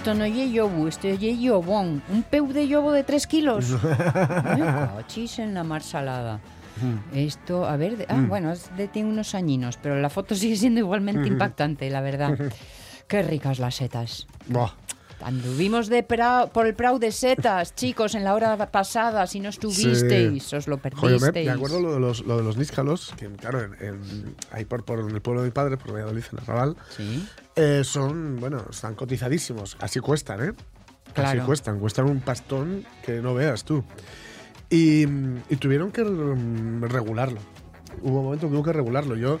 Esto 0.00 0.14
no 0.14 0.24
es 0.24 0.50
yobu, 0.50 0.86
esto 0.88 1.08
es 1.08 1.20
yobón. 1.20 2.02
Un 2.08 2.22
peu 2.22 2.48
de 2.54 2.66
yobo 2.66 2.90
de 2.90 3.04
3 3.04 3.26
kilos. 3.26 3.76
Ay, 3.84 4.62
cachis 4.96 5.38
en 5.40 5.52
la 5.52 5.62
mar 5.62 5.82
salada. 5.82 6.40
Esto, 7.12 7.66
a 7.68 7.76
ver, 7.76 7.98
de- 7.98 8.06
ah, 8.08 8.24
bueno, 8.26 8.50
es 8.50 8.74
de, 8.78 8.88
tiene 8.88 9.10
unos 9.10 9.34
añinos, 9.34 9.76
pero 9.76 10.00
la 10.00 10.08
foto 10.08 10.34
sigue 10.34 10.56
siendo 10.56 10.80
igualmente 10.80 11.28
impactante, 11.34 11.90
la 11.90 12.00
verdad. 12.00 12.32
Qué 13.08 13.20
ricas 13.22 13.58
las 13.58 13.74
setas. 13.74 14.26
Buah. 14.48 14.70
Anduvimos 15.22 15.88
de 15.88 16.02
por 16.02 16.66
el 16.66 16.74
Prau 16.74 16.98
de 16.98 17.12
setas, 17.12 17.74
chicos, 17.74 18.14
en 18.14 18.24
la 18.24 18.34
hora 18.34 18.56
pasada. 18.70 19.26
Si 19.26 19.40
no 19.40 19.48
estuvisteis, 19.50 20.52
os 20.52 20.66
lo 20.66 20.78
Joder, 20.78 20.92
perdisteis. 21.18 21.34
me, 21.34 21.44
me 21.44 21.50
acuerdo 21.50 21.80
lo 21.80 21.92
de 21.94 22.00
los, 22.00 22.24
lo 22.26 22.36
de 22.38 22.42
los 22.42 22.56
níscalos, 22.56 23.12
que 23.18 23.28
claro, 23.30 23.62
en, 23.62 23.74
en- 23.80 24.36
ahí 24.50 24.64
por, 24.64 24.84
por 24.84 24.98
el 25.00 25.20
pueblo 25.20 25.42
de 25.42 25.48
mi 25.48 25.52
padre, 25.52 25.76
por 25.76 25.92
Valladolid, 25.92 26.24
en 26.32 26.38
Arrabal, 26.40 26.76
Sí, 26.96 27.26
eh, 27.56 27.82
son, 27.84 28.36
bueno, 28.40 28.64
están 28.70 28.94
cotizadísimos. 28.94 29.76
Así 29.80 30.00
cuestan, 30.00 30.40
¿eh? 30.42 30.52
Así 31.06 31.12
Claro. 31.14 31.46
cuestan. 31.46 31.78
Cuestan 31.80 32.06
un 32.06 32.20
pastón 32.20 32.84
que 33.04 33.20
no 33.20 33.34
veas 33.34 33.64
tú. 33.64 33.84
Y, 34.70 35.02
y 35.02 35.56
tuvieron 35.58 35.90
que 35.90 36.04
mm, 36.04 36.84
regularlo. 36.84 37.40
Hubo 38.02 38.18
un 38.20 38.24
momento 38.26 38.48
que 38.48 38.54
hubo 38.54 38.62
que 38.62 38.72
regularlo. 38.72 39.16
Yo. 39.16 39.40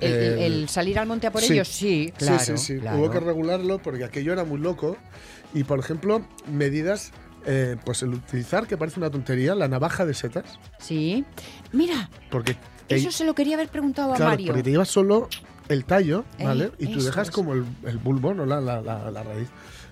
El, 0.00 0.12
el- 0.12 0.38
eh, 0.38 0.46
el 0.46 0.68
salir 0.68 0.98
al 0.98 1.06
monte 1.06 1.26
a 1.26 1.30
por 1.32 1.42
sí. 1.42 1.52
ellos, 1.54 1.68
sí, 1.68 2.12
claro. 2.16 2.38
sí, 2.38 2.56
sí, 2.56 2.74
sí. 2.74 2.78
claro. 2.80 2.98
Hubo 2.98 3.10
que 3.10 3.20
regularlo 3.20 3.78
porque 3.78 4.04
aquello 4.04 4.32
era 4.32 4.44
muy 4.44 4.58
loco. 4.60 4.96
Y, 5.54 5.64
por 5.64 5.78
ejemplo, 5.78 6.22
medidas, 6.46 7.10
eh, 7.46 7.76
pues 7.84 8.02
el 8.02 8.10
utilizar, 8.10 8.66
que 8.66 8.76
parece 8.76 9.00
una 9.00 9.10
tontería, 9.10 9.54
la 9.54 9.66
navaja 9.68 10.04
de 10.04 10.12
setas. 10.14 10.58
Sí. 10.78 11.24
Mira, 11.72 12.10
Porque 12.30 12.56
eso 12.88 13.10
se 13.10 13.24
lo 13.24 13.34
quería 13.34 13.54
haber 13.54 13.68
preguntado 13.68 14.14
a 14.14 14.18
Mario. 14.18 14.48
porque 14.48 14.62
te 14.62 14.70
llevas 14.70 14.88
solo 14.88 15.28
el 15.68 15.84
tallo, 15.84 16.24
Eh, 16.38 16.44
¿vale? 16.44 16.70
y 16.78 16.86
tú 16.92 17.02
dejas 17.02 17.28
es. 17.28 17.34
como 17.34 17.54
el, 17.54 17.64
el 17.86 17.98
bulbo, 17.98 18.34
no 18.34 18.44
la, 18.46 18.60
la, 18.60 18.80
la- 18.82 19.10
la 19.10 19.22
raíz. 19.22 19.48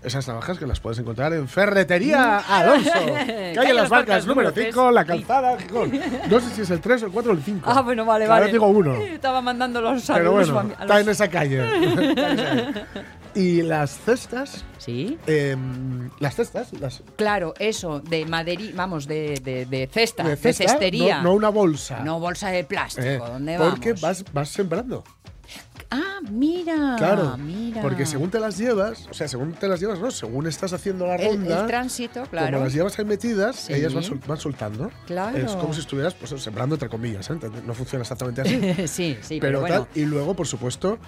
Esas 0.06 0.28
navajas 0.28 0.56
que 0.56 0.68
las 0.68 0.78
puedes 0.78 1.00
encontrar 1.00 1.32
en 1.32 1.48
Ferretería 1.48 2.36
Alonso, 2.48 2.90
calle 3.56 3.74
Las 3.74 3.88
Barcas, 3.88 4.24
número 4.24 4.52
5, 4.52 4.92
La 4.92 5.04
Calzada, 5.04 5.58
Gijón. 5.58 5.90
No 6.30 6.38
sé 6.38 6.50
si 6.54 6.60
es 6.62 6.70
el 6.70 6.80
3, 6.80 7.02
el 7.02 7.10
4 7.10 7.32
o 7.32 7.34
el 7.34 7.42
5. 7.42 7.68
Ah, 7.68 7.82
bueno, 7.82 8.04
vale, 8.04 8.26
Ahora 8.26 8.38
vale. 8.40 8.52
digo 8.52 8.68
uno. 8.68 8.94
Estaba 9.02 9.40
mandando 9.42 9.80
los 9.80 10.04
Pero 10.06 10.06
saludos 10.06 10.52
bueno, 10.52 10.60
a 10.60 10.62
mi- 10.62 10.70
a 10.70 10.72
está 10.82 10.94
los- 10.94 11.02
en 11.02 11.08
esa 11.08 11.28
calle. 11.28 11.64
Está 12.08 12.30
en 12.32 12.38
esa 12.38 12.54
calle. 12.54 12.84
y 13.34 13.62
las 13.62 13.98
cestas, 13.98 14.64
Sí. 14.78 15.18
em, 15.26 16.08
las 16.20 16.36
cestas, 16.36 16.72
las 16.80 17.02
Claro, 17.16 17.52
eso, 17.58 17.98
de 17.98 18.24
maderi, 18.26 18.70
vamos, 18.76 19.08
de, 19.08 19.40
de, 19.42 19.66
de 19.66 19.88
cesta, 19.92 20.22
de, 20.22 20.36
cestería. 20.36 21.16
no, 21.18 21.24
no 21.30 21.34
una 21.34 21.48
bolsa. 21.48 21.98
No 22.04 22.20
bolsa 22.20 22.50
de 22.50 22.62
plástico, 22.62 23.04
Eh, 23.06 23.18
¿dónde 23.18 23.58
vamos? 23.58 23.74
porque 23.74 23.92
vas, 23.94 24.24
vas 24.32 24.48
sembrando. 24.50 25.02
Ah, 25.90 26.20
mira. 26.30 26.96
Claro, 26.98 27.36
mira. 27.38 27.80
porque 27.82 28.06
según 28.06 28.30
te 28.30 28.40
las 28.40 28.58
llevas, 28.58 29.06
o 29.10 29.14
sea, 29.14 29.28
según 29.28 29.52
te 29.52 29.68
las 29.68 29.78
llevas, 29.80 30.00
no, 30.00 30.10
según 30.10 30.46
estás 30.46 30.72
haciendo 30.72 31.06
la 31.06 31.14
el, 31.16 31.26
ronda, 31.36 31.60
el 31.60 31.66
tránsito, 31.66 32.24
claro. 32.26 32.52
como 32.52 32.64
las 32.64 32.72
llevas 32.74 32.98
ahí 32.98 33.04
metidas, 33.04 33.56
Sí. 33.56 33.72
ellas 33.74 33.94
van, 33.94 34.02
sol- 34.02 34.20
van 34.26 34.38
soltando. 34.38 34.90
Claro. 35.06 35.36
Es 35.38 35.52
como 35.52 35.72
si 35.72 35.80
estuvieras 35.80 36.14
pues, 36.14 36.30
sembrando 36.42 36.74
entre 36.74 36.88
comillas, 36.88 37.30
¿eh? 37.30 37.38
no 37.64 37.74
funciona 37.74 38.02
exactamente 38.02 38.40
así. 38.42 38.58
sí, 38.88 39.18
sí, 39.22 39.38
pero, 39.40 39.40
pero 39.40 39.60
bueno. 39.60 39.74
tal, 39.92 40.02
y 40.02 40.04
luego, 40.06 40.34
por 40.34 40.46
supuesto, 40.46 40.98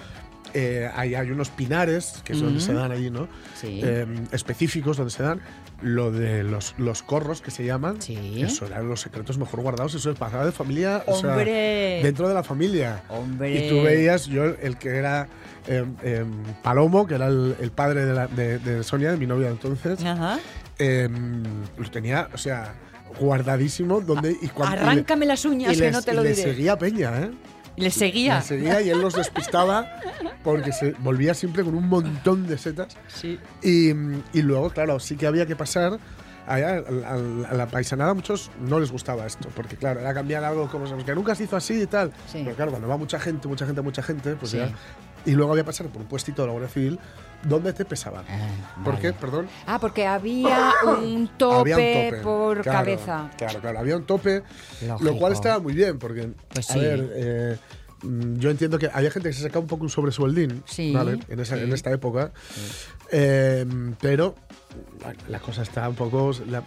eh, 0.54 0.91
hay, 0.94 1.14
hay 1.14 1.31
unos 1.31 1.50
pinares, 1.50 2.20
que 2.25 2.32
es 2.32 2.41
donde 2.41 2.56
Ujú. 2.59 2.66
se 2.66 2.72
dan 2.75 2.91
allí, 2.92 3.10
¿no? 3.10 3.28
Sí. 3.54 3.81
Eh, 3.82 4.06
específicos 4.32 4.97
donde 4.97 5.10
se 5.10 5.22
dan 5.22 5.41
lo 5.82 6.10
de 6.10 6.42
los, 6.42 6.75
los 6.78 7.03
corros 7.03 7.41
que 7.41 7.50
se 7.50 7.64
llaman. 7.64 8.00
Sí. 8.03 8.42
Eso 8.42 8.66
eran 8.66 8.88
los 8.88 9.00
secretos 9.00 9.38
mejor 9.38 9.60
guardados, 9.60 9.94
eso 9.94 10.10
es 10.10 10.19
pasada 10.19 10.44
de 10.47 10.53
familia, 10.53 11.03
o 11.06 11.19
sea, 11.20 11.31
¡Hombre! 11.36 12.00
dentro 12.03 12.28
de 12.28 12.34
la 12.34 12.42
familia. 12.42 13.03
Hombre. 13.09 13.66
Y 13.66 13.69
tú 13.69 13.82
veías, 13.82 14.26
yo, 14.26 14.44
el 14.44 14.76
que 14.76 14.88
era 14.97 15.28
eh, 15.69 15.84
eh, 16.03 16.25
Palomo, 16.62 17.06
que 17.06 17.15
era 17.15 17.26
el, 17.28 17.54
el 17.60 17.70
padre 17.70 18.04
de, 18.06 18.15
la- 18.15 18.26
de- 18.26 18.59
de 18.59 18.82
Sonia, 18.82 19.10
de 19.12 19.16
mi 19.19 19.26
novia 19.26 19.48
entonces, 19.48 20.03
Ajá. 20.04 20.38
eh, 20.78 21.09
lo 21.76 21.91
tenía, 21.91 22.28
o 22.32 22.38
sea, 22.38 22.75
guardadísimo. 23.20 24.00
Donde, 24.00 24.36
y 24.41 24.48
cuando, 24.48 24.76
y 24.76 24.78
le- 24.80 24.84
Arráncame 24.84 25.26
las 25.26 25.44
uñas, 25.44 25.72
y 25.75 25.76
que 25.76 25.82
les- 25.84 25.92
no 25.92 26.03
te 26.03 26.12
y 26.12 26.15
lo 26.16 26.22
le 26.22 26.30
diré. 26.30 26.42
seguía 26.42 26.76
Peña, 26.78 27.19
¿eh? 27.20 27.30
Le 27.78 27.91
seguía. 27.91 28.37
Le 28.37 28.43
seguía 28.43 28.81
y 28.83 28.91
él 28.91 29.00
los 29.00 29.15
despistaba 29.15 29.91
porque 30.44 30.72
se 30.72 30.93
volvía 30.99 31.34
siempre 31.34 31.65
con 31.65 31.75
un 31.75 31.89
montón 31.89 32.47
de 32.47 32.59
setas. 32.59 32.97
Sí. 33.09 33.39
Y, 33.62 33.91
y 34.37 34.43
luego, 34.43 34.71
claro, 34.71 34.99
sí 35.00 35.16
que 35.16 35.27
había 35.27 35.47
que 35.47 35.56
pasar. 35.56 35.99
Allá, 36.47 36.77
al- 36.78 37.05
al- 37.05 37.44
a 37.44 37.53
la 37.53 37.66
paisanada 37.66 38.12
a 38.12 38.15
muchos 38.15 38.50
no 38.59 38.81
les 38.81 38.91
gustaba 38.91 39.27
esto, 39.27 39.50
porque 39.55 39.77
claro, 39.77 40.00
era 40.00 40.15
cambiar 40.15 40.44
algo 40.44 40.66
como 40.71 40.87
que 41.05 41.15
nunca 41.15 41.34
se 41.34 41.44
hizo 41.44 41.56
así 41.56 41.83
y 41.83 41.87
tal. 41.87 42.11
Sí. 42.27 42.41
Pero 42.43 42.56
claro, 42.56 42.71
cuando 42.71 42.89
va 42.89 42.97
mucha 42.97 43.21
gente, 43.21 43.47
mucha 43.49 43.66
gente, 43.66 43.83
mucha 43.83 44.03
gente, 44.03 44.34
pues 44.34 44.53
Sí. 44.53 44.56
ya. 44.56 44.71
Y 45.27 45.33
luego 45.33 45.53
había 45.53 45.65
que 45.65 45.66
pasar 45.66 45.89
por 45.89 46.00
un 46.00 46.09
puestito 46.09 46.41
de 46.41 46.47
la 46.47 46.53
Guardia 46.53 46.71
Civil 46.72 46.99
donde 47.44 47.72
te 47.72 47.84
pesaban. 47.84 48.25
Ah, 48.28 48.82
¿Por 48.84 48.94
vale. 48.94 49.00
qué? 49.00 49.12
Perdón. 49.12 49.49
Ah, 49.66 49.78
porque 49.78 50.06
había 50.06 50.72
un 50.87 51.28
tope, 51.38 51.72
Había 51.72 51.76
un 51.76 52.10
tope. 52.10 52.22
por 52.22 52.62
Claro, 52.62 52.78
cabeza. 52.78 53.31
Claro, 53.37 53.60
claro, 53.60 53.78
había 53.78 53.97
un 53.97 54.04
tope, 54.04 54.43
lo 55.00 55.16
cual 55.16 55.32
estaba 55.32 55.59
muy 55.60 55.72
bien, 55.75 55.98
porque, 55.98 56.31
Pues 56.53 56.71
a 56.71 56.75
sí. 56.75 56.81
ver, 56.81 57.10
eh, 57.15 57.56
mm, 58.03 58.37
yo 58.38 58.50
entiendo 58.50 58.78
que 58.78 58.91
había 58.93 59.10
gente 59.10 59.28
que 59.28 59.34
se 59.34 59.43
sacaba 59.43 59.60
un 59.60 59.66
poco 59.69 59.84
un 59.84 59.91
sobresueldín, 59.91 60.62
Sí, 60.66 60.93
¿vale? 60.93 61.19
En, 61.28 61.41
esa- 61.41 61.56
sí. 61.56 61.62
en 61.62 61.72
esta 61.72 61.91
época, 61.93 62.32
Eh, 63.10 63.65
pero 64.00 64.34
la, 65.28 65.38
cosa 65.41 65.62
está 65.62 65.88
un 65.88 65.94
poco... 65.94 66.32
la- 66.48 66.59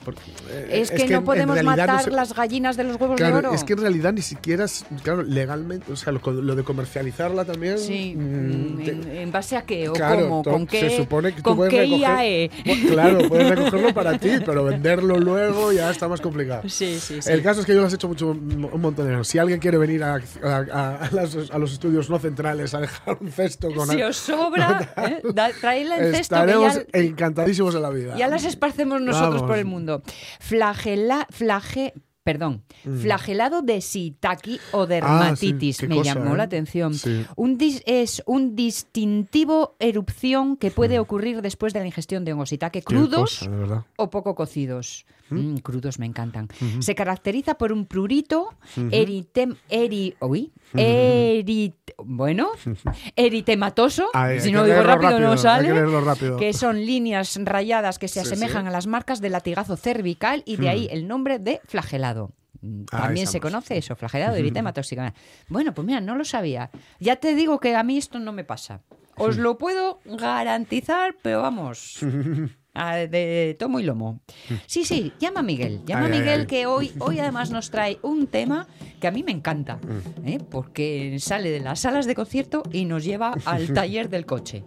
eh, 0.50 0.70
Es, 0.82 0.92
que, 0.92 1.08
no 1.08 1.18
en 1.20 1.24
podemos 1.24 1.56
no 1.58 1.64
matar 1.64 2.04
se- 2.04 2.12
las 2.12 2.34
gallinas 2.34 2.78
de 2.78 2.84
los 2.84 3.00
huevos 3.00 3.18
Claro, 3.18 3.42
de 3.42 3.48
oro. 3.48 3.54
es 3.56 3.64
que 3.64 3.74
en 3.74 3.80
realidad 3.80 4.14
ni 4.14 4.22
siquiera 4.22 4.66
es, 4.66 4.86
claro, 5.04 5.24
legalmente, 5.24 5.92
o 5.92 5.96
sea, 5.96 6.14
lo, 6.14 6.20
lo 6.32 6.56
de 6.56 6.64
comercializarla 6.64 7.46
también... 7.46 7.78
Sí, 7.78 8.16
mm, 8.16 8.84
te- 8.84 8.92
en, 8.92 9.08
en 9.16 9.32
base 9.32 9.58
a 9.58 9.64
qué 9.64 9.90
o 9.90 9.94
Claro, 9.94 10.22
cómo, 10.30 10.44
con 10.44 10.68
qué, 10.68 10.90
se 10.90 10.98
supone 10.98 11.34
que 11.34 11.42
tú 11.42 11.56
puedes 11.56 11.74
qué 11.74 11.84
recoger- 11.86 12.00
IAE. 12.00 12.52
Bueno, 12.66 12.90
Claro, 12.92 13.30
puedes 13.30 13.50
recogerlo 13.50 13.94
para 13.94 14.18
ti, 14.18 14.30
pero 14.46 14.64
venderlo 14.64 15.18
luego 15.20 15.72
ya 15.72 15.90
está 15.92 16.08
más 16.08 16.22
complicado. 16.22 16.62
Sí, 16.68 17.00
sí, 17.00 17.22
sí. 17.22 17.32
El 17.32 17.42
caso 17.42 17.62
es 17.62 17.66
que 17.66 17.74
yo 17.74 17.82
lo 17.82 17.88
has 17.88 17.94
hecho 17.94 18.08
mucho, 18.08 18.28
un 18.30 18.82
montón 18.82 19.08
de 19.08 19.14
años. 19.16 19.28
Si 19.28 19.38
alguien 19.40 19.60
quiere 19.60 19.78
venir 19.78 20.04
a, 20.04 20.16
a- 20.44 21.10
las- 21.12 21.36
los 21.36 21.74
estudios 21.74 22.10
no 22.10 22.20
centrales 22.20 22.74
a 22.74 22.80
dejar 22.82 23.18
un 23.20 23.32
cesto 23.32 23.72
con 23.74 23.88
Si 23.88 24.02
os 24.02 24.18
sobra, 24.18 24.94
¿eh? 24.98 25.22
En 25.24 25.34
cesto 25.34 26.12
que 26.12 26.20
estaremos 26.20 26.76
ya, 26.76 26.84
encantadísimos 26.94 27.76
en 27.76 27.82
la 27.82 27.90
vida. 27.90 28.16
Ya 28.22 28.28
las 28.28 28.46
esparcemos 28.46 29.02
nosotros 29.02 29.42
Vamos. 29.42 29.48
por 29.50 29.58
el 29.58 29.66
mundo. 29.66 30.02
Flagela, 30.40 31.28
flage, 31.32 31.94
perdón, 32.24 32.64
flagelado 33.02 33.62
de 33.64 33.82
sitaki 33.82 34.60
o 34.72 34.86
dermatitis. 34.86 35.82
Mm. 35.82 35.86
Ah, 35.86 35.88
qué 35.88 35.88
Me 35.88 35.96
cosa, 35.98 36.14
llamó 36.14 36.34
¿eh? 36.34 36.38
la 36.38 36.44
atención. 36.44 36.94
Sí. 36.94 37.26
Un 37.36 37.58
dis- 37.58 37.82
es 37.86 38.22
un 38.26 38.56
distintivo 38.56 39.76
erupción 39.80 40.56
que 40.58 40.72
puede 40.72 41.00
ocurrir 41.00 41.42
después 41.42 41.74
de 41.74 41.80
la 41.80 41.86
ingestión 41.88 42.24
de 42.26 42.34
hongos 42.34 42.50
shiitake 42.50 42.80
Mm. 42.82 42.84
Crudos 42.84 43.40
cosa, 43.40 43.86
o 43.98 44.10
poco 44.10 44.36
cocidos. 44.36 45.06
Mm, 45.32 45.58
crudos 45.58 45.98
me 46.00 46.06
encantan. 46.06 46.48
Se 46.80 46.94
caracteriza 46.96 47.56
por 47.56 47.72
un 47.72 47.86
prurito 47.86 48.54
eritem, 48.92 49.56
eri, 49.70 50.16
uy, 50.20 50.52
erit, 50.74 51.76
bueno, 51.98 52.50
eritematoso, 53.16 54.10
hay 54.14 54.40
si 54.40 54.52
no 54.52 54.64
digo 54.64 54.82
rápido, 54.84 55.20
no 55.20 55.38
sale, 55.38 55.72
que 56.38 56.54
son 56.54 56.86
líneas 56.86 57.40
rayadas 57.44 58.00
que 58.00 58.08
se 58.08 58.22
Sí, 58.24 58.28
asemejan 58.28 58.64
sí. 58.64 58.68
a 58.68 58.72
las 58.72 58.88
marcas 58.88 59.22
del 59.22 59.32
latigazo 59.34 59.78
cervical 59.78 60.44
y 60.46 60.58
de 60.58 60.70
ahí 60.70 60.88
el 60.92 61.08
nombre 61.08 61.40
de 61.40 61.62
flagelado. 61.66 62.32
Mm, 62.62 62.84
También 62.86 63.28
se 63.28 63.40
conoce 63.40 63.78
eso, 63.78 63.96
flagelado, 63.96 64.36
eritema 64.36 64.72
tóxica. 64.74 65.14
Bueno, 65.50 65.74
pues 65.74 65.86
mira, 65.86 66.00
no 66.02 66.16
lo 66.16 66.24
sabía. 66.26 66.70
Ya 67.00 67.16
te 67.16 67.34
digo 67.36 67.60
que 67.60 67.76
a 67.76 67.84
mí 67.84 67.98
esto 67.98 68.20
no 68.20 68.32
me 68.34 68.44
pasa. 68.44 68.82
Os 69.18 69.38
lo 69.38 69.58
puedo 69.58 70.00
garantizar, 70.06 71.16
pero 71.22 71.42
vamos. 71.42 72.00
a- 72.74 72.96
De 73.08 73.56
tomo 73.60 73.80
y 73.80 73.84
lomo. 73.84 74.22
Sí, 74.66 74.86
sí, 74.86 75.14
llama 75.20 75.42
a 75.42 75.44
Miguel. 75.44 75.82
Llama 75.86 76.06
a 76.06 76.10
Miguel 76.10 76.48
que 76.48 76.66
hoy, 76.66 76.92
hoy 77.00 77.20
además 77.20 77.52
nos 77.52 77.70
trae 77.72 78.00
un 78.02 78.28
tema 78.28 78.68
que 79.00 79.08
a 79.08 79.12
mí 79.12 79.24
me 79.24 79.32
encanta. 79.32 79.78
Mm. 79.78 80.28
¿eh? 80.28 80.40
Porque 80.50 81.18
sale 81.20 81.50
de 81.50 81.60
las 81.60 81.80
salas 81.82 82.06
de 82.06 82.16
concierto 82.16 82.64
y 82.72 82.86
nos 82.86 83.04
lleva 83.04 83.36
al 83.46 83.74
taller 83.74 84.10
del 84.10 84.26
coche. 84.26 84.64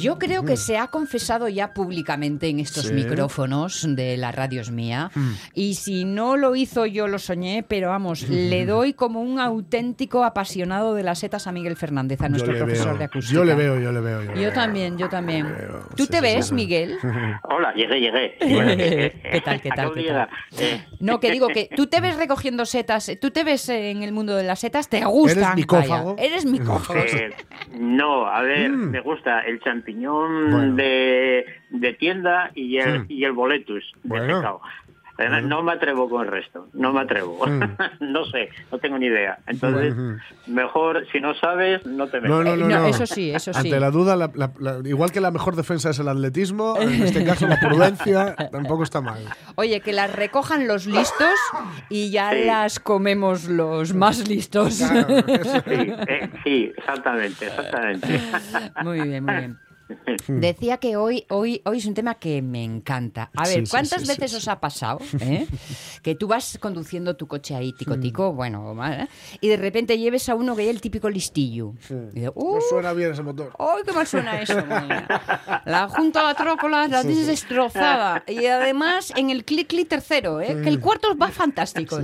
Yo 0.00 0.18
creo 0.18 0.44
que 0.44 0.56
se 0.56 0.78
ha 0.78 0.88
confesado 0.88 1.48
ya 1.48 1.72
públicamente 1.74 2.48
en 2.48 2.60
estos 2.60 2.86
Mm. 2.86 2.88
Sí. 2.88 2.92
Mm. 2.94 2.96
micrófonos 2.96 3.86
de 3.96 4.16
la 4.16 4.32
radio 4.32 4.60
es 4.60 4.70
mía. 4.70 5.10
Y 5.54 5.74
si 5.74 6.04
no 6.04 6.36
lo 6.36 6.56
hizo, 6.56 6.86
yo 6.86 7.06
lo 7.08 7.18
soñé, 7.18 7.62
pero 7.66 7.88
vamos, 7.90 8.28
le 8.28 8.66
doy 8.66 8.94
como 8.94 9.20
un 9.20 9.38
auténtico 9.38 10.24
apasionado 10.24 10.94
de 10.94 11.02
las 11.02 11.18
setas 11.20 11.46
a 11.46 11.52
Miguel 11.52 11.76
Fernández, 11.76 12.20
a 12.22 12.28
nuestro 12.28 12.56
profesor 12.56 12.88
veo, 12.88 12.98
de 12.98 13.04
acústica. 13.04 13.34
Yo 13.34 13.44
le 13.44 13.54
veo, 13.54 13.78
yo 13.80 13.92
le 13.92 14.00
veo. 14.00 14.22
Yo, 14.24 14.30
Yo 14.34 14.40
veo. 14.40 14.52
también, 14.52 14.98
yo 14.98 15.08
también. 15.08 15.46
¿Tú 15.96 16.04
sí, 16.04 16.10
te 16.10 16.16
sí, 16.18 16.22
ves, 16.22 16.46
sí. 16.48 16.54
Miguel? 16.54 16.96
Hola, 17.44 17.72
llegué, 17.74 18.00
llegué. 18.00 18.36
¿Qué 19.30 19.40
tal, 19.44 19.60
qué 19.60 19.70
tal, 19.70 19.92
qué 19.92 20.02
tal? 20.04 20.28
Eh, 20.58 20.84
No, 21.00 21.20
que 21.20 21.30
digo 21.30 21.48
que 21.48 21.68
tú 21.74 21.86
te 21.86 22.00
ves 22.00 22.16
recogiendo 22.16 22.64
setas, 22.66 23.10
tú 23.20 23.30
te 23.30 23.44
ves 23.44 23.68
en 23.68 24.02
el 24.02 24.12
mundo 24.12 24.34
de 24.36 24.42
las 24.44 24.60
setas, 24.60 24.88
te 24.88 25.04
gustan. 25.04 25.38
¿Eres 25.44 25.54
micófago? 25.56 26.14
vaya. 26.16 26.26
Eres 26.28 26.44
micófago. 26.46 27.00
eh, 27.00 27.30
no, 27.78 28.26
a 28.26 28.42
ver, 28.42 28.70
Mm. 28.70 28.90
me 28.90 29.00
gusta 29.00 29.40
el 29.40 29.60
champiñón 29.60 29.89
Bueno. 29.94 30.74
de, 30.76 31.46
de 31.70 31.92
tienda 31.94 32.50
y 32.54 32.78
el, 32.78 33.04
y 33.08 33.24
el 33.24 33.32
boletus 33.32 33.84
de 34.02 34.08
Bueno. 34.08 34.60
Además, 35.18 35.42
No 35.44 35.62
me 35.62 35.72
atrevo 35.72 36.08
con 36.08 36.24
el 36.24 36.30
resto, 36.30 36.68
no 36.72 36.94
me 36.94 37.00
atrevo. 37.02 37.46
Mm. 37.46 37.60
no 38.10 38.24
sé, 38.24 38.48
no 38.72 38.78
tengo 38.78 38.96
ni 38.96 39.04
idea. 39.04 39.38
Entonces, 39.46 39.94
mejor, 40.46 41.04
si 41.12 41.20
no 41.20 41.34
sabes, 41.34 41.84
no 41.84 42.06
te 42.06 42.22
metas. 42.22 42.30
No, 42.30 42.42
no, 42.42 42.56
no, 42.56 42.86
eso 42.86 43.04
sí, 43.04 43.30
eso 43.30 43.52
sí. 43.52 43.58
Ante 43.58 43.78
la 43.80 43.90
duda, 43.90 44.16
la- 44.16 44.30
la- 44.34 44.50
la- 44.58 44.88
igual 44.88 45.12
que 45.12 45.20
la 45.20 45.30
mejor 45.30 45.56
defensa 45.56 45.90
es 45.90 45.98
el 45.98 46.08
atletismo, 46.08 46.74
en 46.80 46.88
este 47.02 47.22
caso 47.22 47.46
la 47.46 47.60
prudencia 47.60 48.34
tampoco 48.50 48.82
está 48.82 49.02
mal. 49.02 49.22
Oye, 49.56 49.80
que 49.82 49.92
las 49.92 50.10
recojan 50.10 50.66
los 50.66 50.86
listos 50.86 51.34
y 51.90 52.10
ya 52.10 52.30
Sí. 52.30 52.44
las 52.46 52.80
comemos 52.80 53.44
los 53.46 53.92
más 53.92 54.26
listos. 54.26 54.78
Claro, 54.78 55.18
eso- 55.18 55.60
Sí, 55.68 55.92
eh, 56.08 56.30
sí, 56.44 56.72
exactamente, 56.78 57.46
exactamente. 57.46 58.20
Muy 58.82 59.00
bien, 59.02 59.22
muy 59.26 59.34
bien. 59.34 59.58
Decía 60.28 60.78
que 60.78 60.96
hoy, 60.96 61.24
hoy, 61.28 61.62
hoy 61.64 61.78
es 61.78 61.86
un 61.86 61.94
tema 61.94 62.14
que 62.16 62.42
me 62.42 62.62
encanta. 62.64 63.30
A 63.36 63.48
ver, 63.48 63.66
Sí, 63.66 63.70
¿cuántas 63.70 64.02
sí, 64.02 64.08
veces 64.08 64.34
os 64.34 64.48
ha 64.48 64.60
pasado 64.60 64.98
eh? 65.20 65.46
que 66.02 66.14
tú 66.14 66.28
vas 66.28 66.58
conduciendo 66.60 67.16
tu 67.16 67.26
coche 67.26 67.54
ahí, 67.54 67.72
tico 67.72 67.96
Mm. 67.96 68.00
tico, 68.00 68.32
bueno, 68.32 68.74
mal, 68.74 69.00
¿eh? 69.02 69.08
y 69.40 69.48
de 69.48 69.56
repente 69.56 69.98
lleves 69.98 70.28
a 70.28 70.34
uno 70.34 70.54
que 70.56 70.62
hay 70.62 70.68
el 70.68 70.80
típico 70.80 71.08
listillo? 71.10 71.74
Y 72.14 72.20
No 72.20 72.32
"Uh, 72.34 72.60
suena 72.68 72.92
bien 72.92 73.12
ese 73.12 73.22
motor. 73.22 73.52
¡Ay, 73.58 73.82
qué 73.84 73.92
mal 73.92 74.06
suena 74.06 74.40
eso! 74.40 74.54
madre! 74.66 75.04
La 75.64 75.88
junta 75.88 76.22
la 76.22 76.34
trócola, 76.34 76.86
la 76.88 77.02
tienes 77.02 77.26
destrozada. 77.26 78.22
Y 78.26 78.46
además 78.46 79.12
en 79.16 79.30
el 79.30 79.44
clic 79.44 79.68
clic 79.68 79.88
tercero, 79.88 80.40
¿eh? 80.40 80.60
que 80.62 80.68
el 80.68 80.80
cuarto 80.80 81.16
va 81.16 81.28
fantástico. 81.28 81.98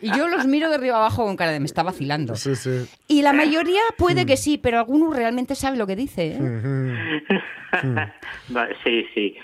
Y 0.00 0.08
yo 0.16 0.28
los 0.28 0.46
miro 0.46 0.68
de 0.68 0.76
arriba 0.76 0.96
abajo 0.96 1.24
con 1.24 1.36
cara 1.36 1.52
de 1.52 1.60
me 1.60 1.66
está 1.66 1.82
vacilando. 1.82 2.34
Y 3.08 3.22
la 3.22 3.32
mayoría 3.32 3.80
puede 3.98 4.26
que 4.26 4.36
sí, 4.36 4.58
pero 4.58 4.78
alguno 4.78 5.12
realmente 5.12 5.54
sabe 5.54 5.76
lo 5.76 5.86
que 5.86 5.96
dice. 5.96 6.36
¿eh? 6.38 7.13
Va, 8.54 8.68
Sí, 8.84 9.06
sí. 9.14 9.36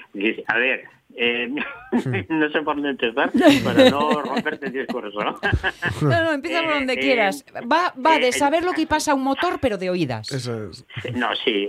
A 0.47 0.59
ver, 0.59 0.85
eh, 1.17 1.55
no 2.29 2.51
sé 2.51 2.63
por 2.63 2.77
dónde 2.77 2.91
empezar 2.91 3.31
para 3.65 3.91
no 3.91 4.23
romperte 4.23 4.67
el 4.67 4.73
discurso, 4.73 5.19
¿no? 5.23 5.39
No, 6.03 6.25
no, 6.25 6.33
empieza 6.33 6.63
por 6.63 6.71
Eh, 6.71 6.75
donde 6.75 6.93
eh, 6.95 6.99
quieras. 6.99 7.45
Va, 7.71 7.93
va 8.05 8.19
de 8.19 8.29
eh, 8.29 8.33
saber 8.33 8.65
lo 8.65 8.73
que 8.73 8.87
pasa 8.87 9.13
a 9.13 9.15
un 9.15 9.23
motor, 9.25 9.59
pero 9.61 9.77
de 9.79 9.91
oídas. 9.91 10.31
Eso 10.33 10.71
es. 10.71 10.85
No, 11.15 11.29
sí. 11.45 11.69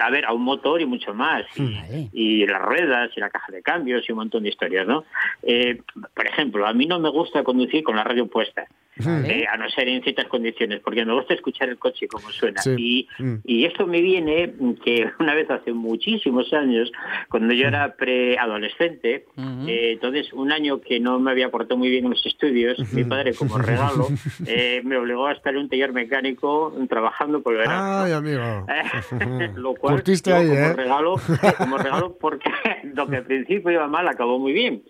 a 0.00 0.10
ver, 0.10 0.24
a 0.26 0.32
un 0.32 0.42
motor 0.42 0.80
y 0.80 0.86
mucho 0.86 1.14
más. 1.14 1.44
Y, 1.56 1.74
Vale. 1.74 2.08
y 2.12 2.46
las 2.46 2.60
ruedas 2.62 3.10
y 3.16 3.20
la 3.20 3.30
caja 3.30 3.50
de 3.52 3.62
cambios 3.62 4.08
y 4.08 4.12
un 4.12 4.18
montón 4.18 4.42
de 4.42 4.50
historias, 4.50 4.86
¿no? 4.86 5.04
Eh, 5.42 5.80
por 6.14 6.26
ejemplo, 6.26 6.66
a 6.66 6.72
mí 6.72 6.86
no 6.86 6.98
me 7.00 7.08
gusta 7.10 7.42
conducir 7.42 7.82
con 7.82 7.96
la 7.96 8.04
radio 8.04 8.26
puesta. 8.26 8.66
Vale. 8.96 9.40
eh, 9.40 9.46
a 9.50 9.56
no 9.56 9.70
ser 9.70 9.88
en 9.88 10.02
ciertas 10.02 10.26
condiciones, 10.26 10.80
porque 10.80 11.02
me 11.06 11.14
gusta 11.14 11.32
escuchar 11.32 11.70
el 11.70 11.78
coche 11.78 12.06
como 12.06 12.28
suena. 12.30 12.60
Sí. 12.60 12.74
Y, 12.76 13.08
Mm. 13.22 13.36
y 13.44 13.64
esto 13.64 13.86
me 13.86 14.02
viene 14.02 14.52
que 14.84 15.10
una 15.18 15.34
vez 15.34 15.50
hace 15.50 15.72
muchísimos 15.72 16.52
años, 16.52 16.92
cuando 17.30 17.54
yo 17.54 17.68
era 17.68 17.94
preadolescente, 17.96 19.24
Eh, 19.68 19.92
entonces 19.92 20.32
un 20.32 20.52
año 20.52 20.80
que 20.80 21.00
no 21.00 21.18
me 21.18 21.30
había 21.30 21.50
portado 21.50 21.76
muy 21.78 21.90
bien 21.90 22.04
en 22.04 22.10
los 22.10 22.24
estudios, 22.26 22.78
mi 22.92 23.04
padre 23.04 23.34
como 23.34 23.58
regalo 23.58 24.08
eh, 24.46 24.80
me 24.84 24.96
obligó 24.96 25.26
a 25.26 25.32
estar 25.32 25.54
en 25.54 25.60
un 25.60 25.68
taller 25.68 25.92
mecánico 25.92 26.74
trabajando 26.88 27.42
por 27.42 27.54
el 27.54 27.60
verano. 27.60 28.02
Ay, 28.02 28.12
amigo. 28.12 28.66
lo 29.56 29.74
cual 29.74 30.02
yo 30.04 30.36
ahí, 30.36 30.48
como 30.48 30.58
¿eh? 30.58 30.72
regalo 30.74 31.14
como 31.58 31.78
regalo 31.78 32.16
porque 32.20 32.50
lo 32.94 33.06
que 33.06 33.16
al 33.16 33.24
principio 33.24 33.70
iba 33.70 33.86
mal 33.88 34.08
acabó 34.08 34.38
muy 34.38 34.52
bien 34.52 34.82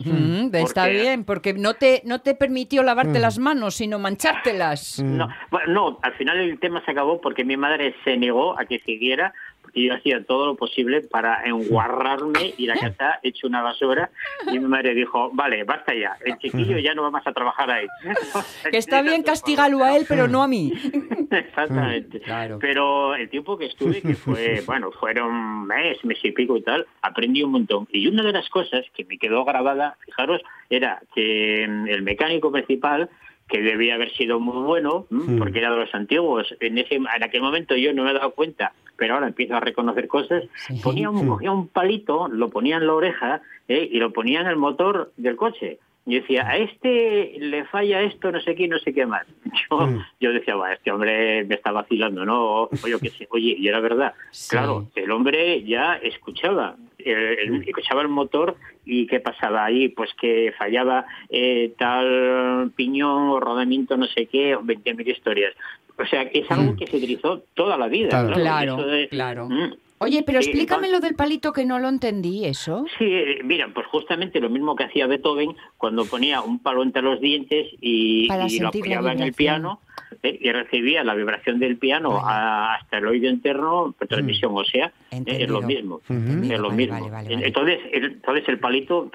está 0.52 0.82
Porque- 0.84 1.00
bien, 1.00 1.24
porque 1.24 1.54
no 1.54 1.74
te, 1.74 2.02
no 2.04 2.20
te 2.20 2.34
permitió 2.34 2.82
lavarte 2.82 3.18
las 3.18 3.38
manos, 3.38 3.74
sino 3.74 3.98
manchártelas. 3.98 5.02
No, 5.02 5.28
bueno, 5.50 5.72
no, 5.72 5.98
al 6.02 6.14
final 6.14 6.38
el 6.38 6.58
tema 6.58 6.84
se 6.84 6.90
acabó 6.90 7.20
porque 7.20 7.44
mi 7.44 7.56
madre 7.56 7.94
se 8.04 8.16
negó 8.16 8.58
a 8.58 8.64
que 8.64 8.78
siguiera, 8.80 9.32
porque 9.72 9.86
yo 9.86 9.94
hacía 9.94 10.22
todo 10.24 10.46
lo 10.46 10.56
posible 10.56 11.00
para 11.00 11.44
enguarrarme 11.44 12.54
y 12.58 12.66
la 12.66 12.74
casa 12.74 13.18
hecho 13.22 13.46
una 13.46 13.62
basura. 13.62 14.10
Y 14.46 14.58
mi 14.58 14.66
madre 14.66 14.94
dijo, 14.94 15.30
vale, 15.32 15.64
basta 15.64 15.94
ya, 15.94 16.16
el 16.24 16.36
chiquillo 16.38 16.78
ya 16.78 16.94
no 16.94 17.02
va 17.02 17.10
más 17.10 17.26
a 17.26 17.32
trabajar 17.32 17.70
ahí. 17.70 17.86
Que 18.70 18.78
está 18.78 19.02
bien 19.02 19.22
castigarlo 19.22 19.82
a 19.82 19.96
él, 19.96 20.04
pero 20.08 20.28
no 20.28 20.42
a 20.42 20.48
mí. 20.48 20.72
Exactamente. 21.30 22.20
Claro. 22.20 22.58
Pero 22.60 23.14
el 23.14 23.28
tiempo 23.28 23.56
que 23.56 23.66
estuve, 23.66 24.02
que 24.02 24.14
fue, 24.14 24.62
bueno, 24.66 24.90
fueron 24.92 25.28
un 25.28 25.66
mes, 25.66 26.04
mes 26.04 26.18
y 26.22 26.32
pico 26.32 26.56
y 26.56 26.62
tal, 26.62 26.86
aprendí 27.00 27.42
un 27.42 27.52
montón. 27.52 27.88
Y 27.90 28.06
una 28.06 28.22
de 28.22 28.32
las 28.32 28.48
cosas 28.48 28.84
que 28.94 29.04
me 29.04 29.18
quedó 29.18 29.44
grabada, 29.44 29.96
fijaros, 30.04 30.42
era 30.68 31.00
que 31.14 31.66
mm, 31.68 31.88
el 31.88 32.02
mecánico 32.02 32.52
principal 32.52 33.08
que 33.52 33.60
debía 33.60 33.96
haber 33.96 34.10
sido 34.14 34.40
muy 34.40 34.62
bueno, 34.62 35.04
mm, 35.10 35.36
porque 35.36 35.58
era 35.58 35.70
de 35.70 35.76
los 35.76 35.94
antiguos. 35.94 36.56
En 36.58 36.78
ese 36.78 36.94
en 36.94 37.06
aquel 37.22 37.42
momento 37.42 37.76
yo 37.76 37.92
no 37.92 38.02
me 38.02 38.10
he 38.10 38.14
dado 38.14 38.30
cuenta, 38.30 38.72
pero 38.96 39.14
ahora 39.14 39.28
empiezo 39.28 39.54
a 39.54 39.60
reconocer 39.60 40.08
cosas. 40.08 40.44
Sí. 40.54 40.80
Ponía 40.82 41.10
un, 41.10 41.28
cogía 41.28 41.52
un 41.52 41.68
palito, 41.68 42.28
lo 42.28 42.48
ponía 42.48 42.78
en 42.78 42.86
la 42.86 42.94
oreja 42.94 43.42
eh, 43.68 43.86
y 43.92 43.98
lo 43.98 44.10
ponía 44.10 44.40
en 44.40 44.46
el 44.46 44.56
motor 44.56 45.12
del 45.18 45.36
coche. 45.36 45.78
Y 46.04 46.16
decía, 46.16 46.48
a 46.48 46.56
este 46.56 47.36
le 47.38 47.64
falla 47.66 48.02
esto, 48.02 48.32
no 48.32 48.40
sé 48.40 48.56
qué, 48.56 48.66
no 48.66 48.78
sé 48.80 48.92
qué 48.92 49.06
más. 49.06 49.24
Yo, 49.70 49.76
Mm. 49.86 50.04
yo 50.20 50.32
decía, 50.32 50.56
va, 50.56 50.72
este 50.72 50.90
hombre 50.90 51.44
me 51.44 51.54
está 51.54 51.70
vacilando, 51.70 52.24
¿no? 52.24 52.42
O, 52.44 52.62
o 52.70 52.88
yo 52.88 52.98
qué 52.98 53.10
sé. 53.10 53.28
Oye, 53.30 53.54
y 53.58 53.68
era 53.68 53.78
verdad. 53.80 54.14
Sí. 54.32 54.50
Claro, 54.50 54.88
el 54.96 55.10
hombre 55.12 55.62
ya 55.62 55.94
escuchaba, 56.02 56.74
el- 56.98 57.62
escuchaba 57.68 58.02
el 58.02 58.08
motor 58.08 58.56
y 58.84 59.06
qué 59.06 59.20
pasaba 59.20 59.64
ahí, 59.64 59.88
pues 59.90 60.10
que 60.20 60.52
fallaba 60.58 61.04
eh, 61.30 61.72
tal 61.78 62.72
piñón 62.74 63.28
o 63.30 63.40
rodamiento, 63.40 63.96
no 63.96 64.06
sé 64.06 64.26
qué, 64.26 64.56
o 64.56 64.62
20.000 64.62 65.06
historias. 65.08 65.52
O 65.98 66.06
sea, 66.06 66.28
que 66.30 66.40
es 66.40 66.50
algo 66.50 66.74
que 66.74 66.86
se 66.86 66.96
utilizó 66.96 67.42
toda 67.54 67.76
la 67.76 67.86
vida. 67.86 68.08
Claro. 68.08 68.34
Claro, 68.34 68.72
Eso 68.78 68.86
de- 68.88 69.08
claro. 69.08 69.48
Oye, 70.02 70.22
pero 70.24 70.40
Sí, 70.42 70.50
explícame 70.50 70.86
entonces- 70.86 71.00
lo 71.02 71.06
del 71.08 71.16
palito 71.16 71.52
que 71.52 71.64
no 71.64 71.78
lo 71.78 71.88
entendí, 71.88 72.44
¿eso? 72.44 72.84
Sí, 72.98 73.04
eh, 73.04 73.40
mira, 73.44 73.68
pues 73.72 73.86
justamente 73.86 74.40
lo 74.40 74.50
mismo 74.50 74.74
que 74.76 74.84
hacía 74.84 75.06
Beethoven 75.06 75.54
cuando 75.78 76.04
ponía 76.04 76.40
un 76.40 76.58
palo 76.58 76.82
entre 76.82 77.02
los 77.02 77.20
dientes 77.20 77.68
y, 77.80 78.28
y 78.48 78.58
lo 78.60 78.68
apoyaba 78.68 79.12
en 79.12 79.20
el 79.20 79.32
piano 79.32 79.80
eh, 80.22 80.38
y 80.40 80.50
recibía 80.52 81.02
la 81.04 81.14
vibración 81.14 81.58
del 81.58 81.78
piano 81.78 82.10
Vale. 82.10 82.22
a- 82.26 82.74
hasta 82.74 82.98
el 82.98 83.06
oído 83.06 83.30
interno 83.30 83.94
por 83.98 84.06
transmisión, 84.08 84.52
o 84.54 84.64
sea, 84.64 84.92
eh, 85.10 85.22
es 85.26 85.48
lo 85.48 85.62
mismo. 85.62 86.00
Es 86.08 86.58
lo 86.60 86.68
vale, 86.68 86.76
mismo. 86.76 86.94
vale, 86.94 87.10
vale, 87.10 87.28
vale. 87.34 87.46
Entonces, 87.46 87.78
el, 87.92 88.04
entonces 88.04 88.48
el 88.48 88.58
palito, 88.58 89.10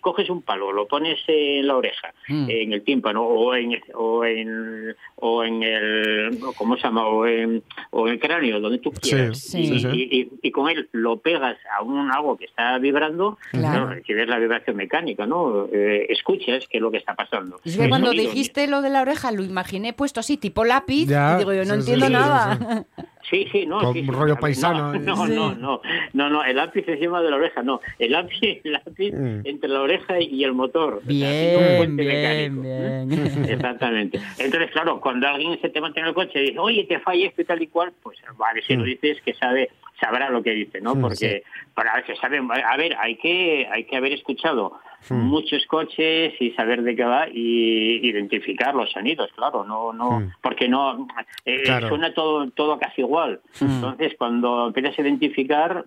coges 0.00 0.30
un 0.30 0.42
palo, 0.42 0.72
lo 0.72 0.86
pones 0.88 1.18
en 1.26 1.66
la 1.66 1.76
oreja, 1.76 2.12
Mm. 2.28 2.46
en 2.50 2.72
el 2.72 2.82
tímpano 2.82 3.22
o 3.22 3.54
en 3.54 3.78
o 3.94 4.24
en 4.24 4.94
o 5.16 5.44
en 5.44 5.62
el 5.62 6.38
¿cómo 6.56 6.76
se 6.76 6.82
llama? 6.82 7.06
o 7.06 7.26
en, 7.26 7.62
o 7.90 8.06
en 8.08 8.14
el 8.14 8.20
cráneo, 8.20 8.60
donde 8.60 8.78
tú 8.78 8.90
Sí, 9.02 9.10
quieras. 9.10 9.38
sí, 9.38 9.58
Y- 9.60 9.78
sí. 9.80 9.88
y- 9.92 10.19
y- 10.20 10.30
y 10.42 10.50
con 10.50 10.68
él 10.68 10.88
lo 10.92 11.18
pegas 11.18 11.56
a 11.76 11.82
un 11.82 12.10
algo 12.12 12.36
que 12.36 12.44
está 12.46 12.78
vibrando, 12.78 13.38
Claro. 13.50 13.68
claro, 13.70 13.86
recibes 13.90 14.28
la 14.28 14.38
vibración 14.38 14.76
mecánica, 14.76 15.26
¿no? 15.26 15.66
Eh, 15.72 16.06
escuchas 16.10 16.66
qué 16.70 16.78
es 16.78 16.82
lo 16.82 16.90
que 16.90 16.98
está 16.98 17.14
pasando. 17.14 17.60
Es 17.64 17.76
que 17.76 17.88
cuando 17.88 18.10
dijiste 18.12 18.66
lo 18.66 18.82
de 18.82 18.90
la 18.90 19.02
oreja 19.02 19.32
lo 19.32 19.42
imaginé 19.42 19.92
puesto 19.92 20.20
así, 20.20 20.36
tipo 20.36 20.64
lápiz, 20.64 21.06
Ya, 21.08 21.34
y 21.34 21.38
digo 21.38 21.52
yo, 21.52 21.64
no 21.64 21.74
sí, 21.74 21.80
entiendo 21.92 22.06
sí, 22.06 22.12
sí, 22.12 22.18
nada. 22.18 22.58
Sí, 22.58 23.02
sí, 23.28 23.66
no. 23.66 23.80
Con 23.80 23.94
sí, 23.94 24.00
sí, 24.04 24.10
rollo 24.10 24.34
no, 24.34 24.40
paisano, 24.40 24.94
¿eh? 24.94 24.98
No, 25.00 25.26
no, 25.26 25.54
no, 25.54 25.80
no, 26.12 26.30
no, 26.30 26.44
el 26.44 26.56
lápiz 26.56 26.84
encima 26.88 27.20
de 27.22 27.30
la 27.30 27.36
oreja, 27.36 27.62
no. 27.62 27.80
El 27.98 28.12
lápiz, 28.12 28.60
el 28.64 28.72
lápiz 28.72 29.12
Mm. 29.12 29.40
entre 29.44 29.68
la 29.68 29.80
oreja 29.82 30.20
y 30.20 30.42
el 30.44 30.52
motor. 30.52 31.00
Bien, 31.04 31.28
Así 31.28 31.54
como 31.54 31.70
un 31.70 31.76
puente 31.76 32.02
bien, 32.04 32.60
mecánico. 32.60 32.62
bien. 32.62 33.44
Exactamente. 33.50 34.20
Entonces, 34.38 34.70
claro, 34.70 35.00
cuando 35.00 35.26
alguien 35.28 35.60
se 35.60 35.68
te 35.68 35.80
monta 35.80 36.00
en 36.00 36.06
el 36.06 36.14
coche 36.14 36.42
y 36.42 36.46
dice, 36.48 36.58
oye, 36.58 36.84
te 36.84 36.98
falla 37.00 37.26
esto 37.26 37.42
y 37.42 37.44
tal 37.44 37.62
y 37.62 37.66
cual, 37.66 37.92
pues 38.02 38.18
vale, 38.36 38.62
si 38.62 38.76
lo 38.76 38.84
dices 38.84 39.20
que 39.24 39.34
sabe 39.34 39.70
sabrá 40.00 40.30
lo 40.30 40.42
que 40.42 40.52
dice, 40.52 40.80
¿no? 40.80 40.94
Mm, 40.94 41.00
Porque 41.02 41.42
para 41.74 42.02
que 42.02 42.16
sabe, 42.16 42.38
a 42.38 42.76
ver, 42.78 42.96
hay 42.98 43.16
que 43.16 43.68
hay 43.70 43.84
que 43.84 43.96
haber 43.96 44.14
escuchado 44.14 44.78
muchos 45.10 45.64
coches 45.66 46.34
y 46.40 46.50
saber 46.52 46.82
de 46.82 46.94
qué 46.96 47.04
va 47.04 47.26
y 47.28 48.06
identificar 48.06 48.74
los 48.74 48.90
sonidos, 48.92 49.30
claro, 49.34 49.64
no 49.64 49.92
no 49.92 50.20
Mm. 50.20 50.32
porque 50.42 50.68
no 50.68 51.06
eh, 51.44 51.62
Claro. 51.64 51.88
suena 51.88 52.12
todo 52.14 52.48
todo 52.50 52.78
casi 52.78 53.02
igual. 53.02 53.09
Entonces, 53.60 54.14
cuando 54.18 54.68
empiezas 54.68 54.98
a 54.98 55.02
identificar 55.02 55.84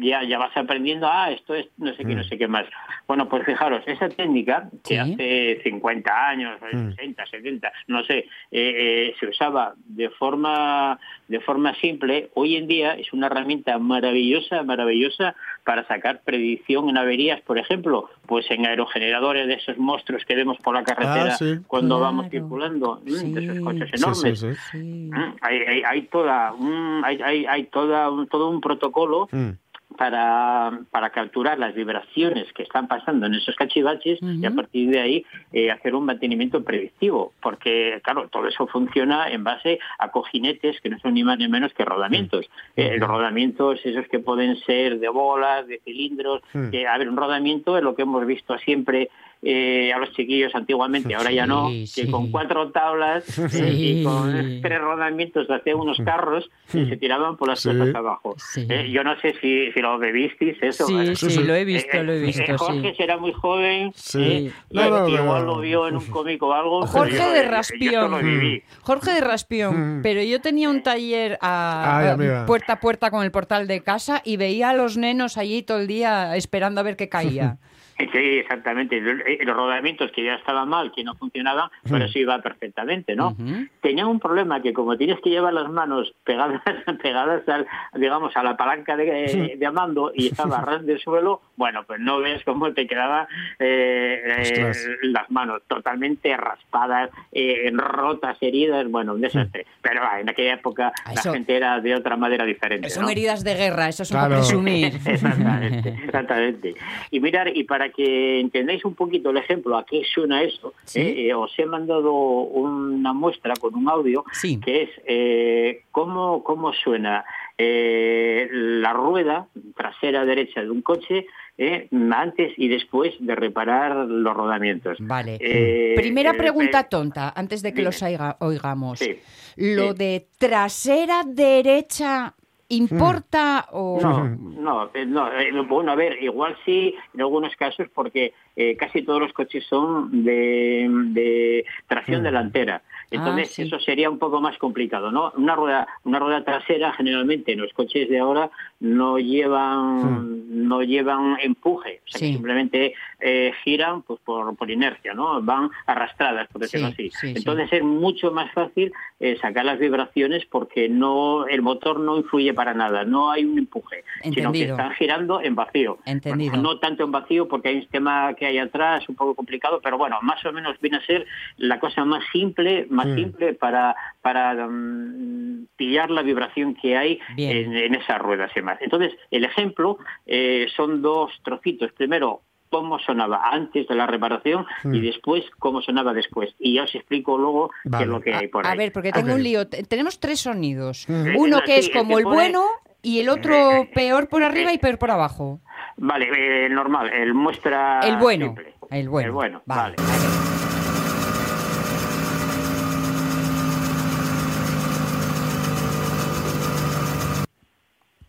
ya, 0.00 0.22
ya 0.24 0.38
vas 0.38 0.56
aprendiendo, 0.56 1.06
ah, 1.10 1.30
esto 1.30 1.54
es 1.54 1.66
no 1.76 1.94
sé 1.94 2.04
qué, 2.06 2.14
no 2.14 2.24
sé 2.24 2.38
qué 2.38 2.48
más. 2.48 2.64
Bueno, 3.06 3.28
pues 3.28 3.44
fijaros, 3.44 3.82
esa 3.86 4.08
técnica 4.08 4.70
que 4.82 4.94
Sí. 4.94 4.96
hace 4.96 5.60
50 5.62 6.28
años, 6.28 6.58
60, 6.96 7.26
70, 7.26 7.72
no 7.88 8.02
sé, 8.04 8.18
eh, 8.18 8.26
eh, 8.50 9.14
se 9.20 9.26
usaba 9.26 9.74
de 9.84 10.08
forma, 10.10 10.98
de 11.28 11.40
forma 11.40 11.74
simple, 11.76 12.30
hoy 12.34 12.56
en 12.56 12.66
día 12.66 12.92
es 12.94 13.12
una 13.12 13.28
herramienta 13.28 13.78
maravillosa, 13.78 14.62
maravillosa 14.62 15.34
para 15.64 15.86
sacar 15.86 16.20
predicción 16.22 16.88
en 16.90 16.98
averías, 16.98 17.40
por 17.42 17.58
ejemplo, 17.58 18.10
pues 18.26 18.50
en 18.50 18.66
aerogeneradores 18.66 19.46
de 19.46 19.54
esos 19.54 19.78
monstruos 19.78 20.22
que 20.26 20.34
vemos 20.34 20.58
por 20.58 20.74
la 20.74 20.84
carretera 20.84 21.32
Ah, 21.32 21.36
sí. 21.38 21.58
cuando 21.66 21.96
Claro. 21.96 22.00
vamos 22.12 22.30
circulando, 22.30 23.00
mm, 23.02 23.32
de 23.34 23.44
esos 23.44 23.58
coches 23.60 23.90
enormes. 23.94 24.40
sí, 24.40 24.48
sí. 24.52 24.60
Sí. 24.72 25.10
Mm, 25.12 25.36
Hay, 25.40 25.58
hay, 25.58 25.82
hay 25.86 26.02
toda 26.02 26.52
un, 26.52 27.00
hay, 27.04 27.20
hay, 27.22 27.46
hay 27.46 27.64
toda 27.64 28.10
un, 28.10 28.26
todo 28.28 28.50
un 28.50 28.60
protocolo 28.60 29.28
Mm. 29.32 29.50
Para, 29.96 30.80
para 30.90 31.10
capturar 31.10 31.58
las 31.58 31.74
vibraciones 31.74 32.52
que 32.52 32.62
están 32.62 32.88
pasando 32.88 33.26
en 33.26 33.34
esos 33.34 33.54
cachivaches 33.54 34.18
y 34.22 34.44
a 34.44 34.50
partir 34.50 34.90
de 34.90 35.00
ahí 35.00 35.26
eh, 35.52 35.70
hacer 35.70 35.94
un 35.94 36.04
mantenimiento 36.04 36.62
predictivo, 36.64 37.32
porque 37.40 38.00
claro, 38.02 38.28
todo 38.28 38.48
eso 38.48 38.66
funciona 38.66 39.30
en 39.30 39.44
base 39.44 39.78
a 39.98 40.10
cojinetes 40.10 40.80
que 40.80 40.90
no 40.90 40.98
son 40.98 41.14
ni 41.14 41.24
más 41.24 41.38
ni 41.38 41.48
menos 41.48 41.72
que 41.74 41.84
rodamientos. 41.84 42.50
Eh, 42.76 42.96
los 42.98 43.08
rodamientos, 43.08 43.80
esos 43.84 44.06
que 44.08 44.18
pueden 44.18 44.56
ser 44.60 44.98
de 44.98 45.08
bolas, 45.08 45.66
de 45.66 45.80
cilindros, 45.84 46.42
que 46.70 46.86
a 46.86 46.98
ver, 46.98 47.08
un 47.08 47.16
rodamiento 47.16 47.76
es 47.76 47.84
lo 47.84 47.94
que 47.94 48.02
hemos 48.02 48.26
visto 48.26 48.58
siempre 48.58 49.10
eh, 49.46 49.92
a 49.92 49.98
los 49.98 50.10
chiquillos 50.14 50.54
antiguamente, 50.54 51.14
ahora 51.14 51.30
ya 51.30 51.46
no, 51.46 51.68
Sí, 51.68 51.80
que 51.94 52.06
sí. 52.06 52.10
con 52.10 52.30
cuatro 52.30 52.70
tablas 52.72 53.24
eh, 53.38 53.48
Sí. 53.50 54.00
y 54.00 54.04
con 54.04 54.32
tres 54.62 54.80
rodamientos 54.80 55.50
hacían 55.50 55.76
unos 55.76 55.98
carros 56.04 56.48
y 56.72 56.86
se 56.86 56.96
tiraban 56.96 57.36
por 57.36 57.48
las 57.48 57.60
Sí. 57.60 57.68
cosas 57.68 57.94
abajo. 57.94 58.34
Sí. 58.38 58.66
Eh, 58.68 58.90
yo 58.90 59.04
no 59.04 59.20
sé 59.20 59.34
si, 59.40 59.70
si 59.72 59.80
lo 59.80 59.98
bebisteis 59.98 60.56
eso. 60.62 60.86
Sí, 60.86 61.14
sí, 61.16 61.30
sí. 61.30 61.44
lo 61.44 61.54
he 61.54 61.64
visto, 61.64 61.96
Eh, 61.96 62.02
lo 62.04 62.12
he 62.12 62.18
eh, 62.18 62.26
visto, 62.26 62.58
Jorge 62.58 62.90
sí. 62.90 62.96
será 62.96 63.18
muy 63.18 63.32
joven, 63.32 63.92
Sí. 63.94 64.22
eh, 64.22 64.52
No, 64.70 64.86
y- 64.86 64.90
no, 64.90 65.08
igual 65.08 65.42
pero- 65.42 65.44
lo 65.44 65.60
vio 65.60 65.88
en 65.88 65.96
un 65.96 66.06
cómic 66.06 66.42
o 66.42 66.52
algo. 66.54 66.80
pero 66.80 66.92
Jorge 66.92 67.16
yo- 67.18 67.30
de 67.30 67.42
Raspión. 67.42 68.62
Jorge 68.82 69.10
de 69.12 69.20
Raspión, 69.20 69.98
Mm. 69.98 70.02
pero 70.02 70.22
yo 70.22 70.40
tenía 70.40 70.70
un 70.70 70.82
taller 70.82 71.38
a, 71.42 71.98
Ay, 71.98 72.06
a- 72.06 72.12
amiga. 72.12 72.46
puerta 72.46 72.72
a 72.74 72.80
puerta 72.80 73.10
con 73.10 73.22
el 73.24 73.30
portal 73.30 73.66
de 73.66 73.82
casa 73.82 74.22
y 74.24 74.36
veía 74.36 74.70
a 74.70 74.74
los 74.74 74.96
nenos 74.96 75.36
allí 75.36 75.62
todo 75.62 75.78
el 75.80 75.86
día 75.86 76.34
esperando 76.36 76.80
a 76.80 76.84
ver 76.84 76.96
qué 76.96 77.08
caía. 77.08 77.58
Sí, 77.98 78.38
exactamente. 78.38 78.96
Eh, 78.98 79.38
Los 79.44 79.56
rodamientos 79.56 80.10
que 80.12 80.24
ya 80.24 80.34
estaban 80.34 80.68
mal, 80.68 80.92
que 80.94 81.04
no 81.04 81.14
funcionaban, 81.14 81.70
pero 81.88 82.04
eso 82.04 82.18
iba 82.18 82.38
perfectamente, 82.40 83.14
¿no? 83.14 83.36
Tenía 83.80 84.06
un 84.06 84.18
problema 84.20 84.60
que 84.62 84.72
como 84.72 84.96
tienes 84.96 85.20
que 85.20 85.30
llevar 85.30 85.52
las 85.52 85.70
manos 85.70 86.12
pegadas, 86.24 86.60
pegadas 87.02 87.48
al, 87.48 87.66
digamos, 87.94 88.36
a 88.36 88.42
la 88.42 88.56
palanca 88.56 88.96
de, 88.96 89.56
de 89.58 89.70
mando 89.70 90.12
y 90.14 90.28
estaba 90.28 90.60
ras 90.60 90.84
del 90.84 90.98
suelo, 91.00 91.40
bueno, 91.56 91.84
pues 91.86 92.00
no 92.00 92.18
ves 92.18 92.42
cómo 92.44 92.72
te 92.72 92.86
quedaban 92.86 93.26
eh, 93.58 94.22
eh, 94.26 94.72
las 95.02 95.30
manos 95.30 95.62
totalmente 95.68 96.36
raspadas, 96.36 97.10
eh, 97.32 97.70
rotas, 97.74 98.36
heridas, 98.40 98.88
bueno, 98.90 99.14
un 99.14 99.20
desastre. 99.20 99.66
Pero 99.82 100.00
ah, 100.02 100.20
en 100.20 100.28
aquella 100.28 100.54
época 100.54 100.92
Ah, 101.04 101.12
la 101.14 101.20
eso- 101.20 101.32
gente 101.32 101.56
era 101.56 101.80
de 101.80 101.94
otra 101.94 102.16
manera 102.16 102.44
diferente. 102.44 102.90
Son 102.90 103.04
¿no? 103.04 103.10
heridas 103.10 103.44
de 103.44 103.54
guerra, 103.54 103.88
eso 103.88 104.02
es 104.02 104.10
un 104.10 104.14
Claro. 104.18 104.34
poco 104.36 104.40
presumir. 104.48 104.94
Exactamente, 105.06 105.88
exactamente. 106.04 106.74
Y 107.10 107.20
mirar, 107.20 107.48
y 107.56 107.64
para 107.64 107.83
que 107.90 108.40
entendáis 108.40 108.84
un 108.84 108.94
poquito 108.94 109.30
el 109.30 109.36
ejemplo 109.36 109.76
a 109.76 109.84
qué 109.84 110.02
suena 110.04 110.42
eso, 110.42 110.74
Sí. 110.84 111.00
eh, 111.00 111.28
eh, 111.28 111.34
os 111.34 111.52
he 111.58 111.66
mandado 111.66 112.12
una 112.12 113.12
muestra 113.12 113.54
con 113.60 113.74
un 113.74 113.88
audio 113.88 114.24
Sí. 114.32 114.60
que 114.60 114.82
es 114.82 114.90
eh, 115.06 115.82
cómo, 115.90 116.42
cómo 116.44 116.72
suena 116.72 117.24
eh, 117.58 118.48
la 118.50 118.92
rueda 118.92 119.46
trasera 119.76 120.24
derecha 120.24 120.60
de 120.62 120.70
un 120.70 120.82
coche 120.82 121.26
eh, 121.56 121.88
antes 122.12 122.52
y 122.56 122.66
después 122.66 123.14
de 123.20 123.34
reparar 123.36 123.94
los 124.08 124.34
rodamientos. 124.34 124.96
Vale. 125.00 125.38
Eh, 125.40 125.94
Primera 125.96 126.32
eh, 126.32 126.34
pregunta 126.34 126.80
eh, 126.80 126.86
tonta, 126.90 127.32
antes 127.36 127.62
de 127.62 127.70
que 127.70 127.76
dime. 127.76 127.84
los 127.86 128.02
oiga- 128.02 128.36
oigamos. 128.40 128.98
Sí. 128.98 129.16
¿Lo 129.56 129.92
Sí. 129.92 129.98
de 129.98 130.26
trasera 130.36 131.22
derecha 131.24 132.34
importa 132.68 133.68
o...? 133.72 133.98
No, 134.00 134.28
no, 134.28 134.90
eh, 134.94 135.06
no. 135.06 135.32
eh, 135.32 135.50
bueno, 135.68 135.92
a 135.92 135.94
ver, 135.94 136.22
igual 136.22 136.56
sí, 136.64 136.94
en 137.14 137.20
algunos 137.20 137.54
casos, 137.56 137.88
porque 137.94 138.32
eh, 138.56 138.76
casi 138.76 139.02
todos 139.02 139.20
los 139.20 139.32
coches 139.32 139.64
son 139.68 140.24
de, 140.24 140.88
de 140.88 141.64
tracción 141.86 142.22
delantera. 142.22 142.82
Entonces, 143.10 143.48
Ah, 143.50 143.52
sí. 143.54 143.62
eso 143.62 143.78
sería 143.80 144.10
un 144.10 144.18
poco 144.18 144.40
más 144.40 144.56
complicado, 144.58 145.10
¿no? 145.10 145.32
Una 145.36 145.54
rueda, 145.54 145.86
una 146.04 146.18
rueda 146.18 146.44
trasera, 146.44 146.92
generalmente 146.92 147.52
en 147.52 147.60
los 147.60 147.72
coches 147.72 148.08
de 148.08 148.18
ahora 148.18 148.50
no 148.80 149.18
llevan, 149.18 150.66
no 150.68 150.82
llevan 150.82 151.36
empuje, 151.42 152.00
o 152.06 152.08
sea, 152.10 152.20
que 152.20 152.26
simplemente 152.32 152.94
eh, 153.20 153.52
giran 153.64 154.02
pues 154.02 154.20
por, 154.20 154.54
por 154.56 154.70
inercia, 154.70 155.14
¿no? 155.14 155.40
Van 155.42 155.70
arrastradas, 155.86 156.48
por 156.48 156.60
decirlo 156.62 156.88
Sí, 156.88 156.92
así. 156.92 157.10
sí, 157.10 157.18
sí. 157.28 157.34
Entonces 157.36 157.72
es 157.72 157.82
mucho 157.82 158.30
más 158.32 158.52
fácil 158.52 158.92
eh, 159.20 159.36
sacar 159.40 159.64
las 159.64 159.78
vibraciones 159.78 160.44
porque 160.46 160.88
no 160.88 161.46
el 161.46 161.62
motor 161.62 162.00
no 162.00 162.16
influye 162.18 162.52
para 162.52 162.74
nada, 162.74 163.04
no 163.04 163.30
hay 163.30 163.44
un 163.44 163.58
empuje, 163.58 164.04
sino 164.22 164.52
que 164.52 164.64
están 164.64 164.92
girando 164.92 165.40
en 165.40 165.54
vacío. 165.54 165.98
Entendido. 166.04 166.52
Bueno, 166.52 166.70
no 166.74 166.78
tanto 166.78 167.04
en 167.04 167.12
vacío 167.12 167.48
porque 167.48 167.68
hay 167.68 167.76
un 167.76 167.82
sistema 167.82 168.34
que 168.34 168.46
hay 168.46 168.58
atrás 168.58 169.08
un 169.08 169.14
poco 169.14 169.34
complicado, 169.34 169.80
pero 169.82 169.96
bueno, 169.98 170.18
más 170.22 170.44
o 170.44 170.52
menos 170.52 170.78
viene 170.80 170.98
a 170.98 171.06
ser 171.06 171.26
la 171.56 171.78
cosa 171.80 172.04
más 172.04 172.22
simple, 172.32 172.86
más 172.94 173.06
Mm. 173.08 173.14
simple 173.16 173.54
para 173.54 173.94
para 174.22 174.54
mm, 174.66 175.66
pillar 175.76 176.10
la 176.10 176.22
vibración 176.22 176.74
que 176.74 176.96
hay 176.96 177.18
en, 177.36 177.76
en 177.76 177.94
esas 177.94 178.18
ruedas 178.18 178.50
y 178.56 178.62
más. 178.62 178.80
Entonces, 178.80 179.12
el 179.30 179.44
ejemplo 179.44 179.98
eh, 180.26 180.66
son 180.76 181.02
dos 181.02 181.30
trocitos. 181.44 181.92
Primero, 181.92 182.42
cómo 182.70 182.98
sonaba 182.98 183.50
antes 183.52 183.86
de 183.86 183.94
la 183.94 184.06
reparación 184.06 184.66
y 184.84 185.00
después 185.00 185.44
cómo 185.58 185.80
sonaba 185.82 186.12
después. 186.12 186.54
Y 186.58 186.74
ya 186.74 186.84
os 186.84 186.94
explico 186.94 187.38
luego 187.38 187.70
qué 187.84 187.88
Vale. 187.90 188.04
es 188.04 188.10
lo 188.10 188.20
que 188.20 188.34
hay 188.34 188.48
por 188.48 188.66
A 188.66 188.70
ahí. 188.72 188.78
ver, 188.78 188.92
porque 188.92 189.12
tengo 189.12 189.34
un 189.34 189.42
lío. 189.42 189.68
Te- 189.68 189.84
Tenemos 189.84 190.18
tres 190.18 190.40
sonidos. 190.40 191.06
Ujú. 191.08 191.28
Uno 191.36 191.58
Eh, 191.58 191.62
que 191.66 191.78
es 191.78 191.86
el 191.86 191.92
como 191.92 192.18
el 192.18 192.24
bueno 192.24 192.64
y 193.02 193.20
el 193.20 193.28
otro 193.28 193.86
peor 193.94 194.28
por 194.28 194.42
arriba 194.42 194.72
y 194.72 194.78
peor 194.78 194.98
por 194.98 195.10
abajo. 195.10 195.60
Vale, 195.98 196.28
eh, 196.66 196.68
normal, 196.68 197.12
el 197.12 197.32
muestra 197.34 198.00
El 198.00 198.16
bueno. 198.16 198.46
simple. 198.46 198.74
El 198.90 199.08
bueno. 199.08 199.28
El 199.28 199.32
bueno, 199.34 199.62
Vale. 199.66 199.94
vale. 199.96 200.43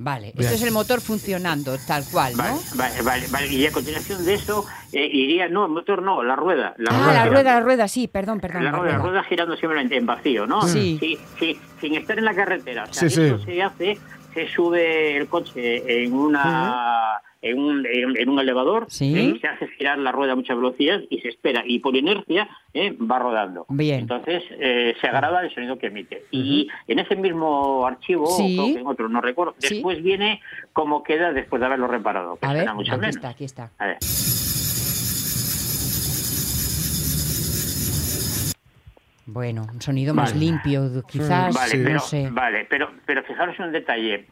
Vale, 0.05 0.33
Bien. 0.35 0.43
este 0.43 0.53
es 0.53 0.61
el 0.61 0.71
motor 0.71 1.01
funcionando 1.01 1.75
tal 1.87 2.03
cual, 2.11 2.33
¿no? 2.37 2.43
Vale, 2.43 2.59
vale, 2.75 3.01
vale, 3.01 3.25
vale. 3.31 3.47
Y 3.47 3.65
a 3.65 3.71
continuación 3.71 4.23
de 4.23 4.35
eso 4.35 4.63
eh, 4.93 5.03
iría, 5.11 5.49
no, 5.49 5.65
el 5.65 5.71
motor 5.71 6.03
no, 6.03 6.21
la 6.21 6.35
rueda. 6.35 6.75
La 6.77 6.91
ah, 6.91 6.93
rueda 6.93 7.05
la 7.07 7.11
girando. 7.13 7.31
rueda, 7.33 7.53
la 7.55 7.59
rueda, 7.61 7.87
sí, 7.87 8.07
perdón, 8.07 8.39
perdón. 8.39 8.65
La 8.65 8.71
la 8.71 8.77
rueda, 8.77 8.97
la 8.99 9.03
rueda. 9.03 9.23
girando 9.23 9.57
simplemente 9.57 9.97
en 9.97 10.05
vacío, 10.05 10.45
¿no? 10.45 10.61
Sí. 10.61 10.97
Sí, 10.99 11.17
sí, 11.39 11.59
sin 11.81 11.95
estar 11.95 12.19
en 12.19 12.25
la 12.25 12.35
carretera. 12.35 12.83
O 12.87 12.93
sea, 12.93 13.09
Sí, 13.09 13.19
esto 13.23 13.39
sí. 13.39 13.45
se 13.45 13.63
hace, 13.63 13.97
se 14.35 14.47
sube 14.49 15.17
el 15.17 15.27
coche 15.27 16.03
en 16.03 16.13
una 16.13 17.19
en 17.49 17.59
un, 17.59 17.85
en, 17.85 18.17
en 18.17 18.29
un 18.29 18.39
elevador, 18.39 18.85
Sí. 18.89 19.13
¿eh? 19.17 19.37
se 19.39 19.47
hace 19.47 19.67
girar 19.77 19.97
la 19.99 20.11
rueda 20.11 20.33
a 20.33 20.35
mucha 20.35 20.55
velocidad 20.55 21.01
y 21.09 21.19
se 21.19 21.29
espera. 21.29 21.63
Y 21.65 21.79
por 21.79 21.95
inercia 21.95 22.49
¿eh? 22.73 22.95
va 22.99 23.19
rodando. 23.19 23.65
Bien. 23.69 23.99
Entonces 24.01 24.43
eh, 24.51 24.95
se 24.99 25.07
graba 25.07 25.41
el 25.41 25.53
sonido 25.53 25.77
que 25.77 25.87
emite. 25.87 26.25
Y 26.31 26.67
en 26.87 26.99
ese 26.99 27.15
mismo 27.15 27.85
archivo, 27.85 28.25
Sí. 28.27 28.55
creo 28.57 28.73
que 28.75 28.81
en 28.81 28.87
otro, 28.87 29.09
no 29.09 29.21
recuerdo, 29.21 29.55
Sí. 29.59 29.75
después 29.75 30.01
viene 30.01 30.41
cómo 30.73 31.03
queda 31.03 31.31
después 31.33 31.59
de 31.59 31.65
haberlo 31.67 31.87
reparado. 31.87 32.37
Que 32.37 32.45
A 32.45 32.49
ver, 32.49 32.57
suena 32.63 32.73
mucho 32.73 32.91
aquí 32.93 33.01
menos. 33.01 33.15
está, 33.15 33.29
aquí 33.29 33.43
está. 33.45 33.71
A 33.77 33.85
ver. 33.87 33.97
Bueno, 39.27 39.65
un 39.73 39.81
sonido 39.81 40.13
más 40.13 40.33
Vale. 40.33 40.45
limpio, 40.45 41.03
quizás, 41.07 41.53
Vale, 41.55 41.77
no 41.77 41.83
pero, 41.85 41.99
sé. 41.99 42.29
vale, 42.31 42.67
pero, 42.69 42.91
pero 43.05 43.23
fijaros 43.23 43.57
un 43.59 43.71
detalle. 43.71 44.27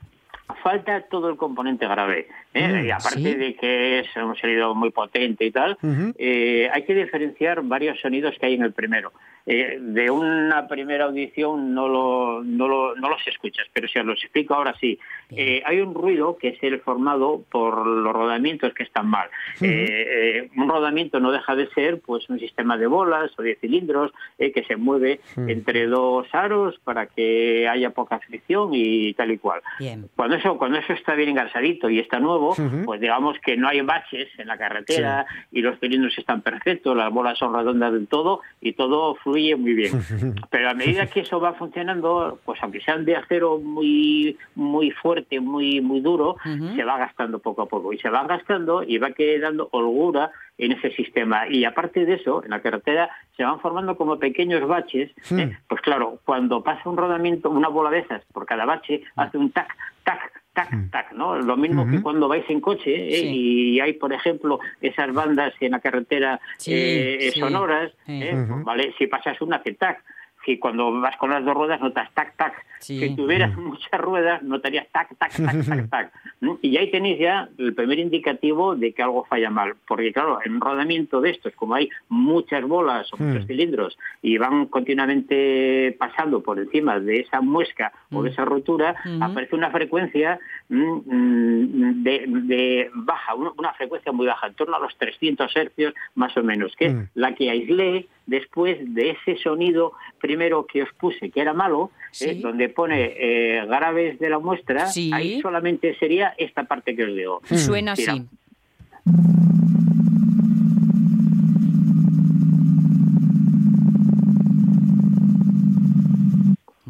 Falta 0.62 1.02
todo 1.10 1.30
el 1.30 1.38
componente 1.38 1.88
grave, 1.88 2.28
¿eh? 2.54 2.84
y 2.86 2.92
aparte 2.92 3.20
sí. 3.20 3.34
de 3.36 3.56
que 3.56 4.00
es 4.00 4.08
un 4.16 4.36
sonido 4.36 4.74
muy 4.76 4.92
potente 4.92 5.46
y 5.46 5.52
tal, 5.52 5.78
eh, 6.18 6.70
hay 6.72 6.84
que 6.84 6.94
diferenciar 6.96 7.62
varios 7.64 8.00
sonidos 8.00 8.36
que 8.40 8.46
hay 8.46 8.56
en 8.56 8.64
el 8.64 8.74
primero. 8.74 9.12
Eh, 9.46 9.78
de 9.82 10.10
una 10.10 10.70
primera 10.70 11.04
audición 11.04 11.74
no, 11.74 11.90
lo, 11.90 12.42
no, 12.46 12.66
lo- 12.70 12.96
no 12.96 13.10
los 13.10 13.28
escuchas, 13.28 13.68
pero 13.74 13.90
si 13.90 14.00
os 14.00 14.06
los 14.06 14.24
explico 14.24 14.54
ahora 14.54 14.74
sí. 14.80 14.98
Eh, 15.32 15.62
hay 15.66 15.82
un 15.82 15.94
ruido 15.94 16.38
que 16.38 16.50
es 16.50 16.64
el 16.64 16.80
formado 16.80 17.44
por 17.52 17.86
los 17.86 18.14
rodamientos 18.14 18.74
que 18.74 18.84
están 18.84 19.08
mal. 19.08 19.28
Eh, 19.60 20.50
un 20.56 20.70
rodamiento 20.70 21.20
no 21.20 21.32
deja 21.32 21.56
de 21.56 21.68
ser 21.72 22.00
pues 22.00 22.30
un 22.30 22.40
sistema 22.40 22.78
de 22.78 22.88
bolas 22.88 23.32
o 23.38 23.42
de 23.42 23.56
cilindros 23.56 24.12
que 24.38 24.64
se 24.66 24.76
mueve 24.78 25.20
entre 25.36 25.88
dos 25.88 26.28
aros 26.34 26.80
para 26.84 27.08
que 27.08 27.68
haya 27.68 27.90
poca 27.90 28.20
fricción 28.20 28.70
y 28.74 29.14
tal 29.14 29.32
y 29.32 29.38
cual. 29.40 29.62
Bien. 29.80 30.08
Cuando 30.16 30.36
eso, 30.38 30.58
cuando 30.58 30.78
eso 30.78 30.94
está 30.94 31.16
bien 31.16 31.30
engarsadito 31.30 31.90
y 31.90 32.00
está 32.00 32.20
nuevo, 32.20 32.43
Pues 32.86 33.00
digamos 33.00 33.38
que 33.40 33.58
no 33.58 33.68
hay 33.68 33.82
baches 33.82 34.28
en 34.38 34.48
la 34.48 34.58
carretera 34.58 35.26
y 35.52 35.62
los 35.62 35.80
cilindros 35.80 36.18
están 36.18 36.42
perfectos, 36.42 36.96
las 36.96 37.12
bolas 37.12 37.38
son 37.38 37.54
redondas 37.54 37.94
del 37.94 38.08
todo 38.08 38.42
y 38.62 38.74
todo 38.74 39.16
fluye 39.16 39.56
muy 39.56 39.74
bien. 39.74 40.02
Pero 40.50 40.70
a 40.70 40.74
medida 40.74 41.08
que 41.08 41.22
eso 41.22 41.40
va 41.40 41.54
funcionando, 41.54 42.40
pues 42.46 42.60
aunque 42.62 42.82
sean 42.82 43.06
de 43.06 43.16
acero 43.16 43.60
muy 43.60 44.38
muy 44.56 44.92
fuerte, 44.92 45.40
muy 45.40 45.82
muy 45.82 46.02
duro, 46.02 46.38
se 46.76 46.84
va 46.84 46.98
gastando 46.98 47.40
poco 47.40 47.64
a 47.64 47.68
poco 47.68 47.94
y 47.94 47.98
se 48.00 48.10
va 48.10 48.26
gastando 48.26 48.84
y 48.84 48.98
va 48.98 49.12
quedando 49.12 49.70
holgura 49.72 50.32
en 50.58 50.72
ese 50.74 50.92
sistema. 50.92 51.48
Y 51.48 51.66
aparte 51.66 52.06
de 52.06 52.16
eso, 52.16 52.44
en 52.44 52.52
la 52.52 52.62
carretera 52.62 53.10
se 53.36 53.44
van 53.44 53.60
formando 53.60 53.98
como 53.98 54.20
pequeños 54.20 54.68
baches. 54.68 55.12
¿eh? 55.32 55.58
Pues 55.68 55.82
claro, 55.82 56.20
cuando 56.26 56.64
pasa 56.64 56.90
un 56.90 56.98
rodamiento, 56.98 57.50
una 57.50 57.70
bola 57.70 57.90
de 57.90 58.00
esas 58.00 58.24
por 58.26 58.46
cada 58.46 58.66
bache, 58.66 59.04
hace 59.16 59.38
un 59.38 59.52
tac, 59.52 59.76
tac, 60.04 60.43
tac, 60.54 60.70
tac, 60.92 61.12
¿no? 61.14 61.36
Lo 61.36 61.58
mismo 61.58 61.90
que 61.90 62.02
cuando 62.02 62.28
vais 62.28 62.48
en 62.50 62.62
coche 62.62 63.08
¿eh? 63.08 63.20
Sí. 63.22 63.28
y 63.76 63.80
hay, 63.80 63.94
por 63.94 64.14
ejemplo, 64.14 64.60
esas 64.82 65.12
bandas 65.14 65.54
en 65.60 65.72
la 65.72 65.80
carretera 65.80 66.40
Sí, 66.58 66.72
eh, 66.74 67.32
sí. 67.34 67.40
sonoras. 67.40 67.92
¿eh? 68.08 68.46
Pues, 68.48 68.64
¿vale? 68.64 68.94
Si 68.98 69.08
pasas 69.08 69.42
una, 69.42 69.58
hace 69.58 69.74
tac. 69.74 70.04
Si 70.46 70.58
cuando 70.58 71.00
vas 71.00 71.16
con 71.18 71.30
las 71.30 71.44
dos 71.46 71.54
ruedas 71.54 71.82
notas 71.82 72.10
tac, 72.14 72.36
tac. 72.36 72.66
Sí. 72.80 73.00
Si 73.00 73.16
tuvieras 73.16 73.56
muchas 73.58 74.02
ruedas 74.02 74.44
notarías 74.44 74.88
tac, 74.92 75.08
tac, 75.18 75.32
tac, 75.32 75.66
tac, 75.66 75.90
tac. 75.90 76.14
¿no? 76.42 76.60
Y 76.62 76.78
ahí 76.78 76.90
tenéis 76.92 77.20
ya 77.20 77.48
el 77.58 77.74
primer 77.74 78.00
indicativo 78.00 78.76
de 78.76 78.94
que 78.94 79.04
algo 79.04 79.26
falla 79.26 79.50
mal. 79.50 79.76
Porque 79.88 80.12
claro, 80.12 80.40
en 80.44 80.56
un 80.56 80.62
rodamiento 80.62 81.22
de 81.22 81.32
estos, 81.32 81.54
como 81.54 81.76
hay 81.76 81.90
muchas 82.10 82.64
bolas 82.64 83.12
o 83.14 83.18
muchos 83.18 83.46
cilindros 83.46 83.98
y 84.22 84.38
van 84.38 84.66
continuamente 84.68 85.96
pasando 86.00 86.42
por 86.42 86.60
encima 86.60 87.00
de 87.00 87.22
esa 87.22 87.42
muesca 87.42 87.92
o 88.12 88.24
de 88.24 88.32
esa 88.32 88.46
rotura, 88.46 88.96
aparece 89.22 89.56
una 89.56 89.72
frecuencia 89.72 90.40
mm, 90.70 90.76
mm, 91.06 92.04
de, 92.04 92.26
de 92.28 92.92
baja, 92.94 93.36
una, 93.36 93.74
frecuencia 93.74 94.12
muy 94.12 94.26
baja, 94.26 94.48
en 94.48 94.54
torno 94.56 94.76
a 94.76 94.80
los 94.80 94.96
300 94.98 95.56
hercios 95.56 95.94
más 96.16 96.36
o 96.38 96.44
menos, 96.44 96.76
que 96.76 96.86
es 96.86 96.94
Mm. 96.94 97.04
la 97.16 97.36
que 97.36 97.50
aislé 97.50 98.08
después 98.26 98.78
de 98.94 99.12
ese 99.12 99.38
sonido 99.42 99.94
primero 100.20 100.33
que 100.66 100.84
os 100.84 100.90
puse, 100.94 101.30
que 101.32 101.40
era 101.42 101.54
malo, 101.54 101.92
Sí. 102.12 102.30
eh, 102.30 102.40
donde 102.42 102.70
pone 102.70 103.14
eh, 103.18 103.66
graves 103.66 104.20
de 104.20 104.30
la 104.30 104.40
muestra, 104.40 104.88
Sí. 104.88 105.12
ahí 105.14 105.42
solamente 105.42 105.96
sería 105.98 106.34
esta 106.38 106.64
parte 106.66 106.96
que 106.96 107.04
os 107.06 107.16
digo. 107.16 107.42
Suena 107.46 107.94
Mira. 107.98 108.14
así. 108.14 108.26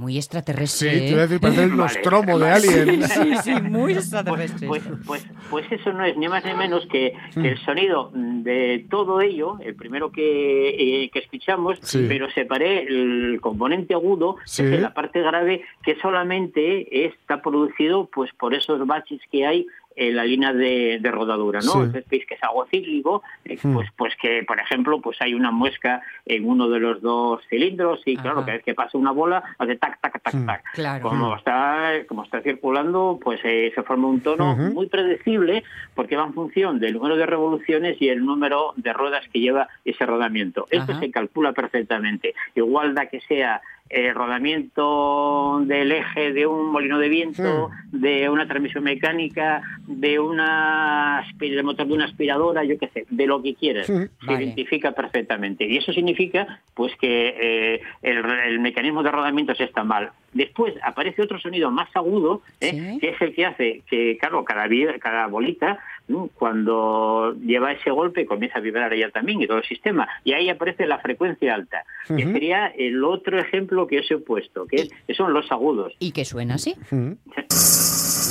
Muy 0.04 0.18
extraterrestre. 0.18 0.92
Sí, 0.92 1.00
te 1.00 1.08
iba 1.12 1.20
a 1.20 1.28
decir, 1.28 1.40
parece 1.40 1.64
el 1.64 1.70
Vale, 1.78 1.82
nostromo 1.84 2.38
de. 2.40 2.50
Alien. 2.52 3.04
Sí, 3.04 3.32
sí, 3.42 3.54
muy 3.62 3.94
Pues, 3.94 4.04
extraterrestre. 4.06 4.68
pues, 4.68 4.84
pues, 5.06 5.26
pues 5.50 5.72
eso 5.72 5.94
no 5.94 6.04
es 6.04 6.18
ni 6.18 6.28
más 6.28 6.44
ni 6.44 6.54
menos 6.54 6.86
que, 6.88 7.14
que 7.34 7.48
el 7.52 7.58
sonido 7.60 8.12
de 8.14 8.86
todo 8.90 9.22
ello, 9.22 9.58
el 9.64 9.76
primero 9.76 10.12
que, 10.12 11.04
eh, 11.06 11.10
que 11.12 11.20
escuchamos, 11.20 11.80
Sí. 11.82 12.06
pero 12.10 12.30
separé 12.32 12.84
el 12.84 13.40
componente 13.42 13.94
agudo, 13.94 14.36
Sí. 14.46 14.64
que 14.64 14.76
es 14.76 14.82
la 14.82 14.94
parte 14.94 15.22
grave, 15.22 15.64
que 15.84 15.96
solamente 16.02 17.06
está 17.06 17.42
producido 17.42 18.10
pues 18.14 18.30
por 18.38 18.54
esos 18.54 18.86
baches 18.86 19.22
que 19.32 19.46
hay 19.46 19.66
en 19.96 20.16
la 20.16 20.24
línea 20.26 20.54
de, 20.54 21.00
de 21.02 21.12
rodadura, 21.12 21.60
¿no? 21.60 21.72
Sí. 21.72 21.78
Entonces 21.80 22.06
veis 22.10 22.26
que 22.26 22.36
es 22.36 22.44
algo 22.44 22.66
cíclico, 22.68 23.22
eh, 23.46 23.58
Hmm. 23.64 23.74
pues, 23.74 23.90
pues 23.96 24.14
que, 24.22 24.44
por 24.48 24.60
ejemplo, 24.60 25.00
pues 25.02 25.18
hay 25.22 25.34
una 25.34 25.52
muesca 25.52 26.02
en 26.26 26.48
uno 26.48 26.70
de 26.70 26.80
los 26.80 27.02
dos 27.02 27.42
cilindros 27.50 28.02
y 28.06 28.16
claro, 28.18 28.42
cada 28.42 28.54
vez 28.54 28.64
que 28.64 28.74
pasa 28.74 28.98
una 28.98 29.12
bola 29.12 29.44
hace 29.58 29.76
tac, 29.76 30.00
tac, 30.02 30.22
tac, 30.22 30.34
Hmm. 30.34 30.46
tac. 30.46 30.64
Claro. 30.74 31.10
Como 31.10 31.36
está, 31.36 31.92
como 32.08 32.24
está 32.24 32.42
circulando, 32.42 33.20
pues 33.22 33.40
eh, 33.44 33.72
se 33.76 33.84
forma 33.84 34.08
un 34.08 34.22
tono 34.22 34.56
muy 34.56 34.88
predecible 34.88 35.64
porque 35.96 36.16
va 36.16 36.26
en 36.26 36.34
función 36.34 36.80
del 36.80 36.94
número 36.94 37.16
de 37.16 37.26
revoluciones 37.26 38.02
y 38.02 38.10
el 38.10 38.26
número 38.26 38.74
de 38.78 38.94
ruedas 38.94 39.26
que 39.32 39.40
lleva 39.40 39.68
ese 39.86 40.06
rodamiento. 40.06 40.68
Esto 40.70 40.92
Ajá. 40.94 41.02
se 41.02 41.12
calcula 41.12 41.54
perfectamente. 41.54 42.34
Igual 42.56 42.94
da 42.96 43.06
que 43.08 43.22
sea 43.22 43.62
el 43.90 44.16
rodamiento 44.16 45.62
del 45.66 45.92
eje 45.92 46.34
de 46.34 46.48
un 46.48 46.72
molino 46.72 46.98
de 47.00 47.10
viento, 47.10 47.70
de 47.92 48.30
una 48.30 48.48
transmisión 48.48 48.84
mecánica, 48.84 49.62
de 49.88 50.20
una 50.20 51.24
motor 51.64 51.88
de 51.88 51.94
una 51.94 52.06
aspiradora, 52.06 52.64
yo 52.64 52.78
qué 52.80 52.88
sé, 52.88 53.06
de 53.10 53.28
lo 53.28 53.42
que 53.42 53.54
quieras. 53.56 53.88
Sí. 53.88 53.94
Se 53.94 54.26
Vale. 54.26 54.44
identifica 54.46 54.92
perfectamente. 54.94 55.66
Y 55.66 55.78
eso 55.78 55.94
significa 55.94 56.62
pues 56.74 56.94
que 57.00 57.36
eh, 57.40 57.82
el, 58.02 58.18
el 58.48 58.60
mecanismo 58.60 59.04
de 59.04 59.12
rodamientos 59.12 59.60
está 59.60 59.84
mal. 59.84 60.12
Después 60.34 60.74
aparece 60.84 61.22
otro 61.22 61.40
sonido 61.40 61.70
más 61.72 61.90
agudo, 61.96 62.42
¿eh? 62.60 62.72
Sí. 62.72 63.00
que 63.00 63.10
es 63.10 63.22
el 63.22 63.34
que 63.36 63.46
hace 63.46 63.84
que, 63.90 64.18
claro, 64.20 64.44
cada, 64.44 64.68
cada 65.00 65.28
bolita, 65.28 65.80
¿no? 66.08 66.30
cuando 66.36 67.34
lleva 67.46 67.72
ese 67.72 67.90
golpe, 67.92 68.26
comienza 68.26 68.58
a 68.58 68.62
vibrar 68.62 68.92
ella 68.94 69.10
también 69.12 69.42
y 69.42 69.48
todo 69.48 69.58
el 69.60 69.64
sistema. 69.66 70.08
Y 70.24 70.34
ahí 70.34 70.50
aparece 70.50 70.86
la 70.88 71.00
frecuencia 71.00 71.54
alta, 71.56 71.84
que 72.08 72.24
sería 72.24 72.68
el 72.68 73.04
otro 73.04 73.40
ejemplo 73.40 73.88
que 73.88 74.00
os 74.00 74.12
he 74.12 74.18
puesto, 74.18 74.66
que, 74.66 74.78
es- 74.78 74.90
que 75.08 75.14
son 75.14 75.34
los 75.34 75.52
agudos. 75.52 75.94
Y 76.00 76.12
que 76.12 76.26
suena 76.26 76.56
así. 76.56 76.76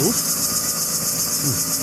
Uf. 0.05 1.82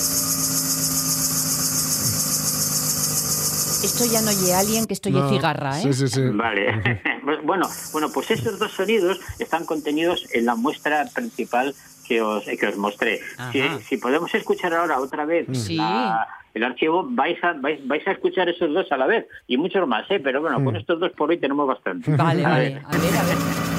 Esto 3.82 4.04
ya 4.04 4.20
no 4.20 4.28
oye 4.30 4.54
alguien 4.54 4.86
que 4.86 4.94
estoy 4.94 5.12
No. 5.12 5.24
en 5.26 5.34
cigarra, 5.34 5.78
¿eh? 5.78 5.82
Sí, 5.82 5.92
sí, 5.94 6.08
sí. 6.08 6.22
Vale. 6.32 7.00
Pues, 7.22 7.42
bueno, 7.44 7.68
bueno, 7.92 8.08
pues 8.12 8.30
esos 8.32 8.58
dos 8.58 8.72
sonidos 8.72 9.20
están 9.38 9.64
contenidos 9.64 10.26
en 10.32 10.46
la 10.46 10.56
muestra 10.56 11.04
principal 11.14 11.74
que 12.08 12.20
os, 12.22 12.42
que 12.44 12.66
os 12.66 12.76
mostré. 12.76 13.20
Si, 13.52 13.62
si 13.88 13.96
podemos 13.98 14.34
escuchar 14.34 14.74
ahora 14.74 14.98
otra 14.98 15.24
vez 15.26 15.46
Sí. 15.52 15.76
la- 15.76 16.26
el 16.54 16.64
archivo, 16.64 17.06
vais 17.08 17.38
a, 17.44 17.52
vais, 17.52 17.86
vais 17.86 18.04
a 18.08 18.12
escuchar 18.12 18.48
esos 18.48 18.72
dos 18.74 18.90
a 18.90 18.96
la 18.96 19.06
vez 19.06 19.26
y 19.46 19.56
muchos 19.58 19.86
más, 19.86 20.10
¿eh? 20.10 20.18
Pero 20.18 20.40
bueno, 20.40 20.64
con 20.64 20.74
estos 20.74 20.98
dos 20.98 21.12
por 21.12 21.30
hoy 21.30 21.38
tenemos 21.38 21.68
bastante. 21.68 22.10
Vale, 22.16 22.44
A 22.46 22.48
vale. 22.48 22.64
ver. 22.70 22.82
A 22.86 22.90
ver, 22.98 23.16
a 23.16 23.22
ver. 23.22 23.69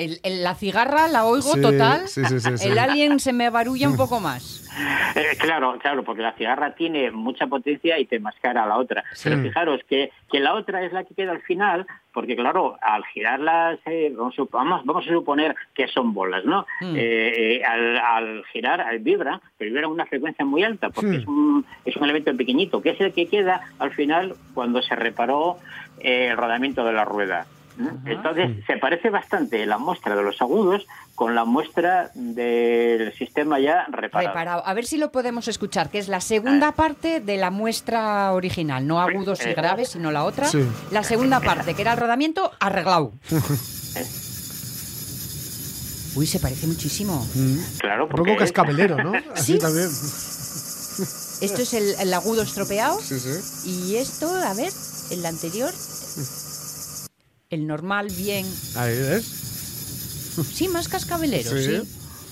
El- 0.00 0.18
el- 0.22 0.42
la 0.42 0.54
cigarra 0.54 1.08
la 1.08 1.24
oigo 1.26 1.54
Sí, 1.54 1.60
total. 1.60 2.08
sí, 2.08 2.24
sí, 2.24 2.40
sí, 2.40 2.50
sí. 2.58 2.68
El 2.68 2.78
alien 2.78 3.20
se 3.20 3.32
me 3.32 3.50
barulla 3.50 3.88
un 3.88 3.96
poco 3.96 4.18
más. 4.20 4.66
Eh, 5.14 5.36
claro, 5.38 5.78
claro, 5.78 6.04
porque 6.04 6.22
la 6.22 6.32
cigarra 6.32 6.74
tiene 6.74 7.10
mucha 7.10 7.46
potencia 7.48 7.98
y 7.98 8.06
te 8.06 8.18
mascara 8.20 8.62
a 8.64 8.66
la 8.66 8.78
otra. 8.78 9.04
Pero 9.22 9.38
fijaros 9.42 9.80
que, 9.88 10.10
que 10.30 10.40
la 10.40 10.54
otra 10.54 10.82
es 10.84 10.92
la 10.92 11.04
que 11.04 11.14
queda 11.14 11.32
al 11.32 11.42
final, 11.42 11.86
porque 12.14 12.34
claro, 12.36 12.78
al 12.80 13.04
girarlas, 13.12 13.78
eh, 13.86 14.12
vamos, 14.16 14.34
a, 14.38 14.42
vamos, 14.50 14.86
vamos 14.86 15.06
a 15.06 15.10
suponer 15.12 15.54
que 15.74 15.86
son 15.88 16.14
bolas, 16.14 16.44
¿no? 16.44 16.66
Mm. 16.80 16.96
Eh, 16.96 17.56
eh, 17.58 17.64
al, 17.64 17.98
al 17.98 18.44
girar, 18.52 18.80
al 18.80 19.00
vibra, 19.00 19.40
pero 19.58 19.70
vibra 19.70 19.86
a 19.86 19.90
una 19.90 20.06
frecuencia 20.06 20.44
muy 20.44 20.62
alta, 20.62 20.88
porque 20.90 21.16
es, 21.16 21.26
un, 21.26 21.66
es 21.84 21.96
un 21.96 22.04
elemento 22.04 22.34
pequeñito, 22.36 22.80
que 22.80 22.90
es 22.90 23.00
el 23.00 23.12
que 23.12 23.26
queda 23.26 23.60
al 23.78 23.90
final 23.92 24.34
cuando 24.54 24.80
se 24.82 24.94
reparó 24.96 25.58
eh, 25.98 26.28
el 26.30 26.36
rodamiento 26.36 26.84
de 26.84 26.92
la 26.92 27.04
rueda. 27.04 27.46
Entonces, 28.06 28.64
se 28.66 28.76
parece 28.78 29.10
bastante 29.10 29.64
la 29.66 29.78
muestra 29.78 30.14
de 30.16 30.22
los 30.22 30.40
agudos 30.40 30.86
con 31.14 31.34
la 31.34 31.44
muestra 31.44 32.10
del 32.14 33.12
sistema 33.14 33.58
ya 33.60 33.84
reparado. 33.90 34.28
Reparado. 34.28 34.62
A 34.66 34.74
ver 34.74 34.86
si 34.86 34.96
lo 34.98 35.10
podemos 35.12 35.48
escuchar, 35.48 35.90
que 35.90 35.98
es 35.98 36.08
la 36.08 36.20
segunda 36.20 36.72
parte 36.72 37.20
de 37.20 37.36
la 37.36 37.50
muestra 37.50 38.32
original. 38.32 38.86
No 38.86 39.00
agudos 39.00 39.40
y 39.44 39.50
Eh, 39.50 39.54
graves, 39.54 39.90
sino 39.90 40.10
la 40.10 40.24
otra. 40.24 40.46
Sí. 40.46 40.66
La 40.90 41.02
segunda 41.02 41.40
parte, 41.40 41.74
que 41.74 41.82
era 41.82 41.92
el 41.92 41.98
rodamiento 41.98 42.50
arreglado. 42.60 43.12
Uy, 46.16 46.26
se 46.26 46.40
parece 46.40 46.66
muchísimo. 46.66 47.24
Mm. 47.34 47.58
Claro, 47.78 48.04
Un 48.04 48.10
porque 48.10 48.32
poco 48.32 48.40
cascabelero, 48.40 48.96
¿no? 49.02 49.12
Así 49.34 49.52
Sí. 49.52 49.58
también. 49.58 49.86
Esto 49.86 51.62
es 51.62 51.72
el, 51.74 51.94
el 52.00 52.12
agudo 52.12 52.42
estropeado. 52.42 52.98
Sí, 53.00 53.18
sí. 53.18 53.30
Y 53.70 53.96
esto, 53.96 54.28
a 54.34 54.52
ver, 54.54 54.72
el 55.10 55.24
anterior. 55.24 55.72
El 57.50 57.66
normal, 57.66 58.08
bien. 58.16 58.46
Ahí 58.76 58.96
ves. 58.96 59.24
Sí, 60.52 60.68
más 60.68 60.88
cascabelero, 60.88 61.50
sí. 61.50 61.82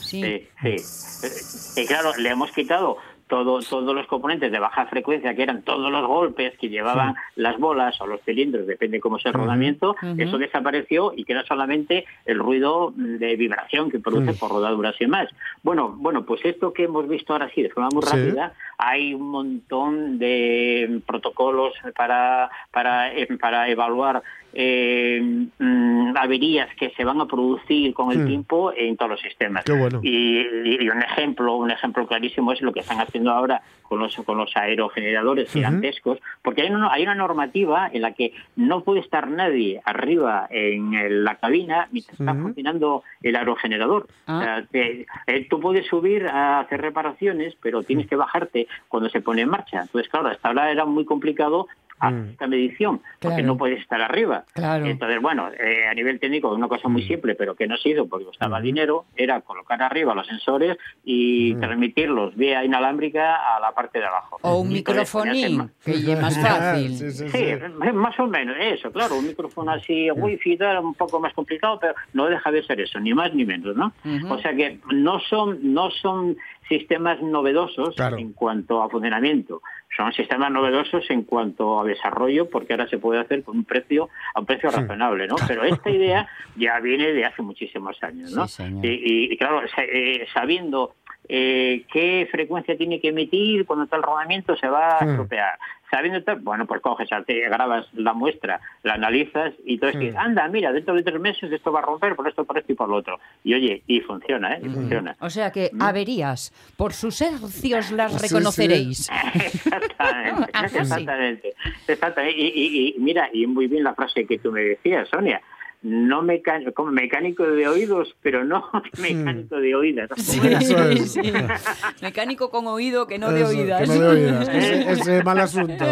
Sí. 0.01 0.49
Sí. 0.63 1.81
Y 1.81 1.87
claro, 1.87 2.17
le 2.17 2.31
hemos 2.31 2.53
quitado 2.53 2.97
todo, 3.29 3.61
todos 3.61 3.95
los 3.95 4.07
componentes 4.07 4.51
de 4.51 4.59
baja 4.59 4.87
frecuencia, 4.87 5.35
que 5.35 5.43
eran 5.43 5.63
todos 5.63 5.91
los 5.91 6.07
golpes 6.07 6.57
que 6.59 6.69
llevaban 6.69 7.15
las 7.37 7.59
bolas 7.59 8.01
o 8.01 8.07
los 8.07 8.21
cilindros, 8.23 8.67
depende 8.67 9.01
cómo 9.01 9.19
sea 9.19 9.31
el 9.31 9.39
rodamiento, 9.39 9.97
eso 10.17 10.39
desapareció 10.39 11.13
y 11.15 11.25
queda 11.25 11.45
solamente 11.45 12.05
el 12.25 12.39
ruido 12.39 12.93
de 12.97 13.37
vibración 13.37 13.91
que 13.91 14.01
produce 14.01 14.35
por 14.35 14.51
rodaduras 14.51 14.97
y 15.01 15.07
más. 15.07 15.29
Bueno, 15.63 15.95
bueno, 15.97 16.25
pues 16.25 16.45
esto 16.45 16.73
que 16.73 16.85
hemos 16.85 17.09
visto 17.09 17.33
ahora 17.33 17.51
sí 17.55 17.63
de 17.63 17.71
forma 17.71 17.91
muy 17.93 18.03
rápida, 18.03 18.55
hay 18.79 19.15
un 19.15 19.31
montón 19.31 20.19
de 20.19 21.01
protocolos 21.07 21.75
para, 21.97 22.51
para, 22.71 23.13
eh, 23.15 23.29
para 23.39 23.69
evaluar 23.69 24.23
eh, 24.53 25.21
mm, 25.59 26.17
averías 26.17 26.75
que 26.77 26.91
se 26.97 27.05
van 27.05 27.21
a 27.21 27.27
producir 27.27 27.93
con 27.93 28.11
el 28.13 28.27
tiempo 28.27 28.73
en 28.75 28.97
todos 28.97 29.13
los 29.13 29.21
sistemas. 29.21 29.65
y, 30.03 30.39
y, 30.39 30.89
un 30.89 31.03
ejemplo, 31.03 31.57
un 31.57 31.71
ejemplo 31.71 32.07
clarísimo 32.07 32.53
es 32.53 32.63
lo 32.63 32.73
que 32.73 32.81
están 32.81 32.99
haciendo 32.99 33.18
ahora 33.27 33.63
con 33.83 34.01
los 34.01 34.15
con 34.17 34.37
los 34.37 34.55
aerogeneradores 34.55 35.51
gigantescos, 35.51 36.19
porque 36.43 36.63
hay 36.63 36.71
una, 36.71 36.93
hay 36.93 37.03
una 37.05 37.15
normativa 37.15 37.89
en 37.91 38.03
la 38.03 38.13
que 38.13 38.35
no 38.55 38.85
puede 38.85 39.01
estar 39.01 39.29
nadie 39.29 39.81
arriba 39.85 40.47
en 40.51 41.25
la 41.25 41.37
cabina 41.37 41.89
mientras 41.91 42.21
está 42.21 42.35
funcionando 42.35 43.03
el 43.23 43.35
aerogenerador. 43.35 44.07
Ah. 44.27 44.63
Eh, 44.75 45.07
tú 45.49 45.59
puedes 45.59 45.87
subir 45.87 46.27
a 46.27 46.61
hacer 46.61 46.83
reparaciones, 46.83 47.57
pero 47.63 47.83
tienes 47.83 48.07
que 48.07 48.17
bajarte 48.17 48.69
cuando 48.89 49.09
se 49.09 49.23
pone 49.23 49.43
en 49.43 49.49
marcha. 49.49 49.81
Entonces, 49.81 50.11
claro, 50.11 50.29
hasta 50.29 50.49
ahora 50.49 50.71
era 50.71 50.85
muy 50.85 51.07
complicado 51.07 51.67
a 52.01 52.11
mm. 52.11 52.29
esta 52.31 52.47
medición, 52.47 53.01
porque 53.21 53.43
no 53.43 53.57
puedes 53.57 53.81
estar 53.81 54.01
arriba. 54.01 54.45
Entonces, 54.55 55.21
bueno, 55.21 55.51
eh, 55.53 55.87
a 55.91 55.95
nivel 55.95 56.21
técnico, 56.21 56.55
una 56.55 56.69
cosa 56.69 56.89
muy 56.89 57.03
mm. 57.03 57.09
simple, 57.09 57.35
pero 57.35 57.55
que 57.55 57.67
no 57.67 57.75
ha 57.75 57.79
sido 57.79 58.07
porque 58.07 58.27
costaba 58.27 58.61
mm. 58.61 58.63
dinero, 58.63 59.05
era 59.17 59.41
colocar 59.41 59.83
arriba 59.83 60.15
los 60.15 60.27
sensores 60.27 60.77
y 61.05 61.55
transmitirlos 61.57 62.37
vía 62.37 62.65
inalámbrica 62.65 63.57
a 63.57 63.61
la 63.61 63.73
parte 63.73 63.99
de 63.99 64.07
abajo. 64.07 64.39
O 64.43 64.61
un 64.61 64.69
microfonín, 64.69 65.71
que 65.85 66.13
es 66.13 66.21
más 66.21 66.39
fácil. 66.43 66.97
sí, 66.97 67.47
más 67.93 68.19
o 68.19 68.27
menos, 68.27 68.57
eso, 68.59 68.91
claro, 68.93 69.17
un 69.17 69.27
micrófono 69.27 69.73
así, 69.73 70.11
wifi, 70.15 70.55
era 70.55 70.81
un 70.81 70.95
poco 70.95 71.21
más 71.21 71.33
complicado, 71.35 71.79
pero 71.81 71.95
no 72.13 72.27
deja 72.27 72.51
de 72.51 72.63
ser 72.63 72.81
eso, 72.81 72.99
ni 73.01 73.15
más 73.15 73.35
ni 73.35 73.45
menos, 73.45 73.77
¿no? 73.77 73.93
O 74.31 74.39
sea 74.39 74.55
que 74.55 74.79
no 74.93 75.21
son, 75.21 75.59
no 75.75 75.91
son 75.91 76.37
sistemas 76.69 77.21
novedosos 77.23 77.95
en 77.99 78.33
cuanto 78.33 78.83
a 78.83 78.89
funcionamiento 78.89 79.63
son 79.97 80.13
sistemas 80.13 80.51
novedosos 80.51 81.09
en 81.11 81.23
cuanto 81.23 81.81
a 81.81 81.85
desarrollo 81.85 82.49
porque 82.49 82.73
ahora 82.73 82.89
se 82.89 82.99
puede 82.99 83.21
hacer 83.21 83.43
con 83.43 83.59
un 83.59 83.65
precio 83.65 84.09
a 84.35 84.41
un 84.41 84.47
precio 84.47 84.71
razonable 84.71 85.27
no 85.27 85.37
pero 85.47 85.65
esta 85.65 85.91
idea 85.99 86.29
ya 86.57 86.79
viene 86.81 87.13
de 87.13 87.25
hace 87.25 87.43
muchísimos 87.43 87.97
años 88.03 88.33
no 88.33 88.47
y, 88.83 89.37
claro 89.37 89.63
eh, 89.79 90.27
sabiendo 90.33 90.95
eh, 91.29 91.85
qué 91.93 92.29
frecuencia 92.31 92.77
tiene 92.77 93.01
que 93.01 93.09
emitir 93.09 93.67
cuando 93.67 93.85
está 93.85 93.97
el 93.97 94.03
rodamiento 94.03 94.57
se 94.57 94.69
va 94.69 94.99
a 94.99 95.05
estropear 95.05 95.59
sabiendo 95.91 96.23
tal, 96.23 96.41
bueno, 96.41 96.67
pues 96.67 96.81
coges, 96.81 97.09
te 97.27 97.41
grabas 97.49 97.87
la 97.95 98.13
muestra, 98.13 98.61
la 98.83 98.95
analizas 98.95 99.55
y 99.65 99.79
todo 99.79 99.91
es 99.91 100.17
anda, 100.17 100.49
mira, 100.49 100.73
dentro 100.73 100.95
de 100.95 101.03
tres 101.03 101.21
meses 101.21 101.51
esto 101.51 101.73
va 101.73 101.81
a 101.81 101.83
romper 101.83 102.15
por 102.15 102.29
esto, 102.29 102.45
por 102.45 102.59
esto 102.59 102.73
y 102.73 102.75
por 102.75 102.89
lo 102.89 102.97
otro. 102.97 103.19
Y 103.45 103.55
oye, 103.55 103.83
y 103.87 104.01
funciona, 104.01 104.55
¿eh? 104.55 104.61
Y 104.63 104.69
funciona. 104.69 105.17
O 105.21 105.31
sea 105.31 105.51
que 105.51 105.71
mm. 105.73 105.83
averías, 105.83 106.53
por 106.77 106.93
sus 106.93 107.21
hercios 107.21 107.91
las 107.93 108.21
reconoceréis. 108.21 109.11
exactamente, 109.35 110.51
ah, 110.55 110.67
exactamente, 110.67 111.55
exactamente. 111.87 112.39
Y, 112.39 112.97
y, 112.97 112.99
mira, 112.99 113.29
y 113.33 113.47
muy 113.47 113.67
bien 113.67 113.85
la 113.85 113.95
frase 113.95 114.27
que 114.27 114.39
tú 114.39 114.53
me 114.53 114.63
decías, 114.63 115.09
Sonia, 115.09 115.41
no 115.83 116.23
mecánico, 116.23 116.75
como 116.75 116.91
mecánico 116.91 117.45
de 117.45 117.69
oídos, 117.69 118.17
pero 118.21 118.45
no 118.45 118.69
mecánico 118.99 119.57
de 119.57 119.75
oídas. 119.75 120.11
mecánico 122.03 122.51
con 122.51 122.67
oído 122.67 123.07
que 123.07 123.19
no 123.19 123.31
de 123.31 123.45
oídas. 123.45 123.89
Ese, 123.89 125.23
mal 125.23 125.39
asunto. 125.39 125.85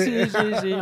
Sí, 0.00 0.24
sí, 0.24 0.52
sí. 0.60 0.74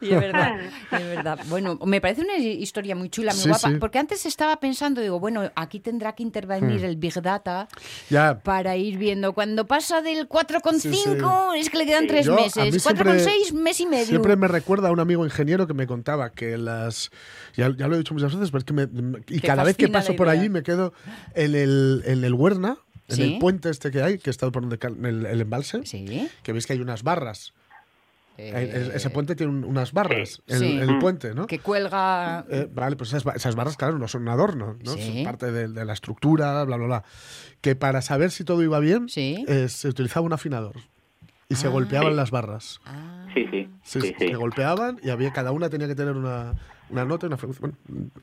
Y 0.00 0.12
es 0.12 0.20
verdad, 0.20 0.60
es 0.92 1.04
verdad. 1.04 1.38
Bueno, 1.48 1.78
me 1.84 2.00
parece 2.00 2.22
una 2.22 2.36
historia 2.38 2.96
muy 2.96 3.08
chula, 3.08 3.32
muy 3.34 3.44
guapa, 3.44 3.70
porque 3.78 3.98
antes 3.98 4.26
estaba 4.26 4.58
pensando, 4.58 5.00
digo, 5.00 5.20
bueno, 5.20 5.50
aquí 5.54 5.78
tendrá 5.78 6.14
que 6.14 6.22
intervenir 6.22 6.80
hmm. 6.80 6.84
el 6.84 6.96
Big 6.96 7.20
Data 7.22 7.68
para 8.42 8.76
ir 8.76 8.98
viendo. 8.98 9.32
Cuando 9.32 9.66
pasa 9.66 10.02
del 10.02 10.28
4,5 10.28 11.56
es 11.56 11.70
que 11.70 11.78
le 11.78 11.86
quedan 11.86 12.06
tres 12.08 12.28
meses. 12.28 12.84
4,6, 12.84 13.52
mes 13.52 13.80
y 13.80 13.86
medio. 13.86 14.06
Siempre 14.06 14.36
me 14.36 14.48
recuerda 14.48 14.88
a 14.88 14.92
un 14.92 15.00
amigo 15.00 15.24
ingeniero 15.24 15.66
que 15.66 15.74
me 15.74 15.86
contaba 15.86 16.30
que 16.30 16.58
las 16.58 17.10
ya, 17.68 17.88
lo 17.88 17.94
he 17.94 17.98
dicho 17.98 18.14
muchas 18.14 18.34
veces, 18.34 18.50
pero 18.50 18.58
es 18.58 18.64
que 18.64 18.72
me, 18.72 18.88
y 19.28 19.40
cada 19.40 19.64
vez 19.64 19.76
que 19.76 19.88
paso 19.88 20.16
por 20.16 20.28
allí 20.28 20.48
me 20.48 20.62
quedo 20.62 20.92
en 21.34 21.54
el, 21.54 22.02
en 22.06 22.24
el 22.24 22.34
Huerna, 22.34 22.78
en 23.08 23.20
el 23.20 23.38
puente 23.38 23.70
este 23.70 23.90
que 23.90 24.02
hay, 24.02 24.18
que 24.18 24.30
está 24.30 24.50
por 24.50 24.62
donde 24.66 24.78
el, 25.08 25.26
el 25.26 25.40
embalse, 25.40 25.80
que 26.42 26.52
veis 26.52 26.66
que 26.66 26.72
hay 26.74 26.80
unas 26.80 27.02
barras. 27.02 27.52
Eh, 28.42 28.92
ese 28.94 29.10
puente 29.10 29.36
tiene 29.36 29.52
unas 29.66 29.92
barras, 29.92 30.40
el, 30.46 30.62
el, 30.80 30.98
puente, 30.98 31.34
¿no? 31.34 31.46
Que 31.46 31.58
cuelga. 31.58 32.46
Eh, 32.48 32.68
vale, 32.72 32.96
pues 32.96 33.12
esas, 33.12 33.54
barras, 33.54 33.76
claro, 33.76 33.98
no 33.98 34.08
son 34.08 34.22
un 34.22 34.28
adorno, 34.28 34.78
¿no? 34.82 34.96
Son 34.96 35.24
parte 35.24 35.52
de, 35.52 35.84
la 35.84 35.92
estructura, 35.92 36.64
bla, 36.64 36.76
bla, 36.76 36.86
bla. 36.86 37.04
Que 37.60 37.76
para 37.76 38.00
saber 38.00 38.30
si 38.30 38.44
todo 38.44 38.62
iba 38.62 38.80
bien, 38.80 39.08
eh, 39.16 39.68
se 39.68 39.88
utilizaba 39.88 40.24
un 40.24 40.32
afinador 40.32 40.76
y 41.50 41.56
se 41.56 41.66
ah. 41.66 41.70
golpeaban 41.70 42.16
las 42.16 42.30
barras. 42.30 42.80
Ah. 42.86 43.26
Sí, 43.34 43.46
sí. 43.50 43.68
Se, 43.82 44.00
se, 44.00 44.34
golpeaban 44.34 44.98
y 45.02 45.10
había 45.10 45.32
cada 45.32 45.52
una 45.52 45.68
tenía 45.68 45.86
que 45.86 45.94
tener 45.94 46.16
una, 46.16 46.54
una 46.90 47.04
nota, 47.04 47.26
una 47.26 47.36
frecuencia. 47.36 47.68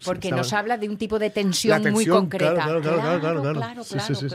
Porque 0.05 0.31
nos 0.31 0.53
habla 0.53 0.77
de 0.77 0.89
un 0.89 0.97
tipo 0.97 1.19
de 1.19 1.29
tensión, 1.29 1.81
muy 1.91 2.05
concreta. 2.05 2.53
Claro, 2.53 2.81
claro, 2.81 2.99
claro, 3.01 3.41
claro. 3.41 3.53
claro, 3.53 3.81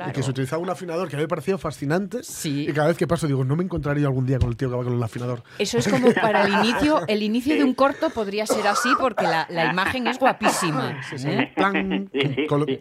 Y 0.08 0.12
que 0.12 0.22
se 0.22 0.30
utilizaba 0.30 0.62
un 0.62 0.70
afinador 0.70 1.08
que 1.08 1.16
a 1.16 1.18
mí 1.18 1.24
me 1.24 1.28
parecía 1.28 1.58
fascinante. 1.58 2.20
Y 2.44 2.72
cada 2.72 2.88
vez 2.88 2.96
que 2.96 3.06
paso 3.06 3.26
digo, 3.26 3.44
no 3.44 3.56
me 3.56 3.64
encontraría 3.64 4.06
algún 4.06 4.26
día 4.26 4.38
con 4.38 4.48
el 4.48 4.56
tío 4.56 4.70
que 4.70 4.76
va 4.76 4.84
con 4.84 4.94
el 4.94 5.02
afinador. 5.02 5.42
Eso 5.58 5.78
es 5.78 5.88
como 5.88 6.12
para 6.12 6.44
el 6.44 6.52
inicio, 6.52 7.00
el 7.06 7.22
inicio 7.22 7.54
de 7.54 7.64
un 7.64 7.74
corto 7.74 8.10
podría 8.10 8.46
ser 8.46 8.66
así 8.66 8.90
porque 8.98 9.24
la, 9.24 9.46
la 9.50 9.70
imagen 9.70 10.06
es 10.06 10.18
guapísima. 10.18 11.00
¿eh? 11.12 11.52
Plan, 11.54 12.10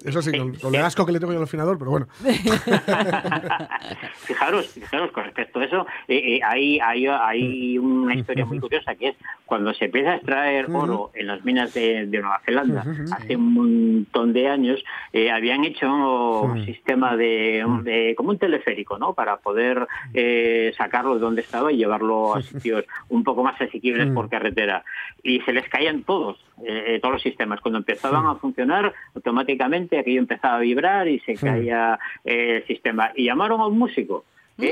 eso 0.03 0.21
sí, 0.21 0.31
con, 0.61 0.75
el 0.75 0.81
asco 0.81 1.05
que 1.05 1.11
le 1.11 1.19
tengo 1.19 1.33
yo 1.33 1.39
al 1.39 1.43
afinador, 1.43 1.77
pero 1.77 1.91
bueno. 1.91 2.07
fijaros, 4.23 4.67
fijaros, 4.69 5.11
con 5.11 5.25
respecto 5.25 5.59
a 5.59 5.65
eso, 5.65 5.85
eh, 6.07 6.35
eh, 6.35 6.39
hay, 6.43 6.79
hay, 6.79 7.07
hay 7.07 7.77
una 7.77 8.15
historia 8.15 8.45
muy 8.45 8.59
curiosa 8.59 8.95
que 8.95 9.09
es 9.09 9.15
cuando 9.45 9.73
se 9.73 9.85
empieza 9.85 10.11
a 10.11 10.15
extraer 10.15 10.67
oro 10.71 11.11
en 11.13 11.27
las 11.41 11.45
minas 11.45 11.73
de, 11.73 12.05
Nueva 12.05 12.39
Zelanda. 12.45 12.85
Hace 13.11 13.35
un 13.35 13.53
montón 13.53 14.33
de 14.33 14.47
años, 14.47 14.83
eh, 15.11 15.31
habían 15.31 15.63
hecho 15.63 15.87
un 16.41 16.65
sistema 16.65 17.15
de, 17.17 18.13
como 18.15 18.29
un 18.29 18.37
teleférico, 18.37 18.97
¿no? 18.97 19.13
Para 19.13 19.37
poder 19.37 19.87
eh, 20.13 20.73
sacarlo 20.77 21.15
de 21.15 21.21
donde 21.21 21.41
estaba 21.41 21.71
y 21.71 21.77
llevarlo 21.77 22.35
a 22.35 22.41
sitios 22.41 22.85
un 23.09 23.23
poco 23.23 23.43
más 23.43 23.59
asequibles 23.59 24.11
por 24.11 24.29
carretera. 24.29 24.83
Y 25.23 25.41
se 25.41 25.53
les 25.53 25.67
caían 25.67 26.03
todos, 26.03 26.37
eh, 26.63 26.99
todos 27.01 27.15
los 27.15 27.23
sistemas. 27.23 27.59
Cuando 27.61 27.79
empezaban 27.79 28.25
a 28.27 28.35
funcionar, 28.35 28.93
automáticamente 29.15 29.97
aquello 29.97 30.19
empezaba 30.19 30.57
a 30.57 30.59
vibrar 30.59 31.07
y 31.07 31.19
se 31.21 31.33
caía 31.35 31.99
el 32.23 32.65
sistema. 32.67 33.11
Y 33.15 33.25
llamaron 33.25 33.61
a 33.61 33.67
un 33.67 33.77
músico 33.77 34.25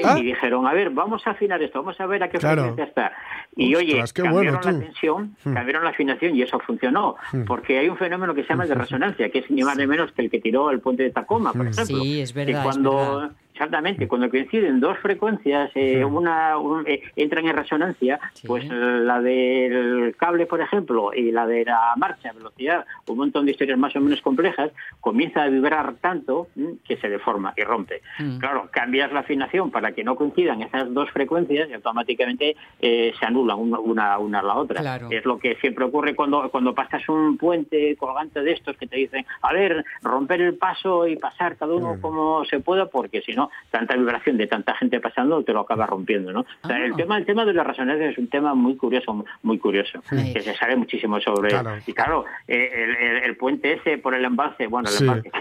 Ah. 0.04 0.18
Y 0.20 0.24
dijeron, 0.24 0.68
a 0.68 0.74
ver, 0.74 0.90
vamos 0.90 1.26
a 1.26 1.32
afinar 1.32 1.62
esto, 1.62 1.80
vamos 1.80 2.00
a 2.00 2.06
ver 2.06 2.24
a 2.24 2.30
qué 2.30 2.40
frecuencia 2.40 2.84
está. 2.84 3.12
Y 3.56 3.76
oye, 3.76 4.04
cambiaron 4.14 4.54
la 4.64 4.80
tensión, 4.80 5.36
hmm. 5.44 5.54
cambiaron 5.54 5.84
la 5.84 5.90
afinación 5.90 6.36
y 6.36 6.42
eso 6.42 6.60
funcionó. 6.60 7.16
Hmm. 7.32 7.44
Porque 7.46 7.80
hay 7.80 7.90
un 7.90 7.98
fenómeno 7.98 8.34
que 8.34 8.44
se 8.44 8.50
llama 8.50 8.66
de 8.66 8.76
resonancia, 8.76 9.30
que 9.30 9.40
es 9.40 9.52
ni 9.52 9.64
más 9.64 9.78
ni 9.78 9.88
menos 9.88 10.12
que 10.12 10.22
el 10.22 10.30
que 10.30 10.40
tiró 10.40 10.72
el 10.72 10.80
puente 10.80 11.04
de 11.04 11.12
Tacoma, 11.12 11.52
por 11.54 11.66
hmm. 11.66 11.70
ejemplo. 11.70 12.02
Sí, 12.02 12.22
es 12.22 12.34
verdad. 12.34 12.60
Que 12.60 12.64
cuando, 12.64 13.32
Exactamente, 13.60 14.08
cuando 14.08 14.30
coinciden 14.30 14.80
dos 14.80 14.98
frecuencias, 15.00 15.70
eh, 15.76 16.06
una 16.06 16.54
eh, 16.86 17.02
entran 17.18 17.46
en 17.46 17.58
resonancia, 17.58 18.18
pues 18.48 18.64
la 18.70 19.20
del 19.20 20.16
cable, 20.18 20.46
por 20.46 20.62
ejemplo, 20.62 21.12
y 21.14 21.34
la 21.34 21.46
de 21.46 21.66
la 21.66 21.92
marcha, 21.98 22.32
velocidad, 22.32 22.86
un 23.08 23.18
montón 23.18 23.44
de 23.44 23.52
historias 23.52 23.78
más 23.78 23.94
o 23.98 24.00
menos 24.00 24.22
complejas, 24.22 24.72
comienza 25.02 25.44
a 25.44 25.50
vibrar 25.50 25.96
tanto 25.96 26.48
que 26.88 26.96
se 26.96 27.10
deforma 27.10 27.54
y 27.58 27.64
rompe. 27.64 28.02
Mm. 28.20 28.38
Claro, 28.38 28.70
cambias 28.72 29.12
la 29.12 29.20
afinación 29.20 29.72
para 29.72 29.92
que 29.92 30.06
no 30.06 30.16
coincidan 30.16 30.62
esas 30.62 30.94
dos 30.94 31.12
frecuencias 31.12 31.70
y 31.70 31.74
automáticamente 31.74 32.56
eh, 32.80 33.12
se 33.20 33.26
anulan 33.26 33.60
una, 33.60 34.20
una, 34.20 34.40
a 34.40 34.44
la 34.44 34.56
otra. 34.56 35.02
Es 35.10 35.26
lo 35.26 35.38
que 35.38 35.56
siempre 35.56 35.84
ocurre 35.84 36.16
cuando, 36.16 36.50
cuando 36.50 36.74
pasas 36.74 37.10
un 37.10 37.36
puente 37.36 37.98
colgante 37.98 38.42
de 38.42 38.54
estos 38.54 38.78
que 38.78 38.88
te 38.88 38.96
dicen, 38.96 39.26
a 39.42 39.52
ver, 39.52 39.84
romper 40.02 40.40
el 40.40 40.56
paso 40.56 41.08
y 41.08 41.18
pasar 41.18 41.58
cada 41.58 41.74
uno 41.74 41.96
mm. 41.96 42.00
como 42.00 42.46
se 42.46 42.62
pueda, 42.62 42.86
porque 42.86 43.22
si 43.22 43.34
no, 43.34 43.49
tanta 43.72 43.96
vibración 43.96 44.38
de 44.38 44.48
tanta 44.48 44.76
gente 44.76 45.00
pasando 45.00 45.44
te 45.44 45.54
lo 45.54 45.62
acaba 45.62 45.86
rompiendo, 45.86 46.32
¿no? 46.32 46.46
el 46.70 46.94
ah. 46.94 46.96
tema 46.96 47.18
el 47.18 47.26
tema 47.26 47.46
de 47.46 47.54
la 47.54 47.64
resonancia 47.64 48.10
es 48.10 48.18
un 48.18 48.28
tema 48.28 48.54
muy 48.54 48.76
curioso, 48.76 49.26
muy 49.44 49.60
curioso, 49.60 50.02
que 50.10 50.42
se 50.42 50.56
sabe 50.56 50.76
muchísimo 50.76 51.20
sobre 51.20 51.50
y 51.86 51.94
claro, 51.94 52.26
eh, 52.48 53.22
el, 53.24 53.36
puente 53.38 53.74
ese 53.74 53.98
por 53.98 54.14
el 54.16 54.26
embalse, 54.26 54.68
bueno, 54.68 54.90
el 54.90 55.04
embalse 55.04 55.32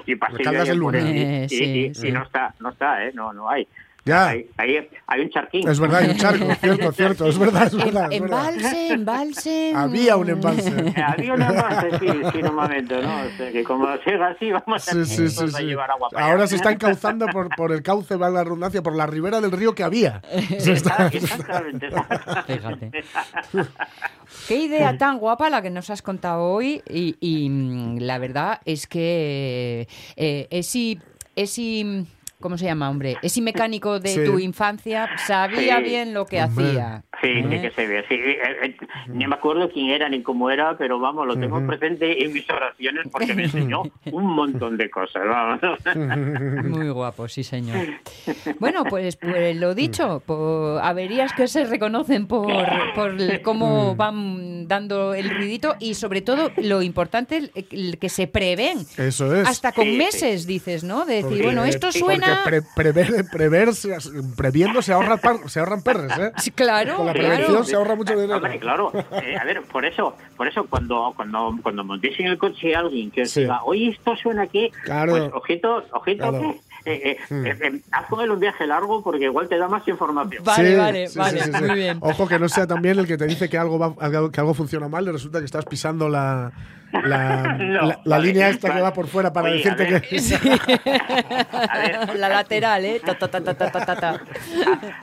y, 1.50 2.08
y, 2.08 2.12
no 2.12 2.22
está, 2.22 2.54
no 2.60 2.70
está, 2.70 3.04
¿eh? 3.04 3.12
no 3.14 3.32
no 3.32 3.48
hay. 3.48 3.66
Ya. 4.08 4.28
Ahí, 4.28 4.46
ahí 4.56 4.88
hay 5.06 5.20
un 5.20 5.30
charquín. 5.30 5.68
Es 5.68 5.78
verdad, 5.78 6.00
hay 6.00 6.10
un 6.10 6.16
charco, 6.16 6.46
cierto, 6.60 6.92
cierto, 6.92 7.28
es 7.28 7.38
verdad, 7.38 7.66
es 7.66 7.76
verdad. 7.76 8.08
es 8.12 8.20
verdad. 8.20 8.48
Embalse, 8.54 8.92
embalse. 8.92 9.72
Había 9.76 10.16
un 10.16 10.30
embalse. 10.30 10.68
Eh, 10.70 10.94
Había 11.06 11.34
un 11.34 11.42
embalse, 11.42 11.90
sí, 11.98 12.06
sí, 12.32 12.38
en 12.38 12.48
un 12.48 12.54
momento, 12.54 13.00
¿no? 13.02 13.20
O 13.22 13.30
sea, 13.36 13.52
que 13.52 13.62
como 13.64 13.86
siga 14.04 14.28
así, 14.28 14.50
vamos 14.50 14.88
a, 14.88 14.92
Sí, 14.92 15.04
sí, 15.04 15.28
sí, 15.28 15.36
vamos 15.36 15.54
a 15.54 15.58
sí. 15.58 15.64
llevar 15.64 15.90
agua 15.90 16.08
para 16.10 16.24
Ahora 16.24 16.38
allá. 16.38 16.46
se 16.48 16.56
está 16.56 16.72
encauzando 16.72 17.26
por, 17.26 17.48
por 17.54 17.72
el 17.72 17.82
cauce, 17.82 18.16
va 18.16 18.30
la 18.30 18.42
redundancia, 18.44 18.82
por 18.82 18.96
la 18.96 19.06
ribera 19.06 19.40
del 19.40 19.52
río 19.52 19.74
que 19.74 19.82
había. 19.84 20.22
Se 20.58 20.72
está- 20.72 21.08
Exactamente. 21.12 21.88
Fíjate. 22.46 22.90
Qué 24.48 24.56
idea 24.56 24.96
tan 24.98 25.18
guapa 25.18 25.50
la 25.50 25.62
que 25.62 25.70
nos 25.70 25.90
has 25.90 26.02
contado 26.02 26.42
hoy 26.44 26.82
y, 26.88 27.16
y, 27.20 27.48
mm, 27.48 27.98
la 28.00 28.18
verdad 28.18 28.60
es 28.64 28.86
que 28.86 29.88
eh, 30.16 30.46
ese, 30.50 30.98
ese, 31.36 32.04
¿cómo 32.40 32.56
se 32.58 32.64
llama, 32.66 32.88
hombre? 32.90 33.16
Ese 33.22 33.40
mecánico 33.42 33.98
de 34.00 34.08
Sí. 34.10 34.24
tu 34.24 34.38
infancia 34.38 35.08
sabía 35.26 35.78
Sí. 35.78 35.82
bien 35.84 36.14
lo 36.14 36.26
que 36.26 36.42
Hombre. 36.42 36.66
hacía. 36.66 37.04
Sí, 37.20 37.28
sí 37.42 37.54
¿eh? 37.54 37.60
que 37.62 37.70
se 37.72 37.86
ve. 37.86 38.04
Sí, 38.08 38.14
eh, 38.14 38.38
eh, 38.62 38.76
ni 39.08 39.26
me 39.26 39.34
acuerdo 39.34 39.68
quién 39.70 39.90
era 39.90 40.08
ni 40.08 40.22
cómo 40.22 40.50
era, 40.50 40.78
pero 40.78 41.00
vamos, 41.00 41.26
lo 41.26 41.36
tengo 41.36 41.64
presente 41.66 42.24
en 42.24 42.32
mis 42.32 42.48
oraciones 42.48 43.06
porque 43.10 43.34
me 43.34 43.42
enseñó 43.72 43.82
un 44.12 44.24
montón 44.24 44.76
de 44.76 44.88
cosas. 44.88 45.22
Vamos. 45.26 45.60
Muy 46.64 46.88
guapo, 46.90 47.26
sí, 47.28 47.42
señor. 47.42 47.86
Bueno, 48.60 48.84
pues, 48.84 49.16
pues 49.16 49.56
lo 49.56 49.74
dicho, 49.74 50.22
por 50.24 50.80
averías 50.80 51.32
que 51.32 51.48
se 51.48 51.64
reconocen 51.64 52.26
por, 52.28 52.46
por 52.94 53.16
cómo 53.42 53.96
van 53.96 54.68
dando 54.68 55.14
el 55.14 55.28
ruidito 55.30 55.74
y 55.80 55.94
sobre 55.94 56.20
todo 56.20 56.50
lo 56.58 56.82
importante, 56.82 57.36
el- 57.38 57.50
el 57.72 57.98
que 57.98 58.08
se 58.08 58.28
prevén. 58.28 58.78
Eso 58.96 59.34
es. 59.34 59.48
Hasta 59.48 59.72
con 59.72 59.84
Sí, 59.86 59.90
sí. 59.92 59.96
meses, 59.98 60.46
dices, 60.46 60.84
¿no? 60.84 61.04
De 61.04 61.14
decir, 61.14 61.28
Porque- 61.30 61.42
bueno, 61.42 61.64
esto 61.64 61.88
porque 61.88 61.98
suena... 62.28 62.44
pre- 62.44 62.62
prever, 62.74 63.24
prever, 63.30 63.74
se- 63.74 63.96
previendo 64.36 64.82
se, 64.82 64.92
ahorra 64.92 65.16
par- 65.18 65.48
se 65.48 65.58
ahorran 65.60 65.82
perres, 65.82 66.16
¿eh? 66.18 66.32
Sí, 66.38 66.50
Claro, 66.50 66.96
Con 66.96 67.06
la 67.06 67.12
claro. 67.12 67.28
prevención 67.28 67.64
se 67.64 67.76
ahorra 67.76 67.94
mucho 67.94 68.14
dinero. 68.14 68.36
Hombre, 68.36 68.58
claro. 68.58 68.92
Eh, 69.22 69.36
a 69.36 69.44
ver, 69.44 69.62
por 69.62 69.84
eso, 69.84 70.16
por 70.36 70.46
eso 70.48 70.66
cuando 70.68 71.12
cuando 71.16 71.54
cuando 71.62 71.84
montéis 71.84 72.18
en 72.20 72.26
el 72.26 72.38
coche 72.38 72.74
a 72.74 72.80
alguien 72.80 73.10
que 73.10 73.22
os 73.22 73.30
Sí. 73.30 73.40
diga, 73.40 73.62
oye, 73.64 73.90
esto 73.90 74.16
suena 74.16 74.42
aquí, 74.42 74.70
Claro. 74.84 75.12
pues 75.12 75.30
ojito, 75.32 75.84
ojito 75.92 76.28
Claro. 76.30 76.40
que 76.40 76.68
eh, 76.84 77.10
eh, 77.10 77.16
eh, 77.30 77.58
eh, 77.60 77.80
haz 77.90 78.06
con 78.06 78.20
él 78.20 78.30
un 78.30 78.40
viaje 78.40 78.66
largo 78.66 79.02
porque 79.02 79.24
igual 79.24 79.48
te 79.48 79.58
da 79.58 79.68
más 79.68 79.86
información. 79.86 80.42
Vale, 80.44 80.70
Sí, 80.70 80.76
vale, 80.76 81.08
sí, 81.08 81.18
vale, 81.18 81.38
sí, 81.40 81.44
sí, 81.44 81.52
sí. 81.58 81.64
muy 81.64 81.74
bien. 81.76 81.98
Ojo 82.00 82.26
que 82.26 82.38
no 82.38 82.48
sea 82.48 82.66
también 82.66 82.98
el 82.98 83.06
que 83.06 83.16
te 83.18 83.26
dice 83.26 83.48
que 83.48 83.58
algo 83.58 83.78
va, 83.78 83.94
que 84.30 84.40
algo 84.40 84.54
funciona 84.54 84.88
mal 84.88 85.06
y 85.06 85.10
resulta 85.12 85.38
que 85.40 85.44
estás 85.44 85.64
pisando 85.66 86.08
la, 86.08 86.50
la, 86.92 87.42
No, 87.58 87.82
la- 87.82 87.86
la 87.86 88.16
vale, 88.16 88.26
línea 88.26 88.48
esta 88.48 88.68
que 88.68 88.72
vale. 88.74 88.82
va 88.82 88.92
por 88.94 89.06
fuera 89.08 89.32
para 89.32 89.48
Oye, 89.50 89.54
a 89.68 89.74
decirte 89.74 89.84
ver. 89.92 90.02
que... 90.02 90.18
A 91.68 91.78
ver, 91.78 92.16
La 92.18 92.28
lateral, 92.28 92.84
¿eh? 92.84 93.00
Ta, 93.04 93.14
ta, 93.18 93.28
ta, 93.28 93.40
ta, 93.42 93.54
ta, 93.54 93.70
ta, 93.70 93.84
ta, 93.86 93.96
ta. 93.96 94.20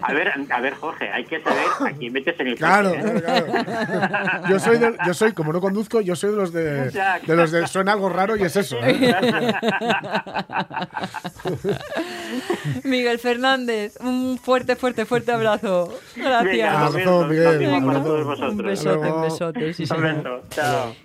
a 0.02 0.13
ver, 0.13 0.32
a 0.50 0.62
ver, 0.62 0.74
Jorge, 0.76 1.10
hay 1.12 1.26
que 1.26 1.41
saber 1.41 1.65
a 1.86 1.91
quién 1.91 2.13
metes 2.13 2.39
en 2.39 2.48
el 2.48 2.56
Claro, 2.56 2.89
coche. 2.89 3.02
¿eh? 3.17 3.21
claro, 3.21 3.45
claro. 3.45 4.48
Yo 4.50 4.60
soy, 4.60 4.78
de- 4.80 4.98
yo 5.06 5.13
soy, 5.13 5.34
como 5.34 5.54
no 5.54 5.62
conduzco, 5.62 6.02
yo 6.02 6.15
soy 6.15 6.32
de 6.32 6.36
los 6.38 6.52
de, 6.54 6.89
de 6.91 7.36
los 7.36 7.52
de 7.52 7.67
suena 7.67 7.93
algo 7.93 8.10
raro 8.10 8.36
y 8.36 8.43
es 8.43 8.56
eso. 8.56 8.78
¿eh? 8.84 9.13
Miguel 12.84 13.19
Fernández, 13.19 13.98
un 14.02 14.38
fuerte, 14.41 14.76
fuerte, 14.76 15.06
fuerte 15.06 15.32
abrazo. 15.32 15.93
Venga, 16.15 16.41
Gracias. 16.43 16.74
Abrazo, 16.76 17.21
lo 17.21 17.28
mismo, 17.28 17.28
Miguel, 17.28 17.45
lo 17.45 17.60
mismo 17.71 17.88
para 17.88 18.00
abrazo. 18.00 18.15
Un 18.15 18.26
vosotros. 18.26 18.63
besote, 18.65 19.12
un 19.12 19.21
besote, 19.21 19.74
sí, 19.74 19.84
Un 19.91 20.02
beso. 20.02 20.41
Chao. 20.50 20.95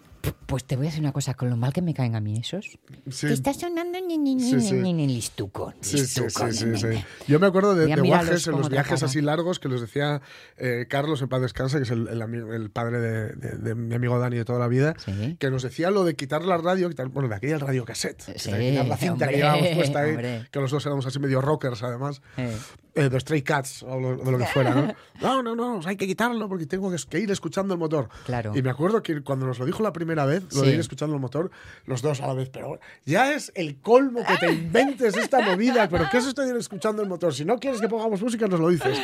Pues 0.47 0.65
te 0.65 0.77
voy 0.77 0.87
a 0.87 0.89
decir 0.91 1.01
una 1.03 1.13
cosa, 1.13 1.33
con 1.35 1.49
lo 1.49 1.57
mal 1.57 1.73
que 1.73 1.81
me 1.81 1.95
caen 1.95 2.15
a 2.15 2.21
mí 2.21 2.37
esos. 2.39 2.79
Sí. 3.11 3.29
Que 3.29 3.33
está 3.33 3.55
sonando 3.55 3.99
ni 4.07 4.19
ni 4.19 4.35
ni 4.35 4.43
Sí, 4.43 4.55
ni 4.57 4.63
sí. 4.63 4.73
ni 4.75 4.93
ni 4.93 5.07
listuco. 5.07 5.73
Sí, 5.81 5.99
sí, 6.07 6.21
ni. 6.67 7.05
Yo 7.27 7.41
me 7.41 7.47
acuerdo 7.47 7.75
de, 7.75 7.87
de 7.87 8.01
guajes, 8.03 8.47
en 8.47 8.57
los 8.59 8.69
viajes 8.69 9.03
así 9.03 9.21
largos 9.23 9.59
que 9.61 9.69
los 9.69 9.81
decía 9.81 10.21
eh, 10.59 10.87
Carlos 10.91 11.23
en 11.23 11.29
paz 11.29 11.41
descansa, 11.41 11.79
que 11.79 11.85
es 11.85 11.91
el, 11.91 12.09
el 12.09 12.21
el 12.53 12.71
padre 12.71 13.01
de, 13.01 13.29
de- 13.35 13.57
de 13.59 13.75
mi 13.75 13.95
amigo 13.95 14.19
Dani 14.19 14.37
de 14.37 14.45
toda 14.45 14.59
la 14.59 14.69
vida, 14.69 14.95
que 15.39 15.51
nos 15.51 15.63
decía 15.63 15.91
lo 15.91 16.05
de 16.05 16.15
quitar 16.17 16.45
la 16.45 16.59
radio, 16.59 16.89
quitar, 16.91 17.09
bueno, 17.09 17.29
de 17.29 17.37
aquella 17.37 17.55
el 17.55 17.61
radio 17.61 17.85
cassette, 17.85 18.23
quitar 18.35 18.87
la 18.87 18.97
cinta 18.97 19.13
hombre, 19.13 19.29
que 19.31 19.37
llevábamos 19.37 19.69
puesta 19.75 20.01
ahí, 20.01 20.11
hombre. 20.11 20.49
que 20.51 20.61
los 20.61 20.71
dos 20.71 20.85
éramos 20.85 21.07
así 21.07 21.19
medio 21.19 21.41
rockers 21.41 21.83
además. 21.83 22.21
Eh. 22.37 22.55
Eh, 22.95 23.09
de 23.09 23.21
Stray 23.21 23.43
Cats 23.43 23.83
o 23.83 23.99
lo- 24.01 24.17
de 24.17 24.31
lo 24.33 24.39
que 24.39 24.47
fuera, 24.47 24.75
¿no? 24.75 24.95
No, 25.21 25.43
no, 25.43 25.55
no, 25.55 25.81
hay 25.87 25.97
que 25.97 26.07
quitarlo 26.07 26.49
porque 26.49 26.65
tengo 26.67 26.91
que, 26.91 26.97
que 27.09 27.19
ir 27.21 27.31
escuchando 27.31 27.75
el 27.75 27.81
motor. 27.81 28.09
Claro. 28.25 28.53
Y 28.55 28.63
me 28.63 28.71
acuerdo 28.71 29.03
que 29.03 29.21
cuando 29.23 29.47
nos 29.47 29.59
lo 29.59 29.67
dijo 29.67 29.83
la 29.83 29.93
primera 29.93 30.25
vez, 30.25 30.45
lo 30.55 30.61
Sí. 30.63 30.67
de 30.69 30.75
ir 30.75 30.81
escuchando 30.81 31.15
el 31.15 31.21
motor, 31.21 31.51
los 31.85 32.01
dos 32.03 32.21
a 32.23 32.27
la 32.27 32.33
vez, 32.35 32.49
pero 32.49 32.81
ya 33.05 33.33
es 33.35 33.53
el 33.55 33.77
colmo 33.81 34.25
que 34.27 34.37
te 34.39 34.51
inventes 34.53 35.17
esta 35.17 35.41
movida, 35.43 35.89
pero 35.89 36.07
¿qué 36.11 36.19
es 36.19 36.27
esto 36.27 36.41
de 36.43 36.51
ir 36.51 36.57
escuchando 36.57 37.03
el 37.03 37.09
motor? 37.09 37.35
Si 37.35 37.45
no 37.45 37.59
quieres 37.59 37.81
que 37.81 37.89
pongamos 37.89 38.23
música, 38.23 38.47
nos 38.47 38.61
lo 38.61 38.69
dices. 38.71 38.99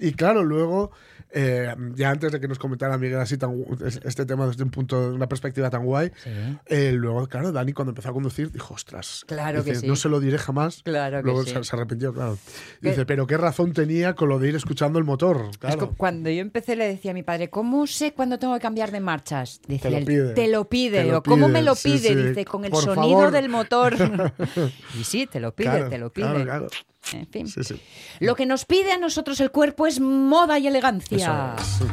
Y 0.00 0.12
claro, 0.12 0.42
luego, 0.42 0.90
eh, 1.32 1.74
ya 1.94 2.10
antes 2.10 2.32
de 2.32 2.40
que 2.40 2.48
nos 2.48 2.58
comentara 2.58 2.96
Miguel 2.98 3.18
así 3.20 3.36
tan, 3.36 3.54
es- 3.84 4.00
este 4.04 4.24
tema 4.26 4.46
desde 4.46 4.62
un 4.64 4.70
punto, 4.70 5.12
una 5.14 5.28
perspectiva 5.28 5.68
tan 5.70 5.84
guay, 5.84 6.10
Sí. 6.22 6.30
eh, 6.66 6.92
luego, 6.92 7.26
claro, 7.26 7.52
Dani 7.52 7.72
cuando 7.72 7.90
empezó 7.90 8.08
a 8.10 8.12
conducir 8.12 8.50
dijo, 8.52 8.74
ostras, 8.74 9.24
Claro 9.26 9.62
que 9.64 9.70
dice, 9.70 9.82
sí. 9.82 9.86
no 9.88 9.96
se 9.96 10.08
lo 10.08 10.20
diré 10.20 10.38
jamás. 10.38 10.82
Claro 10.84 11.18
que 11.18 11.24
luego 11.24 11.44
sí. 11.44 11.50
se, 11.50 11.64
se 11.64 11.76
arrepintió, 11.76 12.12
claro. 12.14 12.38
Que- 12.80 12.90
Dice, 12.90 13.06
pero 13.06 13.26
qué 13.26 13.36
razón 13.36 13.72
tenía 13.72 14.14
con 14.14 14.28
lo 14.28 14.38
de 14.38 14.48
ir 14.48 14.56
escuchando 14.56 14.98
el 14.98 15.04
motor. 15.04 15.46
Es 15.50 15.58
Claro. 15.58 15.78
co- 15.90 15.94
cuando 15.96 16.30
yo 16.30 16.40
empecé 16.40 16.76
le 16.76 16.86
decía 16.88 17.10
a 17.10 17.14
mi 17.14 17.22
padre, 17.22 17.50
¿cómo 17.50 17.86
sé 17.86 18.12
cuándo 18.12 18.38
tengo 18.38 18.54
que 18.54 18.60
cambiar 18.60 18.90
de 18.90 19.00
marchas? 19.00 19.60
Lo 19.68 19.78
pide. 20.04 20.32
te 20.34 20.48
lo 20.48 20.68
pide. 20.68 21.02
Te 21.04 21.10
lo 21.10 21.18
o, 21.18 21.22
¿Cómo 21.22 21.46
pide, 21.46 21.52
me 21.52 21.62
lo 21.62 21.74
sí, 21.74 21.92
pide? 21.92 22.08
sí. 22.08 22.14
Dice, 22.14 22.44
con 22.44 22.64
el 22.64 22.70
Por 22.70 22.84
sonido 22.84 23.18
favor. 23.18 23.30
del 23.32 23.48
motor. 23.48 23.94
y 24.98 25.04
sí, 25.04 25.26
te 25.26 25.40
lo 25.40 25.54
pide, 25.54 25.68
Claro, 25.70 25.88
te 25.88 25.98
lo 25.98 26.12
pide. 26.12 26.24
claro, 26.26 26.44
claro. 26.44 26.66
En 27.12 27.26
fin. 27.26 27.48
Sí, 27.48 27.62
sí. 27.64 27.80
Lo 28.20 28.34
que 28.34 28.46
nos 28.46 28.64
pide 28.64 28.92
a 28.92 28.98
nosotros 28.98 29.40
el 29.40 29.50
cuerpo 29.50 29.86
es 29.86 30.00
moda 30.00 30.58
y 30.58 30.66
elegancia. 30.66 31.54
Eso 31.58 31.84
es. 31.84 31.88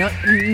No, 0.00 0.08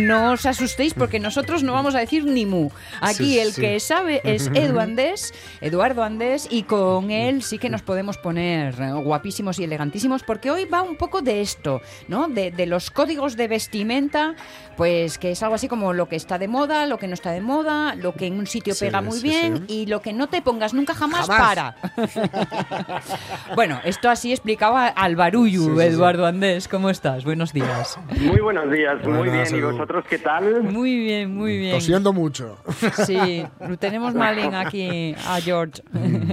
no 0.07 0.33
os 0.33 0.45
asustéis 0.47 0.95
porque 0.95 1.21
nosotros 1.21 1.63
no 1.63 1.73
vamos 1.73 1.95
a 1.95 2.01
decir 2.01 2.25
ni 2.25 2.47
mu. 2.47 2.71
Aquí 3.01 3.17
Sí, 3.17 3.39
el 3.39 3.53
sí. 3.53 3.61
que 3.61 3.81
sabe 3.81 4.21
es 4.25 4.49
Edu 4.55 4.81
Andés, 4.81 5.33
Eduardo 5.61 6.03
Andés, 6.03 6.49
y 6.51 6.65
con 6.65 7.11
él 7.11 7.43
sí 7.43 7.59
que 7.59 7.71
nos 7.71 7.83
podemos 7.83 8.19
poner 8.19 8.75
eh, 8.81 8.93
guapísimos 8.93 9.59
y 9.59 9.65
elegantísimos 9.65 10.23
porque 10.23 10.51
hoy 10.51 10.65
va 10.65 10.83
un 10.83 10.97
poco 10.97 11.23
de 11.23 11.41
esto, 11.41 11.81
¿no? 12.09 12.29
De, 12.29 12.51
de 12.51 12.67
los 12.67 12.91
códigos 12.91 13.37
de 13.37 13.49
vestimenta, 13.49 14.35
pues 14.77 15.19
que 15.19 15.31
es 15.33 15.43
algo 15.43 15.55
así 15.55 15.69
como 15.69 15.93
lo 15.93 16.09
que 16.09 16.17
está 16.17 16.39
de 16.39 16.49
moda, 16.49 16.87
lo 16.87 16.99
que 16.99 17.07
no 17.09 17.15
está 17.15 17.31
de 17.31 17.41
moda, 17.41 17.95
lo 17.95 18.15
que 18.15 18.27
en 18.27 18.39
un 18.39 18.47
sitio 18.47 18.75
Sí, 18.75 18.85
pega 18.87 19.01
muy 19.01 19.19
sí, 19.19 19.29
bien 19.29 19.65
sí. 19.69 19.83
y 19.83 19.87
lo 19.87 20.03
que 20.03 20.13
no 20.13 20.29
te 20.29 20.43
pongas 20.43 20.75
nunca 20.75 20.95
jamás, 20.95 21.27
Jamás. 21.27 21.41
para. 21.41 21.77
bueno, 23.55 23.81
esto 23.85 24.09
así 24.11 24.33
explicaba 24.33 24.93
sí, 25.77 25.81
sí. 25.85 25.95
Eduardo 25.95 26.27
Andés. 26.27 26.69
¿Cómo 26.69 26.91
estás? 26.91 27.25
Buenos 27.25 27.53
días. 27.53 27.99
Muy 28.21 28.41
buenos 28.41 28.71
días, 28.71 28.97
muy 29.05 29.19
Buenas, 29.19 29.36
bien. 29.43 29.55
¿Y 29.55 29.59
Edu. 29.59 29.71
vosotros 29.73 30.05
qué 30.09 30.19
tal? 30.19 30.63
Muy 30.63 30.99
bien, 30.99 31.35
muy 31.35 31.59
bien. 31.59 31.75
Tosiendo 31.75 32.13
mucho. 32.13 32.59
Sí, 33.07 33.45
lo 33.61 33.77
tenemos 33.79 34.15
malín 34.15 34.55
aquí 34.55 35.15
a 35.27 35.41
George. 35.41 35.83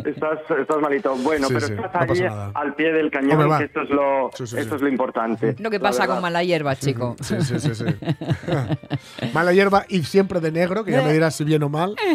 Estás, 0.05 0.39
estás 0.59 0.77
malito. 0.81 1.15
Bueno, 1.17 1.47
Sí, 1.47 1.53
pero 1.53 1.67
sí, 1.67 1.73
estás 1.73 2.07
no 2.07 2.13
ahí 2.13 2.51
al 2.53 2.75
pie 2.75 2.91
del 2.93 3.11
cañón, 3.11 3.41
Hombre, 3.41 3.57
que 3.59 3.63
esto 3.65 3.81
es 3.81 3.89
lo, 3.89 4.29
Sí, 4.33 4.47
sí, 4.47 4.57
esto 4.57 4.69
sí. 4.71 4.75
es 4.75 4.81
lo 4.81 4.89
importante. 4.89 5.55
Lo 5.59 5.69
que 5.69 5.79
pasa 5.79 6.07
con 6.07 6.21
mala 6.21 6.43
hierba, 6.43 6.75
chico. 6.75 7.15
Sí, 7.21 7.35
sí, 7.41 7.59
sí, 7.59 7.75
sí. 7.75 7.85
Mala 9.33 9.53
hierba 9.53 9.85
y 9.89 10.03
siempre 10.03 10.39
de 10.39 10.51
negro, 10.51 10.83
que 10.83 10.91
ya 10.91 11.01
me 11.01 11.13
dirás 11.13 11.35
si 11.35 11.43
bien 11.43 11.63
o 11.63 11.69
mal. 11.69 11.95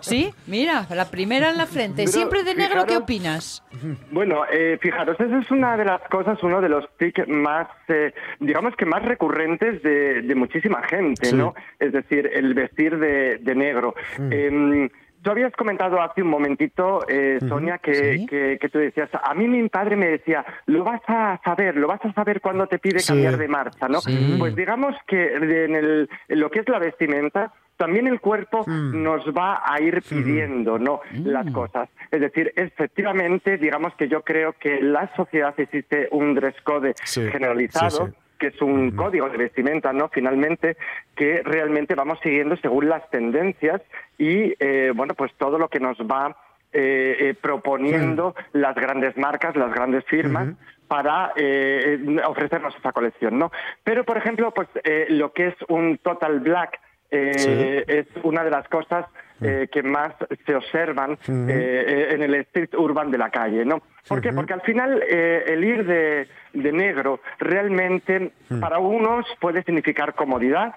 Sí, 0.00 0.32
mira, 0.46 0.86
la 0.90 1.06
primera 1.06 1.50
en 1.50 1.56
la 1.58 1.66
frente. 1.66 2.02
Pero, 2.04 2.12
Siempre 2.12 2.42
de 2.44 2.54
negro, 2.54 2.84
¿qué 2.86 2.96
opinas? 2.96 3.62
Bueno, 4.10 4.42
eh, 4.52 4.78
fijaros, 4.80 5.18
esa 5.18 5.38
es 5.38 5.50
una 5.50 5.76
de 5.76 5.84
las 5.84 6.00
cosas, 6.10 6.38
uno 6.42 6.60
de 6.60 6.68
los 6.68 6.84
tics 6.98 7.26
más, 7.28 7.68
eh, 7.88 8.12
digamos 8.40 8.74
que 8.76 8.86
más 8.86 9.02
recurrentes 9.16 9.82
de, 9.82 10.22
de 10.22 10.34
muchísima 10.34 10.82
gente, 10.82 11.26
Sí. 11.26 11.36
¿no? 11.36 11.54
Es 11.78 11.92
decir, 11.92 12.30
el 12.32 12.52
vestir 12.54 12.98
de, 12.98 13.38
de 13.38 13.54
negro. 13.54 13.94
Em, 14.30 14.88
Tú 15.22 15.32
habías 15.32 15.52
comentado 15.54 16.00
hace 16.00 16.22
un 16.22 16.28
momentito, 16.28 17.00
eh, 17.08 17.38
Sonia, 17.48 17.78
que, 17.78 17.94
Sí. 18.18 18.26
que, 18.26 18.58
que 18.60 18.68
tú 18.68 18.78
decías, 18.78 19.10
a 19.12 19.34
mí 19.34 19.48
mi 19.48 19.68
padre 19.68 19.96
me 19.96 20.06
decía, 20.06 20.44
lo 20.66 20.84
vas 20.84 21.00
a 21.08 21.40
saber, 21.42 21.76
lo 21.76 21.88
vas 21.88 21.98
a 22.04 22.12
saber 22.12 22.40
cuando 22.40 22.68
te 22.68 22.78
pide 22.78 23.00
Sí. 23.00 23.08
cambiar 23.08 23.36
de 23.36 23.48
marcha, 23.48 23.88
¿no? 23.88 24.00
Sí. 24.02 24.36
Pues 24.38 24.54
digamos 24.54 24.94
que 25.08 25.34
en, 25.34 25.74
el, 25.74 26.08
en 26.28 26.38
lo 26.40 26.48
que 26.48 26.60
es 26.60 26.68
la 26.68 26.78
vestimenta, 26.78 27.52
también 27.76 28.06
el 28.06 28.20
cuerpo 28.20 28.62
Mm. 28.68 29.02
nos 29.02 29.26
va 29.32 29.62
a 29.66 29.80
ir 29.82 30.00
pidiendo, 30.08 30.78
¿no? 30.78 31.00
Las 31.24 31.50
cosas. 31.50 31.88
Es 32.12 32.20
decir, 32.20 32.52
efectivamente, 32.54 33.56
digamos 33.58 33.94
que 33.96 34.06
yo 34.06 34.22
creo 34.22 34.52
que 34.52 34.78
en 34.78 34.92
la 34.92 35.10
sociedad 35.16 35.54
existe 35.58 36.06
un 36.12 36.34
dress 36.36 36.54
code 36.62 36.94
Sí, 37.02 37.22
generalizado. 37.32 38.06
sí, 38.06 38.12
sí. 38.12 38.18
Que 38.38 38.48
es 38.48 38.62
un 38.62 38.92
código 38.92 39.28
de 39.28 39.38
vestimenta, 39.38 39.92
¿no? 39.92 40.08
Finalmente, 40.08 40.76
que 41.14 41.42
realmente 41.44 41.94
vamos 41.94 42.18
siguiendo 42.22 42.56
según 42.56 42.88
las 42.88 43.08
tendencias 43.10 43.82
y, 44.18 44.54
eh, 44.58 44.92
bueno, 44.94 45.14
pues 45.14 45.32
todo 45.38 45.58
lo 45.58 45.68
que 45.68 45.80
nos 45.80 45.98
va 45.98 46.36
eh, 46.72 47.16
eh, 47.20 47.34
proponiendo 47.40 48.34
las 48.52 48.74
grandes 48.74 49.16
marcas, 49.16 49.56
las 49.56 49.72
grandes 49.72 50.04
firmas, 50.04 50.48
para 50.88 51.32
eh, 51.36 51.98
ofrecernos 52.26 52.74
esa 52.76 52.92
colección, 52.92 53.38
¿no? 53.38 53.50
Pero, 53.82 54.04
por 54.04 54.16
ejemplo, 54.16 54.52
pues 54.52 54.68
eh, 54.84 55.06
lo 55.10 55.32
que 55.32 55.48
es 55.48 55.54
un 55.68 55.98
total 55.98 56.40
black 56.40 56.78
eh, 57.10 57.84
es 57.86 58.06
una 58.24 58.42
de 58.44 58.50
las 58.50 58.68
cosas 58.68 59.06
eh, 59.40 59.68
que 59.70 59.82
más 59.82 60.14
se 60.44 60.54
observan 60.54 61.18
eh, 61.28 62.08
en 62.10 62.22
el 62.22 62.34
street 62.34 62.74
urban 62.74 63.10
de 63.10 63.18
la 63.18 63.30
calle, 63.30 63.64
¿no? 63.64 63.82
¿Por 64.08 64.20
qué? 64.20 64.32
Porque 64.32 64.52
al 64.52 64.62
final 64.62 65.02
el 65.02 65.64
ir 65.64 65.84
de, 65.84 66.28
de 66.52 66.72
negro 66.72 67.20
realmente 67.38 68.32
para 68.60 68.78
unos 68.78 69.26
puede 69.40 69.62
significar 69.64 70.14
comodidad, 70.14 70.74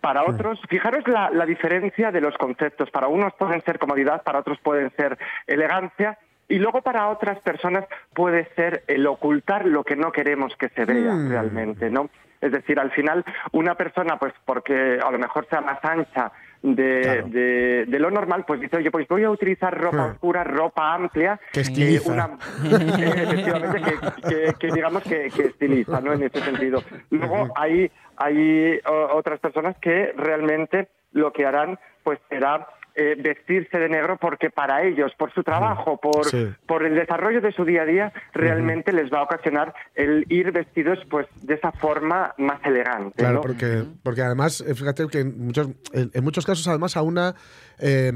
para 0.00 0.24
otros, 0.24 0.60
fijaros 0.68 1.06
la, 1.06 1.30
la, 1.30 1.46
diferencia 1.46 2.10
de 2.10 2.20
los 2.20 2.36
conceptos. 2.36 2.90
Para 2.90 3.06
unos 3.06 3.32
pueden 3.34 3.62
ser 3.62 3.78
comodidad, 3.78 4.22
para 4.24 4.40
otros 4.40 4.58
pueden 4.58 4.90
ser 4.96 5.16
elegancia. 5.46 6.18
Y 6.48 6.58
luego 6.58 6.82
para 6.82 7.08
otras 7.08 7.38
personas 7.38 7.84
puede 8.12 8.48
ser 8.56 8.82
el 8.88 9.06
ocultar 9.06 9.64
lo 9.64 9.84
que 9.84 9.94
no 9.94 10.10
queremos 10.10 10.54
que 10.56 10.70
se 10.70 10.84
vea 10.84 11.14
realmente, 11.28 11.88
¿no? 11.88 12.10
Es 12.42 12.52
decir, 12.52 12.78
al 12.78 12.90
final 12.90 13.24
una 13.52 13.76
persona, 13.76 14.18
pues 14.18 14.34
porque 14.44 14.98
a 15.02 15.10
lo 15.10 15.18
mejor 15.18 15.46
sea 15.48 15.60
más 15.60 15.78
ancha 15.82 16.32
de, 16.60 17.22
de, 17.26 17.84
de, 17.86 17.98
lo 17.98 18.10
normal, 18.10 18.44
pues 18.46 18.60
dice, 18.60 18.76
oye, 18.76 18.90
pues 18.90 19.06
voy 19.08 19.24
a 19.24 19.30
utilizar 19.30 19.76
ropa 19.76 20.06
oscura, 20.06 20.44
ropa 20.44 20.94
amplia, 20.94 21.40
que 21.52 21.60
estiliza. 21.60 22.12
una, 22.12 22.38
efectivamente, 22.64 23.80
que, 23.82 24.28
que, 24.28 24.54
que, 24.58 24.66
digamos 24.72 25.02
que, 25.04 25.30
que 25.30 25.46
estiliza, 25.46 26.00
¿no? 26.00 26.12
En 26.12 26.24
ese 26.24 26.40
sentido. 26.40 26.82
Luego 27.10 27.48
hay, 27.56 27.90
hay 28.16 28.80
otras 28.84 29.40
personas 29.40 29.76
que 29.78 30.12
realmente 30.16 30.88
lo 31.12 31.32
que 31.32 31.46
harán, 31.46 31.78
pues 32.02 32.18
será 32.28 32.66
eh, 32.94 33.16
vestirse 33.18 33.78
de 33.78 33.88
negro 33.88 34.16
porque 34.20 34.50
para 34.50 34.82
ellos, 34.84 35.12
por 35.18 35.32
su 35.32 35.42
trabajo, 35.42 35.98
por, 35.98 36.26
Sí. 36.26 36.48
por 36.66 36.84
el 36.84 36.94
desarrollo 36.94 37.40
de 37.40 37.52
su 37.52 37.64
día 37.64 37.82
a 37.82 37.86
día, 37.86 38.12
realmente 38.32 38.92
les 38.92 39.12
va 39.12 39.20
a 39.20 39.22
ocasionar 39.22 39.74
el 39.94 40.24
ir 40.28 40.52
vestidos 40.52 40.98
pues 41.10 41.26
de 41.42 41.54
esa 41.54 41.72
forma 41.72 42.34
más 42.38 42.60
elegante. 42.64 43.16
Claro, 43.16 43.36
¿no? 43.36 43.40
porque, 43.42 43.84
porque 44.02 44.22
además, 44.22 44.60
eh, 44.60 44.74
fíjate 44.74 45.06
que 45.08 45.20
en 45.20 45.46
muchos, 45.46 45.68
en, 45.92 46.10
en 46.12 46.24
muchos 46.24 46.44
casos 46.46 46.66
además 46.68 46.96
aúna 46.96 47.34
eh, 47.78 48.12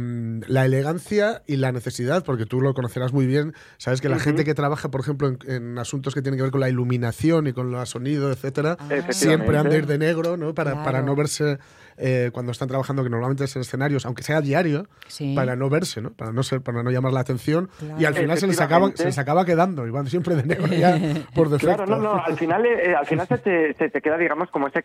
la 0.46 0.64
elegancia 0.64 1.42
y 1.46 1.56
la 1.56 1.72
necesidad, 1.72 2.24
porque 2.24 2.46
tú 2.46 2.60
lo 2.60 2.74
conocerás 2.74 3.12
muy 3.12 3.26
bien, 3.26 3.52
sabes 3.78 4.00
que 4.00 4.08
la 4.08 4.18
gente 4.18 4.44
que 4.44 4.54
trabaja, 4.54 4.90
por 4.90 5.00
ejemplo, 5.00 5.28
en, 5.28 5.38
en 5.48 5.78
asuntos 5.78 6.14
que 6.14 6.22
tienen 6.22 6.38
que 6.38 6.42
ver 6.42 6.52
con 6.52 6.60
la 6.60 6.68
iluminación 6.68 7.46
y 7.46 7.52
con 7.52 7.74
el 7.74 7.86
sonido, 7.86 8.30
etcétera, 8.30 8.76
siempre 9.10 9.58
han 9.58 9.68
de 9.68 9.78
ir 9.78 9.86
de 9.86 9.98
negro, 9.98 10.36
¿no? 10.36 10.54
Para, 10.54 10.84
para 10.84 11.02
no 11.02 11.16
verse 11.16 11.58
eh, 11.98 12.30
cuando 12.32 12.52
están 12.52 12.68
trabajando, 12.68 13.02
que 13.02 13.10
normalmente 13.10 13.44
es 13.44 13.54
en 13.56 13.62
escenarios, 13.62 14.06
aunque 14.06 14.22
sea 14.22 14.40
diario, 14.40 14.86
Sí. 15.08 15.34
para 15.34 15.56
no 15.56 15.68
verse, 15.70 16.00
¿no? 16.00 16.10
Para 16.10 16.32
no 16.32 16.42
ser, 16.42 16.60
para 16.60 16.82
no 16.82 16.90
llamar 16.90 17.12
la 17.12 17.20
atención. 17.20 17.68
Y 17.98 18.04
al 18.04 18.14
final 18.14 18.38
se 18.38 18.46
les 18.46 18.60
acaba, 18.60 18.90
se 18.94 19.04
les 19.06 19.18
acaba 19.18 19.44
quedando 19.44 19.86
y 19.86 19.90
van 19.90 20.06
siempre 20.06 20.34
de 20.36 20.44
negro 20.44 20.66
ya 20.68 20.96
por 21.34 21.48
defecto. 21.48 21.76
Claro, 21.76 21.86
no, 21.86 22.00
no, 22.02 22.22
al 22.24 22.36
final, 22.36 22.64
eh, 22.66 22.94
al 22.94 23.06
final 23.06 23.26
se, 23.26 23.38
te, 23.38 23.74
se 23.74 23.88
te 23.90 24.00
queda, 24.00 24.18
digamos, 24.18 24.50
como 24.50 24.68
ese, 24.68 24.80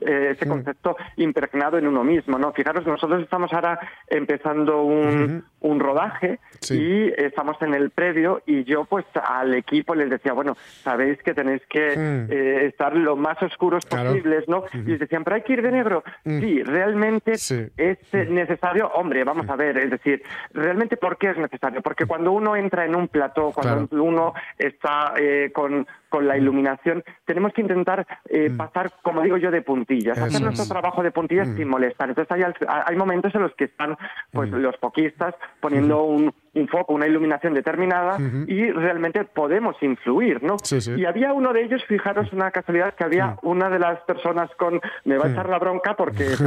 eh, 0.00 0.30
ese 0.32 0.46
concepto 0.48 0.96
impregnado 1.16 1.78
en 1.78 1.86
uno 1.86 2.02
mismo, 2.04 2.38
¿no? 2.38 2.52
Fijaros, 2.52 2.86
nosotros 2.86 3.22
estamos 3.22 3.52
ahora 3.52 3.78
empezando 4.08 4.82
un, 4.82 5.44
un 5.60 5.80
rodaje 5.80 6.38
Sí. 6.60 6.74
y 6.76 7.12
estamos 7.22 7.56
en 7.62 7.74
el 7.74 7.90
previo 7.90 8.42
y 8.46 8.64
yo, 8.64 8.84
pues, 8.84 9.04
al 9.22 9.54
equipo 9.54 9.94
les 9.94 10.10
decía, 10.10 10.32
bueno, 10.32 10.56
sabéis 10.82 11.22
que 11.22 11.34
tenéis 11.34 11.62
que 11.68 11.88
Mm. 11.96 12.32
eh, 12.32 12.66
estar 12.66 12.94
lo 12.94 13.16
más 13.16 13.40
oscuros 13.42 13.84
Claro. 13.86 14.10
posibles, 14.10 14.48
¿no? 14.48 14.64
Y 14.72 14.78
les 14.90 15.00
decían, 15.00 15.24
pero 15.24 15.36
hay 15.36 15.42
que 15.42 15.52
ir 15.54 15.62
de 15.62 15.72
negro. 15.72 16.02
Sí, 16.24 16.47
realmente 16.62 17.36
Sí. 17.36 17.66
es 17.76 17.98
eh, 18.14 18.26
necesario, 18.28 18.88
hombre, 18.94 19.24
vamos 19.24 19.48
a 19.48 19.56
ver, 19.56 19.78
es 19.78 19.90
decir, 19.90 20.22
realmente 20.52 20.96
¿por 20.96 21.16
qué 21.18 21.30
es 21.30 21.36
necesario? 21.38 21.82
Porque 21.82 22.06
cuando 22.06 22.32
uno 22.32 22.56
entra 22.56 22.84
en 22.84 22.94
un 22.96 23.08
plató, 23.08 23.52
cuando 23.52 23.86
Claro. 23.88 24.04
uno 24.04 24.34
está 24.58 25.12
eh, 25.16 25.50
con, 25.54 25.86
con 26.08 26.26
la 26.26 26.36
iluminación, 26.36 27.02
tenemos 27.24 27.52
que 27.52 27.60
intentar 27.62 28.06
eh, 28.28 28.50
pasar, 28.56 28.90
como 29.02 29.22
digo 29.22 29.36
yo, 29.36 29.50
de 29.50 29.62
puntillas, 29.62 30.16
Eso 30.16 30.26
hacer 30.26 30.42
nuestro 30.42 30.62
es. 30.64 30.68
trabajo 30.68 31.02
de 31.02 31.10
puntillas 31.10 31.48
sin 31.56 31.68
molestar. 31.68 32.08
Entonces 32.08 32.30
hay, 32.32 32.42
hay 32.86 32.96
momentos 32.96 33.34
en 33.34 33.42
los 33.42 33.54
que 33.54 33.64
están 33.64 33.96
pues 34.32 34.50
los 34.50 34.76
poquistas 34.78 35.34
poniendo 35.60 36.02
un, 36.04 36.32
un 36.60 36.68
foco, 36.68 36.92
una 36.94 37.06
iluminación 37.06 37.54
determinada 37.54 38.18
y 38.46 38.70
realmente 38.70 39.24
podemos 39.24 39.76
influir, 39.82 40.42
¿no? 40.42 40.56
Sí, 40.62 40.80
sí. 40.80 40.92
Y 40.96 41.04
había 41.04 41.32
uno 41.32 41.52
de 41.52 41.62
ellos, 41.64 41.82
fijaros 41.86 42.32
una 42.32 42.50
casualidad, 42.50 42.94
que 42.94 43.04
había 43.04 43.36
una 43.42 43.68
de 43.68 43.78
las 43.78 44.00
personas 44.00 44.50
con, 44.58 44.80
me 45.04 45.16
va 45.18 45.26
a 45.26 45.30
echar 45.30 45.48
la 45.48 45.58
bronca 45.58 45.94
porque 45.96 46.24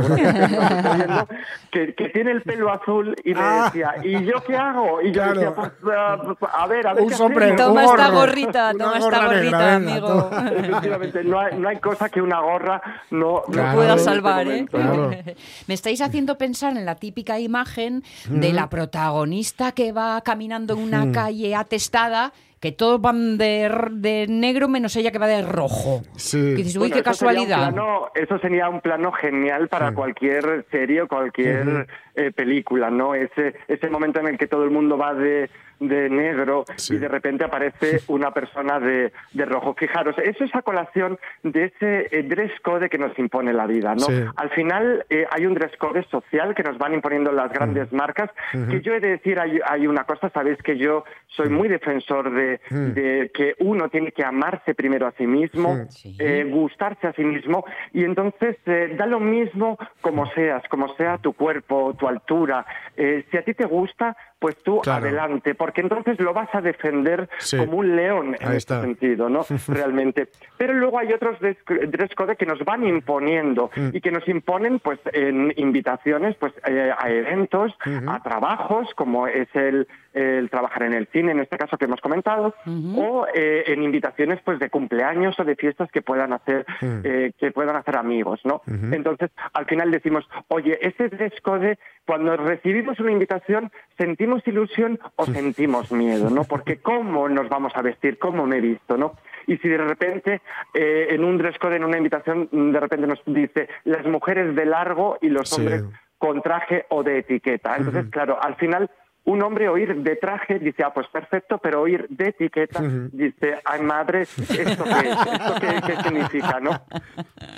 viendo, 0.95 1.28
que, 1.71 1.93
que 1.95 2.10
tiene 2.10 2.32
el 2.32 2.41
pelo 2.41 2.71
azul 2.71 3.15
y 3.24 3.34
me 3.34 3.39
Ah. 3.41 3.65
decía, 3.65 3.93
¿y 4.04 4.24
yo 4.26 4.43
qué 4.45 4.56
hago? 4.56 5.02
Y 5.02 5.12
yo 5.12 5.21
Claro. 5.24 5.34
decía, 5.39 5.56
pues 5.56 5.71
ah, 5.95 6.17
pues, 6.39 6.52
a 6.54 6.67
ver, 6.67 6.88
a 6.88 6.93
ver 6.93 7.04
Un 7.04 7.10
qué 7.10 7.15
sombrero. 7.15 7.54
hacemos". 7.54 7.67
Toma 7.67 7.84
esta 7.86 8.10
gorrita, 8.10 8.71
toma 8.74 8.97
esta 8.97 9.26
gorrita, 9.26 9.76
amigo. 9.76 10.30
Efectivamente, 10.58 11.24
no 11.24 11.39
hay, 11.39 11.58
no 11.58 11.69
hay 11.69 11.78
cosa 11.80 12.10
que 12.10 12.21
una 12.21 12.39
gorra 12.41 12.82
no, 13.12 13.43
no 13.47 13.74
pueda 13.74 13.93
este 13.95 14.04
salvar, 14.06 14.47
¿eh? 14.47 14.65
Me 15.67 15.74
estáis 15.74 16.02
haciendo 16.02 16.38
pensar 16.38 16.76
en 16.78 16.86
la 16.86 16.95
típica 16.95 17.39
imagen 17.39 18.04
de 18.30 18.54
la 18.54 18.69
protagonista 18.69 19.71
que 19.71 19.91
va 19.91 20.01
caminando 20.24 20.74
en 20.74 20.80
una 20.80 21.12
calle 21.12 21.56
atestada, 21.56 22.32
que 22.60 22.72
todos 22.72 23.02
van 23.02 23.38
de, 23.40 23.62
r- 23.64 23.88
de 23.92 24.28
negro 24.30 24.68
menos 24.68 24.96
ella 24.96 25.12
que 25.12 25.18
va 25.18 25.26
de 25.28 25.42
rojo. 25.42 26.04
Sí. 26.16 26.38
Que 26.38 26.58
dices, 26.64 26.76
uy, 26.76 26.90
Bueno, 26.90 26.94
qué 26.96 27.00
eso 27.02 27.14
sería 27.14 27.32
un 27.42 27.48
casualidad. 27.48 27.74
plano- 27.74 28.12
eso 28.14 28.38
sería 28.40 28.70
un 28.70 28.82
plano 28.82 29.12
genial 29.14 29.68
para 29.68 29.94
cualquier 29.96 30.66
serie 30.70 31.02
o 31.02 31.08
cualquier 31.08 31.88
eh, 32.15 32.32
película, 32.32 32.89
¿no? 32.89 33.15
Ese, 33.15 33.56
ese 33.67 33.89
momento 33.89 34.19
en 34.19 34.28
el 34.28 34.38
que 34.38 34.47
todo 34.47 34.63
el 34.63 34.71
mundo 34.71 34.97
va 34.97 35.13
de, 35.13 35.50
de 35.80 36.10
negro 36.10 36.63
Sí. 36.76 36.95
y 36.95 36.97
de 36.97 37.08
repente 37.08 37.43
aparece 37.43 38.02
una 38.08 38.32
persona 38.32 38.80
de, 38.80 39.12
de 39.34 39.45
rojo. 39.45 39.74
Fijaros, 39.74 40.15
eso 40.19 40.43
es 40.43 40.54
a 40.56 40.62
colación 40.62 41.17
de 41.43 41.65
ese 41.65 42.08
eh, 42.12 42.24
dress 42.24 42.52
code 42.62 42.89
que 42.89 42.97
nos 42.97 43.17
impone 43.17 43.54
la 43.54 43.65
vida, 43.67 43.93
¿no? 43.95 44.02
Sí. 44.06 44.24
Al 44.36 44.50
final 44.52 45.06
eh, 45.10 45.26
hay 45.32 45.45
un 45.45 45.54
dress 45.54 45.76
code 45.78 46.04
social 46.10 46.54
que 46.56 46.63
nos 46.63 46.78
van 46.78 46.93
imponiendo 46.93 47.32
las 47.32 47.52
grandes 47.52 47.91
marcas, 47.93 48.30
que 48.69 48.82
yo 48.82 48.93
he 48.93 49.00
de 49.00 49.10
decir, 49.12 49.39
hay, 49.39 49.60
hay 49.67 49.88
una 49.88 50.04
cosa, 50.04 50.30
sabéis 50.30 50.58
que 50.62 50.78
yo 50.78 51.04
soy 51.28 51.50
muy 51.50 51.67
defensor 51.67 52.32
de, 52.32 52.60
de 52.69 53.32
que 53.34 53.56
uno 53.60 53.89
tiene 53.89 54.12
que 54.12 54.24
amarse 54.24 54.76
primero 54.76 55.08
a 55.08 55.12
sí 55.13 55.26
mismo, 55.28 55.86
Sí. 55.89 56.15
eh, 56.19 56.45
gustarse 56.50 57.08
a 57.08 57.13
sí 57.13 57.24
mismo, 57.24 57.65
y 57.93 58.04
entonces 58.04 58.58
eh, 58.65 58.93
da 58.97 59.06
lo 59.06 59.19
mismo 59.19 59.78
como 60.02 60.26
seas, 60.34 60.63
como 60.69 60.93
sea 60.95 61.17
tu 61.17 61.34
cuerpo, 61.34 61.93
tu 62.02 62.08
altura. 62.08 62.66
Eh, 62.98 63.26
si 63.30 63.38
a 63.38 63.44
ti 63.44 63.54
te 63.54 63.66
gusta, 63.66 64.18
pues 64.40 64.58
tú 64.64 64.82
Claro. 64.82 65.06
adelante, 65.06 65.54
porque 65.54 65.82
entonces 65.82 66.20
lo 66.20 66.34
vas 66.34 66.50
a 66.56 66.62
defender 66.62 67.30
Sí. 67.38 67.58
como 67.58 67.78
un 67.78 67.96
león 67.96 68.36
en 68.40 68.48
Ahí 68.50 68.58
este 68.58 68.74
está. 68.74 68.82
sentido, 68.82 69.30
¿no? 69.30 69.42
Realmente. 69.68 70.30
Pero 70.58 70.74
luego 70.74 70.98
hay 70.98 71.14
otros 71.14 71.38
dress 71.40 72.16
code 72.16 72.36
que 72.38 72.48
nos 72.48 72.60
van 72.66 72.84
imponiendo 72.88 73.70
Mm. 73.76 73.90
y 73.94 74.02
que 74.02 74.10
nos 74.12 74.28
imponen, 74.28 74.80
pues, 74.80 75.00
en 75.14 75.54
invitaciones, 75.58 76.36
pues, 76.38 76.54
eh, 76.68 76.92
a 76.98 77.10
eventos, 77.12 77.72
a 78.08 78.24
trabajos, 78.24 78.92
como 78.96 79.28
es 79.28 79.48
el, 79.54 79.88
el 80.14 80.50
trabajar 80.50 80.84
en 80.84 80.94
el 80.94 81.06
cine, 81.08 81.34
en 81.34 81.40
este 81.40 81.58
caso 81.58 81.78
que 81.78 81.86
hemos 81.86 82.02
comentado, 82.02 82.56
o 82.96 83.28
eh, 83.36 83.64
en 83.68 83.84
invitaciones, 83.84 84.40
pues, 84.44 84.58
de 84.58 84.70
cumpleaños 84.72 85.40
o 85.40 85.44
de 85.44 85.56
fiestas 85.56 85.92
que 85.92 86.02
puedan 86.02 86.34
hacer, 86.34 86.66
eh, 87.04 87.32
que 87.38 87.52
puedan 87.52 87.76
hacer 87.76 87.96
amigos, 87.96 88.40
¿no? 88.44 88.64
Entonces, 88.92 89.30
al 89.54 89.66
final 89.68 89.92
decimos, 89.92 90.28
oye, 90.48 90.80
ese 90.82 91.10
dress 91.10 91.34
code, 91.44 91.78
cuando 92.06 92.36
recibimos 92.36 93.00
una 93.00 93.12
invitación, 93.12 93.72
sentimos 93.98 94.46
ilusión 94.48 95.00
o 95.16 95.26
sentimos 95.26 95.92
miedo, 95.92 96.30
¿no? 96.30 96.44
Porque 96.44 96.78
cómo 96.78 97.30
nos 97.30 97.48
vamos 97.50 97.74
a 97.76 97.82
vestir, 97.82 98.18
cómo 98.18 98.46
me 98.46 98.58
he 98.58 98.62
visto, 98.62 98.98
¿no? 98.98 99.14
Y 99.48 99.58
si 99.58 99.68
de 99.70 99.78
repente 99.78 100.42
eh, 100.74 101.08
en 101.12 101.24
un 101.24 101.38
dress 101.38 101.58
code, 101.60 101.76
en 101.78 101.84
una 101.84 101.98
invitación, 101.98 102.50
de 102.52 102.80
repente 102.80 103.08
nos 103.08 103.22
dice 103.26 103.70
las 103.86 104.06
mujeres 104.06 104.56
de 104.56 104.66
largo 104.66 105.18
y 105.22 105.30
los 105.30 105.50
Sí. 105.50 105.62
hombres 105.62 105.84
con 106.18 106.42
traje 106.42 106.86
o 106.90 107.02
de 107.02 107.20
etiqueta. 107.20 107.76
Entonces, 107.78 108.06
claro, 108.12 108.38
al 108.42 108.56
final 108.56 108.90
un 109.24 109.42
hombre 109.44 109.70
oír 109.70 109.96
de 109.98 110.16
traje 110.16 110.58
dice, 110.60 110.84
ah, 110.84 110.92
pues 110.94 111.08
perfecto, 111.08 111.60
pero 111.60 111.82
oír 111.82 112.08
de 112.10 112.30
etiqueta 112.30 112.82
dice, 113.12 113.60
ay 113.66 113.82
madre, 113.82 114.22
¿esto 114.24 114.44
qué 114.84 115.10
es? 115.10 115.18
¿Esto 115.34 115.56
qué, 115.62 115.82
qué 115.86 116.04
significa, 116.04 116.60
no? 116.60 116.82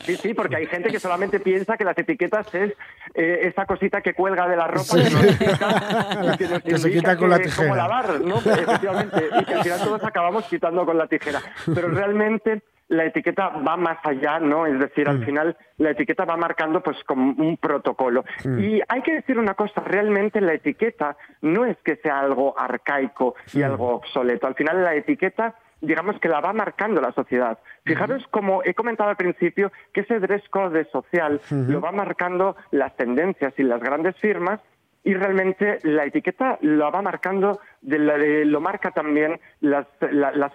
Sí, 0.04 0.16
sí, 0.18 0.34
porque 0.34 0.58
hay 0.58 0.66
gente 0.68 0.90
que 0.90 1.00
solamente 1.00 1.40
piensa 1.40 1.78
que 1.78 1.86
las 1.86 1.98
etiquetas 1.98 2.54
es 2.54 2.74
eh, 3.16 3.40
esa 3.44 3.66
cosita 3.66 4.02
que 4.02 4.14
cuelga 4.14 4.48
de 4.50 4.58
la 4.58 4.68
ropa 4.68 4.96
que 4.98 5.10
nos 5.10 5.24
indica, 5.26 5.70
y 6.34 6.38
que, 6.38 6.48
nos 6.50 6.62
Que 6.64 6.78
se 6.78 6.92
quita 6.92 7.16
con 7.18 7.30
la 7.30 7.38
que- 7.38 7.46
tijera. 7.46 7.64
cómo 7.64 7.76
lavar, 7.76 8.20
¿no? 8.22 8.38
Efectivamente, 8.40 9.30
y 9.40 9.46
que 9.46 9.54
al 9.54 9.64
final 9.64 9.80
todos 9.80 10.04
acabamos 10.04 10.44
quitando 10.46 10.86
con 10.86 10.98
la 10.98 11.08
tijera. 11.08 11.40
Pero 11.74 11.88
realmente 11.90 12.62
la 12.90 13.06
etiqueta 13.06 13.50
va 13.50 13.78
más 13.78 13.98
allá, 14.04 14.40
¿no? 14.40 14.66
Es 14.68 14.78
decir, 14.80 15.08
Mm. 15.08 15.12
al 15.12 15.26
final 15.26 15.58
la 15.78 15.92
etiqueta 15.92 16.26
va 16.26 16.38
marcando 16.38 16.82
pues 16.82 16.98
como 17.06 17.32
un 17.32 17.58
protocolo. 17.58 18.24
Mm. 18.44 18.60
Y 18.60 18.82
hay 18.88 19.02
que 19.02 19.14
decir 19.14 19.40
una 19.40 19.54
cosa, 19.56 19.82
realmente 19.82 20.42
la 20.42 20.54
etiqueta 20.54 21.16
no 21.42 21.66
es 21.66 21.78
que 21.84 21.96
sea 21.98 22.20
algo 22.20 22.58
arcaico 22.60 23.36
y 23.54 23.60
Mm. 23.60 23.64
algo 23.64 23.88
obsoleto. 23.96 24.48
Al 24.48 24.56
final 24.56 24.84
la 24.84 24.96
etiqueta 24.96 25.56
digamos 25.82 26.18
que 26.22 26.30
la 26.30 26.40
va 26.40 26.54
marcando 26.54 27.02
la 27.02 27.12
sociedad. 27.12 27.60
Fijaros 27.84 28.26
como 28.32 28.64
he 28.64 28.74
comentado 28.74 29.10
al 29.10 29.18
principio 29.18 29.70
que 29.94 30.00
ese 30.02 30.18
dress 30.22 30.48
code 30.50 30.86
social 30.94 31.42
lo 31.50 31.82
va 31.82 31.92
marcando 31.92 32.56
las 32.72 32.96
tendencias 32.96 33.54
y 33.58 33.64
las 33.64 33.82
grandes 33.82 34.16
firmas 34.20 34.62
y 35.04 35.14
realmente 35.14 35.80
la 35.84 36.06
etiqueta 36.06 36.58
lo 36.62 36.90
va 36.92 37.02
marcando, 37.02 37.60
lo 37.82 38.62
marca 38.62 38.92
también 38.92 39.40
la, 39.60 39.86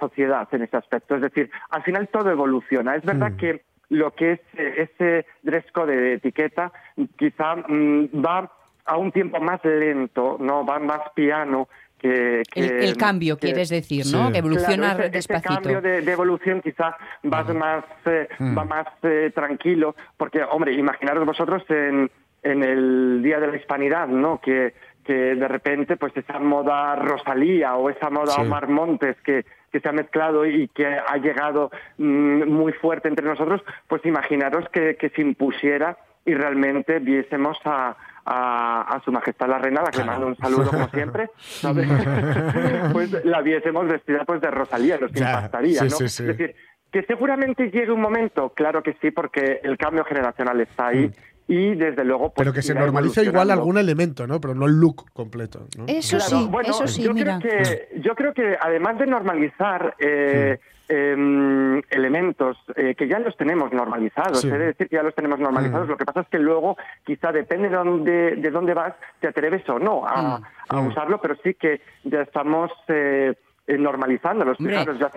sociedad 0.00 0.48
en 0.52 0.62
ese 0.62 0.76
aspecto. 0.76 1.16
Es 1.16 1.22
decir, 1.22 1.50
al 1.70 1.82
final 1.82 2.08
todo 2.08 2.30
evoluciona. 2.30 2.96
Es 2.96 3.04
verdad 3.04 3.32
mm. 3.32 3.36
que 3.36 3.62
lo 3.90 4.14
que 4.14 4.32
es 4.32 4.40
ese 4.54 5.26
dress 5.42 5.70
code 5.72 5.96
de 5.96 6.14
etiqueta 6.14 6.72
quizá 7.16 7.56
mm, 7.56 8.06
va 8.24 8.50
a 8.84 8.96
un 8.96 9.12
tiempo 9.12 9.38
más 9.40 9.62
lento, 9.64 10.38
no 10.40 10.64
va 10.64 10.78
más 10.78 11.00
piano 11.14 11.68
que, 11.98 12.42
el, 12.54 12.96
cambio, 12.96 13.38
quieres 13.38 13.70
decir, 13.70 14.06
¿no? 14.12 14.30
Que 14.30 14.38
evoluciona 14.38 14.94
claro, 14.94 15.10
despacito. 15.10 15.54
cambio 15.54 15.80
de, 15.80 15.98
evolución 15.98 16.60
quizá 16.62 16.96
va 17.24 17.42
más, 17.52 17.84
eh, 18.06 18.28
va 18.56 18.64
más 18.64 18.86
eh, 19.02 19.32
tranquilo, 19.34 19.96
porque, 20.16 20.42
hombre, 20.44 20.74
imaginaros 20.74 21.26
vosotros 21.26 21.64
en, 21.68 22.08
en 22.48 22.62
el 22.62 23.22
Día 23.22 23.38
de 23.38 23.48
la 23.48 23.56
Hispanidad, 23.56 24.08
¿no? 24.08 24.40
Que, 24.40 24.74
que 25.04 25.12
de 25.12 25.48
repente, 25.48 25.96
pues 25.96 26.16
esa 26.16 26.38
moda 26.38 26.96
Rosalía 26.96 27.76
o 27.76 27.90
esa 27.90 28.10
moda 28.10 28.36
Omar 28.36 28.68
Montes 28.68 29.16
que, 29.22 29.44
que 29.70 29.80
se 29.80 29.88
ha 29.88 29.92
mezclado 29.92 30.44
y 30.46 30.68
que 30.68 30.86
ha 30.86 31.16
llegado 31.16 31.70
mm, 31.98 32.44
muy 32.48 32.72
fuerte 32.72 33.08
entre 33.08 33.26
nosotros, 33.26 33.62
pues 33.86 34.04
imaginaros 34.04 34.68
que, 34.70 34.96
que 34.96 35.10
se 35.10 35.22
impusiera 35.22 35.96
y 36.24 36.34
realmente 36.34 36.98
viésemos 36.98 37.56
a, 37.64 37.96
a, 38.26 39.00
Su 39.04 39.10
Majestad 39.12 39.48
la 39.48 39.58
Reina, 39.58 39.82
la 39.82 39.90
que 39.90 39.98
le 39.98 40.04
mando 40.04 40.26
un 40.26 40.36
saludo 40.36 40.70
como 40.70 40.88
siempre, 40.88 41.30
pues 42.92 43.24
la 43.24 43.40
viésemos 43.40 43.88
vestida 43.88 44.24
pues 44.26 44.40
de 44.42 44.50
Rosalía, 44.50 44.98
nos 44.98 45.10
impactaría, 45.16 45.80
¿no? 45.80 45.86
Es 45.86 46.18
decir, 46.18 46.54
que 46.92 47.02
seguramente 47.04 47.70
llegue 47.70 47.92
un 47.92 48.00
momento, 48.00 48.50
claro 48.50 48.82
que 48.82 48.94
sí, 49.00 49.10
porque 49.10 49.60
el 49.62 49.76
cambio 49.78 50.04
generacional 50.04 50.60
está 50.60 50.88
ahí. 50.88 51.08
Mm. 51.08 51.12
Y 51.48 51.74
desde 51.74 52.04
luego. 52.04 52.30
Pues, 52.34 52.34
pero 52.36 52.52
que 52.52 52.60
se 52.60 52.74
normalice 52.74 53.24
igual 53.24 53.50
algún 53.50 53.78
elemento, 53.78 54.26
¿no? 54.26 54.38
Pero 54.40 54.54
no 54.54 54.66
el 54.66 54.78
look 54.78 55.10
completo. 55.12 55.66
Eso 55.86 56.20
sí, 56.20 56.46
bueno, 56.50 56.70
eso 56.70 56.86
sí, 56.86 57.02
yo 57.02 57.14
mira. 57.14 57.38
Creo 57.40 57.62
que, 57.62 58.00
yo 58.00 58.14
creo 58.14 58.34
que 58.34 58.56
además 58.60 58.98
de 58.98 59.06
normalizar. 59.06 59.94
Eh, 59.98 60.58
mm. 60.60 60.78
Em, 60.90 61.82
elementos 61.90 62.56
eh, 62.74 62.94
que 62.94 63.06
ya 63.06 63.18
los 63.18 63.36
tenemos 63.36 63.70
normalizados. 63.72 64.40
Sí. 64.40 64.48
decir 64.48 64.88
que 64.88 64.96
ya 64.96 65.02
los 65.02 65.14
tenemos 65.14 65.38
normalizados. 65.38 65.86
Mm. 65.86 65.90
Lo 65.90 65.96
que 65.98 66.06
pasa 66.06 66.20
es 66.22 66.28
que 66.28 66.38
luego, 66.38 66.78
quizá 67.04 67.30
depende 67.30 67.68
de 67.68 67.76
dónde, 67.76 68.36
de 68.36 68.50
dónde 68.50 68.72
vas, 68.72 68.94
te 69.20 69.28
atreves 69.28 69.68
o 69.68 69.78
no 69.78 70.06
a, 70.06 70.38
mm. 70.38 70.76
Mm. 70.76 70.86
usarlo, 70.86 71.20
pero 71.20 71.36
sí 71.44 71.52
que 71.54 71.82
ya 72.04 72.22
estamos. 72.22 72.72
Eh, 72.88 73.34
eh 73.66 73.76
normalizándolos. 73.76 74.56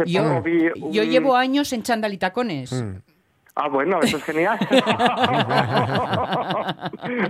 yo, 0.06 0.44
yo, 0.92 1.04
llevo 1.04 1.38
años 1.38 1.72
en 1.72 1.84
chándal 1.84 2.12
y 2.12 2.18
tacones. 2.18 2.74
Ah, 3.56 3.68
bueno, 3.68 4.00
eso 4.02 4.18
es 4.18 4.24
genial. 4.24 4.58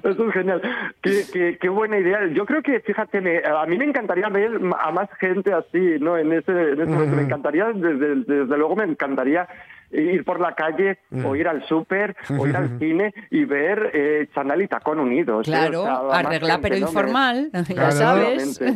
eso 0.03 0.27
es 0.27 0.33
genial. 0.33 0.61
Qué, 1.01 1.57
qué, 1.59 1.69
buena 1.69 1.97
idea. 1.97 2.27
Yo 2.27 2.45
creo 2.45 2.61
que, 2.61 2.79
fíjate, 2.81 3.43
a 3.45 3.65
mí 3.65 3.77
me 3.77 3.85
encantaría 3.85 4.29
ver 4.29 4.59
a 4.79 4.91
más 4.91 5.09
gente 5.19 5.51
así, 5.51 5.97
¿no? 5.99 6.17
En 6.17 6.31
ese, 6.31 6.51
en 6.51 6.81
ese 6.81 6.91
me 6.91 7.23
encantaría, 7.23 7.65
desde, 7.73 8.17
desde 8.17 8.57
luego 8.57 8.75
me 8.75 8.83
encantaría 8.83 9.47
ir 9.91 10.23
por 10.23 10.39
la 10.39 10.55
calle 10.55 10.99
o 11.23 11.35
ir 11.35 11.47
al 11.47 11.65
súper 11.67 12.15
o 12.37 12.47
ir 12.47 12.55
al 12.55 12.69
cine 12.79 13.13
y 13.29 13.45
ver 13.45 13.91
eh, 13.93 14.27
Chanel 14.33 14.61
y 14.61 14.67
Tacón 14.67 14.99
unidos. 14.99 15.45
Claro, 15.45 16.11
arreglar 16.11 16.59
pero 16.61 16.77
informal, 16.77 17.49
ya 17.67 17.91
sabes. 17.91 18.59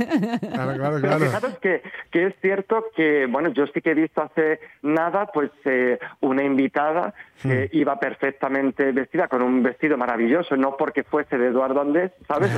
Claro, 0.55 0.75
claro, 0.75 1.01
claro. 1.01 1.25
Fijaros 1.25 1.57
que, 1.59 1.81
que 2.11 2.27
es 2.27 2.35
cierto 2.41 2.85
que, 2.95 3.25
bueno, 3.27 3.49
yo 3.49 3.65
sí 3.67 3.81
que 3.81 3.91
he 3.91 3.93
visto 3.93 4.21
hace 4.21 4.59
nada, 4.81 5.27
pues 5.33 5.51
eh, 5.65 5.99
una 6.21 6.43
invitada 6.43 7.13
que 7.41 7.69
hmm. 7.71 7.77
iba 7.77 7.99
perfectamente 7.99 8.91
vestida 8.91 9.27
con 9.27 9.41
un 9.41 9.63
vestido 9.63 9.97
maravilloso, 9.97 10.55
no 10.55 10.77
porque 10.77 11.03
fuese 11.03 11.37
de 11.37 11.47
Eduardo 11.47 11.81
Andés, 11.81 12.11
¿sabes? 12.27 12.51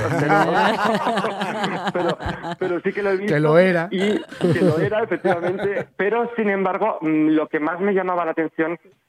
pero, 1.92 2.18
pero, 2.58 2.80
sí 2.80 2.92
que 2.92 3.02
lo 3.02 3.10
he 3.10 3.16
visto. 3.16 3.34
Que 3.34 3.40
lo 3.40 3.58
era. 3.58 3.88
Y 3.90 4.20
que 4.52 4.60
lo 4.60 4.78
era, 4.78 5.02
efectivamente. 5.02 5.86
Pero, 5.96 6.30
sin 6.36 6.50
embargo, 6.50 6.98
mm, 7.00 7.28
lo 7.30 7.48
que 7.48 7.60
más 7.60 7.80
me 7.80 7.92
llamaba 7.92 8.24
la 8.24 8.32
atención 8.32 8.47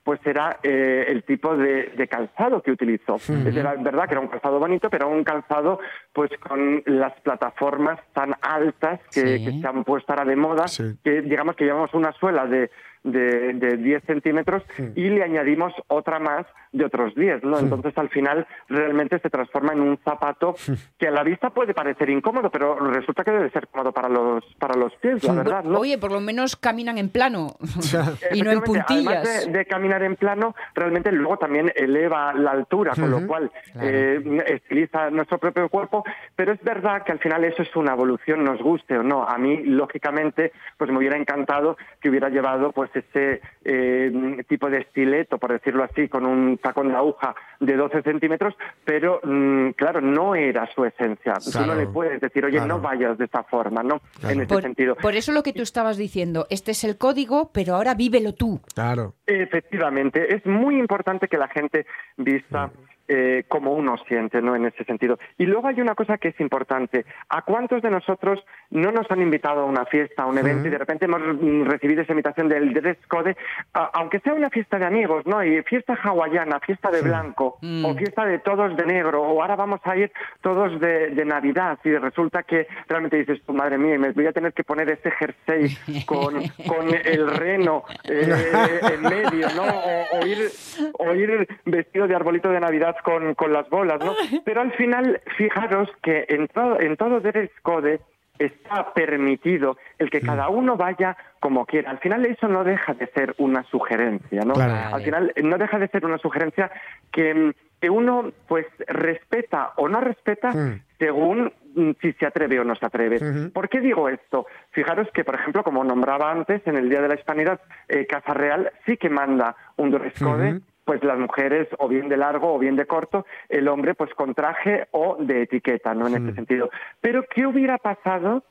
pues 0.04 0.20
era 0.26 0.60
eh, 0.64 1.06
el 1.08 1.24
tipo 1.24 1.56
de, 1.56 2.08
calzado 2.10 2.64
que 2.64 2.72
utilizó. 2.72 3.16
Es 3.16 3.54
verdad 3.54 4.08
que 4.08 4.14
era 4.14 4.22
un 4.22 4.28
calzado 4.28 4.58
bonito, 4.58 4.90
pero 4.90 5.08
un 5.08 5.24
calzado 5.24 5.80
pues 6.14 6.32
con 6.40 6.82
las 6.86 7.14
plataformas 7.22 8.00
tan 8.14 8.34
altas 8.42 9.00
que, 9.12 9.38
se 9.62 9.68
han 9.68 9.84
puesto 9.84 10.12
ahora 10.12 10.26
de 10.26 10.36
moda, 10.36 10.66
que 11.04 11.22
digamos 11.22 11.56
que 11.56 11.66
llevamos 11.66 11.94
una 11.94 12.12
suela 12.14 12.48
de 12.48 12.72
de, 13.04 13.54
de 13.54 13.78
10 13.78 14.04
centímetros 14.04 14.64
y 14.96 15.10
le 15.10 15.24
añadimos 15.24 15.74
otra 15.88 16.20
más 16.20 16.46
de 16.72 16.86
otros 16.86 17.16
10, 17.16 17.44
¿no? 17.44 17.58
Entonces 17.60 17.98
al 17.98 18.10
final 18.10 18.46
realmente 18.68 19.20
se 19.20 19.30
transforma 19.30 19.74
en 19.74 19.82
un 19.82 19.98
zapato 20.04 20.56
que 20.98 21.08
a 21.08 21.12
la 21.12 21.24
vista 21.24 21.50
puede 21.50 21.74
parecer 21.74 22.10
incómodo, 22.10 22.52
pero 22.52 22.76
resulta 22.92 23.24
que 23.24 23.32
debe 23.32 23.50
ser 23.50 23.68
cómodo 23.68 23.92
para 23.92 24.08
los 24.10 24.44
para 24.60 24.76
los 24.76 24.94
pies, 24.98 25.24
la 25.24 25.34
verdad, 25.34 25.64
¿no? 25.64 25.80
Oye, 25.80 25.98
por 25.98 26.12
lo 26.12 26.20
menos 26.20 26.56
caminan 26.56 26.98
en 26.98 27.10
plano 27.10 27.56
y 28.34 28.42
no 28.42 28.52
en 28.52 28.62
puntillas. 28.62 29.28
Además 29.28 29.52
de, 29.52 29.66
caminar 29.66 30.04
en 30.04 30.16
plano, 30.16 30.56
realmente 30.76 31.12
luego 31.12 31.38
también 31.38 31.72
eleva 31.76 32.34
la 32.34 32.52
altura, 32.52 32.94
con 32.94 33.10
lo 33.10 33.26
cual 33.26 33.52
eh, 33.82 34.22
estiliza 34.48 35.10
nuestro 35.10 35.38
propio 35.38 35.70
cuerpo, 35.70 36.04
pero 36.36 36.54
es 36.54 36.62
verdad 36.62 37.04
que 37.04 37.12
al 37.12 37.20
final 37.20 37.44
eso 37.44 37.64
es 37.64 37.76
una 37.76 37.94
evolución, 37.94 38.44
nos 38.44 38.62
guste 38.62 38.98
o 38.98 39.04
no. 39.04 39.24
A 39.24 39.38
mí, 39.38 39.64
lógicamente, 39.64 40.52
pues 40.78 40.92
me 40.92 40.98
hubiera 40.98 41.18
encantado 41.18 41.78
que 42.02 42.10
hubiera 42.10 42.30
llevado 42.30 42.72
pues 42.72 42.89
ese 42.96 43.42
eh, 43.64 44.44
tipo 44.48 44.70
de 44.70 44.80
estileto, 44.80 45.38
por 45.38 45.52
decirlo 45.52 45.84
así, 45.84 46.08
con 46.08 46.26
un 46.26 46.58
tacón 46.58 46.90
de 46.90 46.96
aguja 46.96 47.36
de 47.60 47.76
12 47.76 48.02
centímetros, 48.04 48.56
pero 48.86 49.20
mm, 49.24 49.72
claro, 49.72 50.02
no 50.02 50.36
era 50.36 50.68
su 50.74 50.86
esencia. 50.86 51.34
Tú 51.36 51.66
no 51.66 51.76
le 51.76 51.88
puedes 51.88 52.22
decir, 52.22 52.46
oye, 52.46 52.60
no 52.62 52.80
vayas 52.80 53.18
de 53.18 53.26
esta 53.26 53.44
forma, 53.44 53.84
¿no? 53.84 54.02
En 54.24 54.42
ese 54.42 54.62
sentido. 54.62 54.96
Por 54.96 55.16
eso 55.16 55.32
lo 55.32 55.44
que 55.44 55.54
tú 55.54 55.62
estabas 55.62 55.98
diciendo, 55.98 56.48
este 56.50 56.72
es 56.72 56.84
el 56.84 56.98
código, 56.98 57.52
pero 57.54 57.76
ahora 57.76 57.94
vívelo 57.94 58.34
tú. 58.34 58.62
Claro. 58.74 59.16
Efectivamente, 59.26 60.36
es 60.36 60.46
muy 60.46 60.78
importante 60.80 61.28
que 61.28 61.38
la 61.38 61.48
gente 61.48 61.86
vista 62.18 62.72
eh, 63.12 63.44
como 63.48 63.74
uno 63.74 63.98
siente, 64.08 64.40
¿no? 64.40 64.56
En 64.56 64.66
ese 64.66 64.84
sentido. 64.84 65.18
Y 65.40 65.48
luego 65.48 65.68
hay 65.68 65.82
una 65.82 65.96
cosa 65.96 66.20
que 66.20 66.28
es 66.28 66.40
importante. 66.40 67.06
¿A 67.30 67.42
cuántos 67.42 67.82
de 67.82 67.90
nosotros 67.90 68.40
no 68.70 68.92
nos 68.92 69.10
han 69.10 69.20
invitado 69.20 69.62
a 69.62 69.66
una 69.66 69.86
fiesta, 69.86 70.24
a 70.24 70.26
un 70.28 70.38
evento, 70.38 70.68
y 70.68 70.72
de 70.72 70.78
repente 70.78 71.06
hemos 71.06 71.22
recibido 71.68 72.04
esa 72.04 72.12
invitación 72.12 72.48
del 72.48 72.72
dress 72.72 73.00
code, 73.08 73.36
aunque 73.74 74.20
sea 74.20 74.36
una 74.36 74.52
fiesta 74.52 74.78
de 74.78 74.86
amigos, 74.86 75.26
¿no? 75.26 75.44
Y 75.44 75.64
fiesta 75.64 75.98
hawaiana, 76.04 76.60
fiesta 76.60 76.92
de 76.92 77.02
blanco, 77.02 77.58
mm. 77.62 77.84
o 77.84 77.96
fiesta 77.96 78.26
de 78.26 78.38
todos 78.38 78.78
de 78.78 78.86
negro, 78.86 79.24
o 79.24 79.42
ahora 79.42 79.56
vamos 79.56 79.82
a 79.86 79.98
ir 79.98 80.12
todos 80.42 80.80
de, 80.80 81.26
Navidad, 81.26 81.80
y 81.84 81.96
resulta 81.96 82.44
que 82.44 82.68
realmente 82.88 83.18
dices, 83.18 83.42
tu 83.44 83.54
madre 83.54 83.78
mía, 83.78 83.98
me 83.98 84.12
voy 84.12 84.28
a 84.28 84.32
tener 84.32 84.54
que 84.54 84.64
poner 84.64 84.90
ese 84.90 85.10
jersey 85.12 86.06
con, 86.06 86.36
con 86.68 86.94
el 86.94 87.28
reno 87.38 87.84
eh, 88.08 88.52
en 88.94 89.02
medio, 89.02 89.48
¿no? 89.56 89.64
O, 89.64 90.26
ir, 90.26 90.50
o 90.98 91.14
ir 91.14 91.48
vestido 91.66 92.08
de 92.08 92.16
arbolito 92.16 92.50
de 92.50 92.60
Navidad 92.60 92.96
con, 93.04 93.36
con 93.36 93.54
las 93.54 93.70
bolas, 93.70 94.00
¿no? 94.04 94.14
Pero 94.46 94.62
al 94.62 94.72
final, 94.74 95.22
fijaros 95.38 95.90
que 96.02 96.26
en 96.30 96.48
todo, 96.48 96.80
en 96.80 96.98
todo 96.98 97.20
Dress 97.20 97.52
Code 97.62 98.00
está 98.40 98.94
permitido 98.94 99.78
el 99.98 100.10
que 100.10 100.22
cada 100.22 100.50
uno 100.50 100.78
vaya 100.78 101.18
como 101.40 101.66
quiera. 101.66 101.92
Al 101.92 102.00
final 102.00 102.26
eso 102.26 102.48
no 102.48 102.64
deja 102.64 102.94
de 102.94 103.08
ser 103.08 103.36
una 103.38 103.64
sugerencia, 103.64 104.42
¿no? 104.46 104.54
Al 104.56 105.04
final 105.04 105.34
no 105.44 105.58
deja 105.58 105.78
de 105.78 105.90
ser 105.90 106.06
una 106.06 106.18
sugerencia 106.18 106.72
que, 107.12 107.54
que 107.82 107.90
uno 107.90 108.32
pues 108.48 108.66
respeta 108.88 109.74
o 109.76 109.90
no 109.90 110.00
respeta 110.00 110.52
hmm. 110.52 110.82
según 110.98 111.52
mm, 111.76 111.92
si 112.02 112.14
se 112.14 112.26
atreve 112.26 112.60
o 112.60 112.64
no 112.64 112.76
se 112.76 112.86
atreve. 112.86 113.20
¿Por 113.54 113.68
qué 113.68 113.82
digo 113.82 114.08
esto? 114.08 114.48
Fijaros 114.72 115.10
que, 115.14 115.26
por 115.26 115.36
ejemplo, 115.36 115.64
como 115.64 115.84
nombraba 115.84 116.32
antes, 116.32 116.66
en 116.66 116.78
el 116.78 116.90
Día 116.90 117.02
de 117.02 117.10
la 117.10 117.16
Hispanidad, 117.16 117.60
eh, 117.90 118.06
Casa 118.06 118.34
Real 118.34 118.72
sí 118.86 118.96
que 118.96 119.10
manda 119.10 119.56
un 119.76 119.92
dress 119.92 120.18
code 120.18 120.62
pues 120.90 121.04
las 121.04 121.20
mujeres 121.20 121.68
o 121.78 121.88
bien 121.88 122.10
de 122.10 122.18
largo 122.18 122.52
o 122.52 122.58
bien 122.58 122.76
de 122.76 122.88
corto, 122.88 123.24
el 123.48 123.68
hombre 123.68 123.94
pues 123.94 124.12
con 124.16 124.34
traje 124.34 124.88
o 124.90 125.18
de 125.20 125.44
etiqueta, 125.44 125.94
¿no? 125.94 126.08
En 126.08 126.16
este 126.16 126.34
sentido. 126.34 126.72
Pero 127.00 127.26
¿qué 127.30 127.46
hubiera 127.46 127.78
pasado 127.78 128.44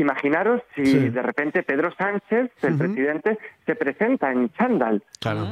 Imaginaros 0.00 0.62
si 0.74 1.10
de 1.10 1.20
repente 1.20 1.62
Pedro 1.62 1.92
Sánchez, 1.94 2.50
el 2.62 2.78
presidente, 2.78 3.38
se 3.66 3.74
presenta 3.74 4.32
en 4.32 4.50
chándal. 4.54 5.02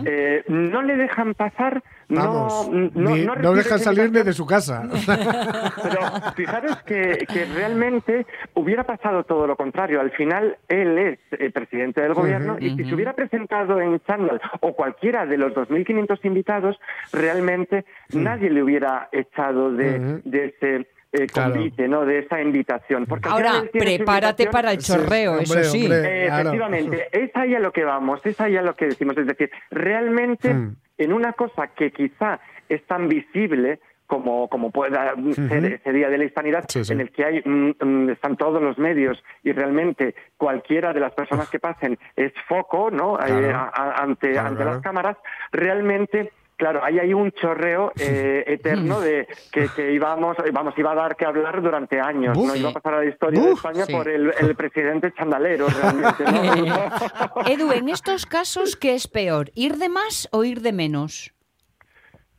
Eh, 0.06 0.42
no 0.48 0.80
le 0.80 0.96
dejan 0.96 1.34
pasar, 1.34 1.82
no, 2.08 2.70
no, 2.94 3.54
dejan 3.54 3.78
salir 3.78 4.10
de 4.10 4.32
su 4.32 4.46
casa. 4.46 4.88
Pero 5.06 6.00
fijaros 6.34 6.82
que, 6.84 7.26
realmente 7.54 8.26
hubiera 8.54 8.84
pasado 8.84 9.24
todo 9.24 9.46
lo 9.46 9.54
contrario. 9.56 10.00
Al 10.00 10.12
final, 10.12 10.56
él 10.68 10.96
es 10.96 11.18
el 11.38 11.52
presidente 11.52 12.00
del 12.00 12.14
gobierno 12.14 12.56
y 12.58 12.74
si 12.74 12.84
se 12.84 12.94
hubiera 12.94 13.12
presentado 13.12 13.78
en 13.82 14.00
chándal 14.00 14.40
o 14.60 14.72
cualquiera 14.72 15.26
de 15.26 15.36
los 15.36 15.52
2.500 15.52 16.24
invitados, 16.24 16.80
realmente 17.12 17.84
nadie 18.14 18.48
le 18.48 18.62
hubiera 18.62 19.10
echado 19.12 19.72
de, 19.72 20.22
de 20.24 20.44
ese 20.46 20.86
eh, 21.12 21.26
convite, 21.26 21.88
¿no? 21.88 22.04
De 22.04 22.20
esa 22.20 22.40
invitación. 22.40 23.06
Porque 23.06 23.28
Ahora, 23.28 23.64
prepárate 23.72 24.46
para 24.48 24.72
el 24.72 24.78
chorreo, 24.78 25.38
eso 25.40 25.64
sí. 25.64 25.86
efectivamente, 25.86 27.08
es 27.12 27.30
ahí 27.34 27.54
a 27.54 27.60
lo 27.60 27.72
que 27.72 27.84
vamos, 27.84 28.20
es 28.24 28.40
ahí 28.40 28.56
a 28.56 28.62
lo 28.62 28.74
que 28.76 28.86
decimos. 28.86 29.16
Es 29.16 29.26
decir, 29.26 29.50
realmente 29.70 30.52
mm. 30.52 30.76
en 30.98 31.12
una 31.12 31.32
cosa 31.32 31.68
que 31.68 31.92
quizá 31.92 32.40
es 32.68 32.84
tan 32.86 33.08
visible 33.08 33.80
como, 34.08 34.48
como 34.48 34.70
pueda 34.70 35.14
ser 35.34 35.64
ese 35.66 35.92
Día 35.92 36.08
de 36.08 36.18
la 36.18 36.24
Hispanidad, 36.24 36.64
en 36.74 37.00
el 37.00 37.12
que 37.12 37.24
hay, 37.24 37.42
mm, 37.44 37.72
mm, 37.78 38.10
están 38.10 38.36
todos 38.38 38.60
los 38.60 38.78
medios 38.78 39.22
y 39.44 39.52
realmente 39.52 40.14
cualquiera 40.38 40.94
de 40.94 41.00
las 41.00 41.12
personas 41.12 41.50
que 41.50 41.58
pasen 41.58 41.98
es 42.16 42.32
foco 42.48 42.90
¿no? 42.90 43.18
Eh, 43.20 43.52
ante, 43.52 44.38
ante 44.38 44.64
las 44.64 44.80
cámaras, 44.80 45.18
realmente 45.52 46.32
Claro, 46.58 46.82
ahí 46.82 46.98
hay 46.98 47.14
un 47.14 47.30
chorreo 47.30 47.92
eh, 48.00 48.42
eterno 48.48 49.00
de 49.00 49.28
que, 49.52 49.68
que, 49.76 49.92
íbamos, 49.92 50.36
vamos, 50.52 50.74
iba 50.76 50.90
a 50.90 50.94
dar 50.96 51.16
que 51.16 51.24
hablar 51.24 51.62
durante 51.62 52.00
años, 52.00 52.36
¿no? 52.36 52.54
Iba 52.54 52.70
a 52.70 52.72
pasar 52.72 52.94
a 52.94 52.98
la 52.98 53.04
historia 53.06 53.40
de 53.40 53.52
España 53.52 53.86
por 53.86 54.08
el, 54.08 54.34
el, 54.40 54.56
presidente 54.56 55.12
chandalero, 55.12 55.68
realmente. 55.68 56.24
Edu, 57.46 57.70
en 57.70 57.88
estos 57.88 58.26
casos, 58.26 58.76
¿qué 58.76 58.96
es 58.96 59.06
peor? 59.06 59.52
¿Ir 59.54 59.76
de 59.76 59.88
más 59.88 60.28
o 60.32 60.42
ir 60.42 60.60
de 60.60 60.72
menos? 60.72 61.32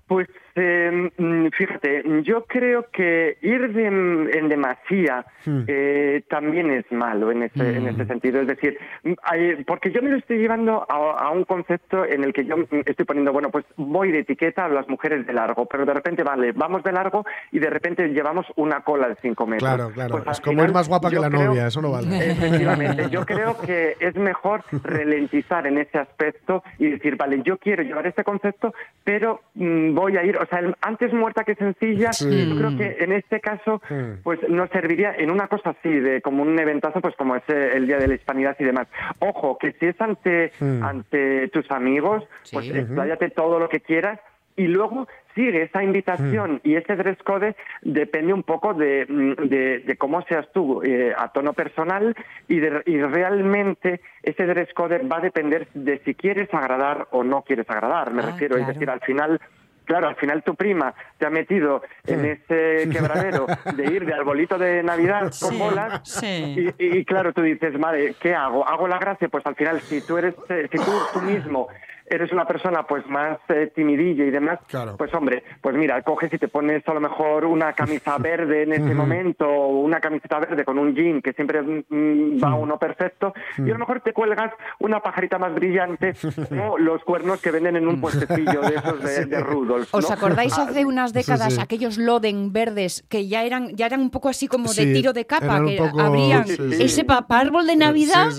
Pues 0.05 0.27
eh, 0.55 1.09
fíjate, 1.53 2.03
yo 2.23 2.45
creo 2.45 2.87
que 2.91 3.37
ir 3.41 3.59
en 3.77 4.49
demasía 4.49 5.25
hmm. 5.45 5.61
eh, 5.67 6.23
también 6.29 6.71
es 6.71 6.91
malo 6.91 7.31
en 7.31 7.43
ese, 7.43 7.77
en 7.77 7.87
ese 7.87 8.03
hmm. 8.03 8.07
sentido. 8.07 8.41
Es 8.41 8.47
decir, 8.47 8.77
porque 9.65 9.91
yo 9.91 10.01
me 10.01 10.09
lo 10.09 10.17
estoy 10.17 10.37
llevando 10.39 10.85
a, 10.89 11.29
un 11.31 11.43
concepto 11.43 12.05
en 12.05 12.23
el 12.23 12.33
que 12.33 12.45
yo 12.45 12.55
estoy 12.85 13.05
poniendo, 13.05 13.31
bueno, 13.31 13.49
pues 13.49 13.65
voy 13.77 14.11
de 14.11 14.19
etiqueta 14.19 14.65
a 14.65 14.69
las 14.69 14.87
mujeres 14.89 15.25
de 15.25 15.33
largo, 15.33 15.65
pero 15.65 15.85
de 15.85 15.93
repente, 15.93 16.23
vale, 16.23 16.51
vamos 16.51 16.83
de 16.83 16.91
largo 16.91 17.25
y 17.51 17.59
de 17.59 17.69
repente 17.69 18.07
llevamos 18.09 18.45
una 18.55 18.81
cola 18.81 19.09
de 19.09 19.15
5 19.21 19.45
metros. 19.45 19.69
Claro, 19.69 19.91
claro. 19.91 20.11
Pues 20.11 20.37
es 20.37 20.41
como 20.41 20.63
ir 20.63 20.73
más 20.73 20.87
guapa 20.87 21.09
que 21.09 21.19
la 21.19 21.29
novia, 21.29 21.67
eso 21.67 21.81
no 21.81 21.91
vale. 21.91 22.31
Efectivamente, 22.31 23.07
yo 23.11 23.25
creo 23.25 23.57
que 23.59 23.95
es 23.99 24.15
mejor 24.15 24.63
ralentizar 24.83 25.67
en 25.67 25.77
ese 25.77 25.97
aspecto 25.97 26.63
y 26.77 26.89
decir, 26.89 27.15
vale, 27.15 27.41
yo 27.43 27.57
quiero 27.57 27.83
llevar 27.83 28.07
este 28.07 28.23
concepto, 28.23 28.73
pero 29.03 29.41
mm, 29.55 29.93
voy 29.93 30.17
a 30.17 30.23
ir, 30.23 30.37
o 30.41 30.45
sea, 30.45 30.73
antes 30.81 31.13
muerta 31.13 31.43
que 31.43 31.55
sencilla, 31.55 32.11
yo 32.11 32.55
creo 32.55 32.77
que 32.77 33.03
en 33.03 33.11
este 33.11 33.39
caso, 33.39 33.81
pues 34.23 34.39
nos 34.49 34.69
serviría 34.69 35.13
en 35.15 35.31
una 35.31 35.47
cosa 35.47 35.71
así, 35.71 35.89
de 35.89 36.21
como 36.21 36.43
un 36.43 36.57
eventazo, 36.59 37.01
pues 37.01 37.15
como 37.15 37.35
es 37.35 37.43
el 37.47 37.87
Día 37.87 37.97
de 37.97 38.07
la 38.07 38.15
Hispanidad 38.15 38.55
y 38.59 38.63
demás. 38.63 38.87
Ojo, 39.19 39.57
que 39.57 39.73
si 39.73 39.87
es 39.87 39.99
ante, 40.01 40.51
ante 40.59 41.47
tus 41.49 41.69
amigos, 41.71 42.23
pues 42.51 42.69
expláyate 42.69 43.29
todo 43.29 43.59
lo 43.59 43.69
que 43.69 43.81
quieras, 43.81 44.19
y 44.59 44.67
luego 44.67 45.07
sigue 45.35 45.63
esa 45.63 45.81
invitación 45.81 46.59
y 46.65 46.75
ese 46.75 46.97
dress 46.97 47.17
code 47.23 47.55
depende 47.81 48.33
un 48.33 48.43
poco 48.43 48.73
de, 48.73 49.05
de, 49.05 49.95
cómo 49.97 50.21
seas 50.23 50.51
tú 50.51 50.83
eh, 50.83 51.13
a 51.17 51.29
tono 51.29 51.53
personal 51.53 52.13
y, 52.49 52.57
y 52.57 53.01
realmente 53.01 54.01
ese 54.21 54.45
dress 54.45 54.73
code 54.73 54.97
va 55.07 55.19
a 55.19 55.21
depender 55.21 55.69
de 55.73 55.99
si 55.99 56.13
quieres 56.13 56.53
agradar 56.53 57.07
o 57.11 57.23
no 57.23 57.43
quieres 57.43 57.69
agradar. 57.69 58.11
Me 58.11 58.21
ah, 58.21 58.25
refiero, 58.31 58.57
es 58.57 58.67
decir, 58.67 58.89
al 58.89 58.99
final 58.99 59.39
claro, 59.89 60.07
al 60.07 60.15
final 60.17 60.43
tu 60.43 60.53
prima 60.53 60.93
te 61.17 61.25
ha 61.25 61.31
metido 61.31 61.81
en 62.05 62.23
ese 62.23 62.87
quebradero 62.91 63.47
de 63.75 63.85
ir 63.85 64.05
de 64.05 64.13
arbolito 64.13 64.59
de 64.59 64.83
Navidad 64.83 65.33
con 65.41 65.57
bolas 65.57 66.21
y, 66.21 67.03
claro, 67.05 67.33
tú 67.33 67.41
dices, 67.41 67.77
madre, 67.79 68.13
¿qué 68.21 68.35
hago? 68.35 68.67
¿Hago 68.67 68.87
la 68.87 68.99
gracia? 68.99 69.29
Pues 69.29 69.43
al 69.47 69.55
final, 69.55 69.81
si 69.81 70.01
tú 70.01 70.19
eres, 70.19 70.35
eh, 70.47 70.67
si 70.71 70.77
tú, 70.77 70.91
tú 71.11 71.21
mismo 71.21 71.69
eres 72.09 72.31
una 72.31 72.45
persona 72.45 72.83
pues 72.83 73.05
más 73.07 73.37
eh, 73.49 73.71
timidilla 73.73 74.25
y 74.25 74.31
demás, 74.31 74.59
pues 74.97 75.13
hombre, 75.13 75.43
pues 75.61 75.75
mira, 75.75 76.01
coges 76.01 76.33
y 76.33 76.37
te 76.37 76.47
pones 76.47 76.87
a 76.87 76.93
lo 76.93 76.99
mejor 76.99 77.45
una 77.45 77.73
camisa 77.73 78.17
verde 78.19 78.63
en 78.63 78.73
ese 78.73 78.93
momento 78.93 79.47
o 79.47 79.79
una 79.79 79.99
camiseta 79.99 80.39
verde 80.39 80.65
con 80.65 80.77
un 80.79 80.95
jean 80.95 81.21
que 81.21 81.33
siempre 81.33 81.61
mm, 81.61 81.83
mm, 81.89 82.43
va 82.43 82.55
uno 82.55 82.77
perfecto 82.77 83.33
y 83.57 83.69
a 83.69 83.73
lo 83.73 83.79
mejor 83.79 84.01
te 84.01 84.13
cuelgas 84.13 84.53
una 84.79 84.99
pajarita 84.99 85.37
más 85.37 85.53
brillante 85.53 86.13
o 86.69 86.77
los 86.77 87.03
cuernos 87.03 87.41
que 87.41 87.51
venden 87.51 87.75
en 87.75 87.87
un 87.87 88.01
puestecillo 88.01 88.61
de 88.61 88.75
esos 88.75 89.29
de, 89.29 89.39
Rudolf. 89.39 89.93
¿Os 89.93 90.11
acordáis 90.11 90.57
ah, 90.57 90.63
hace 90.63 90.85
unas 90.85 91.13
décadas 91.13 91.57
aquellos 91.59 91.97
Loden 91.97 92.51
verdes 92.51 93.05
que 93.09 93.27
ya 93.27 93.43
eran 93.43 93.75
ya 93.75 93.85
eran 93.85 94.01
un 94.01 94.09
poco 94.09 94.29
así 94.29 94.47
como 94.47 94.73
de 94.73 94.93
tiro 94.93 95.13
de 95.13 95.25
capa, 95.25 95.63
que 95.63 95.79
abrían 95.79 96.45
ese 96.71 97.05
árbol 97.29 97.67
de 97.67 97.75
Navidad? 97.75 98.29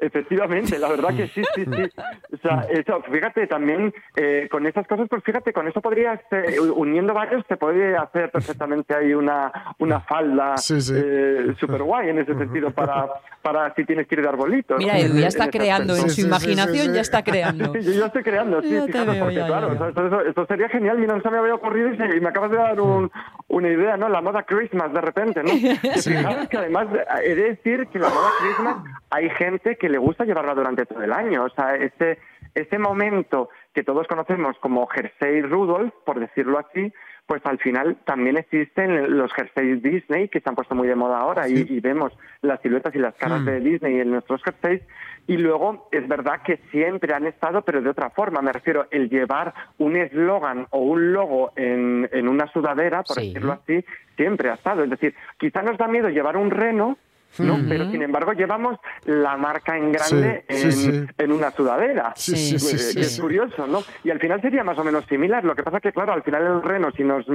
Efectivamente, 0.00 0.78
la 0.78 0.88
verdad 0.88 1.16
que 1.16 1.28
sí, 1.28 1.42
sí, 1.54 1.64
sí. 1.64 1.90
O 2.32 2.36
sea, 2.38 2.66
eso, 2.70 3.02
fíjate, 3.10 3.46
también 3.46 3.92
eh, 4.16 4.48
con 4.50 4.66
esas 4.66 4.86
cosas, 4.86 5.08
pues 5.08 5.24
fíjate, 5.24 5.52
con 5.52 5.66
eso 5.66 5.80
podrías, 5.80 6.20
eh, 6.30 6.60
uniendo 6.60 7.14
varios, 7.14 7.44
te 7.46 7.56
puede 7.56 7.96
hacer 7.96 8.30
perfectamente 8.30 8.94
ahí 8.94 9.12
una, 9.12 9.74
una 9.78 10.00
falda 10.00 10.54
eh, 10.70 11.54
súper 11.58 11.82
guay 11.82 12.10
en 12.10 12.18
ese 12.18 12.34
sentido 12.34 12.70
para, 12.70 13.08
para 13.42 13.74
si 13.74 13.84
tienes 13.84 14.06
que 14.06 14.14
ir 14.14 14.22
de 14.22 14.28
arbolito. 14.28 14.76
Mira, 14.76 14.98
Edu, 14.98 15.18
ya 15.18 15.28
está 15.28 15.50
creando, 15.50 15.96
en 15.96 16.10
su 16.10 16.20
imaginación 16.20 16.94
ya 16.94 17.00
está 17.00 17.24
creando. 17.24 17.74
Yo 17.74 17.92
ya 17.92 18.06
estoy 18.06 18.22
creando, 18.22 18.62
sí, 18.62 18.68
sí, 18.68 18.92
porque 18.92 19.34
claro, 19.34 19.72
Eso, 20.28 20.46
sería 20.46 20.68
genial, 20.68 20.98
mira, 20.98 21.16
no 21.16 21.22
se 21.22 21.30
me 21.30 21.38
había 21.38 21.54
ocurrido 21.54 21.92
y, 21.92 22.20
me 22.20 22.28
acabas 22.28 22.50
de 22.50 22.56
dar 22.56 22.80
un, 22.80 23.10
una 23.48 23.68
idea, 23.68 23.96
¿no? 23.96 24.08
La 24.08 24.20
moda 24.20 24.44
Christmas 24.44 24.92
de 24.92 25.00
repente, 25.00 25.42
¿no? 25.42 25.50
Que 25.88 26.02
fijaros 26.02 26.48
que 26.48 26.56
además 26.56 26.86
he 27.24 27.34
de 27.34 27.42
decir 27.50 27.88
que 27.88 27.98
la 27.98 28.08
moda 28.08 28.30
Christmas 28.40 28.76
hay 29.10 29.30
gente 29.30 29.76
que 29.76 29.87
le 29.88 29.98
gusta 29.98 30.24
llevarla 30.24 30.54
durante 30.54 30.86
todo 30.86 31.02
el 31.02 31.12
año. 31.12 31.44
O 31.44 31.50
sea, 31.50 31.74
ese, 31.76 32.18
ese 32.54 32.78
momento 32.78 33.50
que 33.72 33.82
todos 33.82 34.06
conocemos 34.06 34.56
como 34.58 34.86
jersey 34.86 35.42
Rudolph, 35.42 35.92
por 36.04 36.20
decirlo 36.20 36.58
así, 36.58 36.92
pues 37.28 37.44
al 37.44 37.58
final 37.58 37.98
también 38.06 38.38
existen 38.38 39.18
los 39.18 39.30
jerseys 39.34 39.82
Disney 39.82 40.28
que 40.28 40.40
se 40.40 40.48
han 40.48 40.54
puesto 40.54 40.74
muy 40.74 40.88
de 40.88 40.94
moda 40.94 41.18
ahora 41.18 41.46
y, 41.46 41.78
vemos 41.80 42.10
las 42.40 42.58
siluetas 42.62 42.94
y 42.94 42.98
las 42.98 43.14
caras 43.16 43.44
de 43.44 43.60
hmm. 43.60 43.64
Disney 43.64 44.00
en 44.00 44.10
nuestros 44.10 44.42
jerseys. 44.42 44.80
Y 45.26 45.36
luego 45.36 45.90
es 45.92 46.08
verdad 46.08 46.40
que 46.42 46.56
siempre 46.70 47.12
han 47.12 47.26
estado 47.26 47.60
pero 47.60 47.82
de 47.82 47.90
otra 47.90 48.08
forma. 48.08 48.40
Me 48.40 48.50
refiero 48.50 48.86
el 48.90 49.10
llevar 49.10 49.52
un 49.76 49.96
eslogan 49.96 50.68
o 50.70 50.78
un 50.78 51.12
logo 51.12 51.52
en, 51.54 52.08
en 52.12 52.28
una 52.28 52.50
sudadera 52.50 53.02
por 53.02 53.18
decirlo 53.18 53.52
así 53.52 53.84
siempre 54.16 54.48
ha 54.48 54.54
estado. 54.54 54.82
Es 54.82 54.88
decir 54.88 55.14
quizá 55.36 55.60
nos 55.60 55.76
da 55.76 55.86
miedo 55.86 56.08
llevar 56.08 56.38
un 56.38 56.50
reno 56.50 56.96
¿no? 57.38 57.58
Pero 57.68 57.90
sin 57.90 58.02
embargo 58.02 58.32
llevamos 58.32 58.78
la 59.04 59.36
marca 59.36 59.76
en 59.76 59.92
grande 59.92 60.44
en, 60.48 61.32
una 61.32 61.50
sudadera. 61.50 62.12
Sí, 62.16 62.56
es 62.56 63.18
curioso, 63.20 63.66
¿no? 63.66 63.82
Y 64.04 64.10
al 64.10 64.18
final 64.18 64.40
sería 64.40 64.64
más 64.64 64.78
o 64.78 64.84
menos 64.84 65.04
similar. 65.06 65.44
Lo 65.44 65.54
que 65.54 65.62
pasa 65.62 65.80
que, 65.80 65.92
claro, 65.92 66.12
al 66.12 66.22
final 66.22 66.44
el 66.44 66.62
reno, 66.62 66.90
si 66.92 67.04
nos 67.04 67.26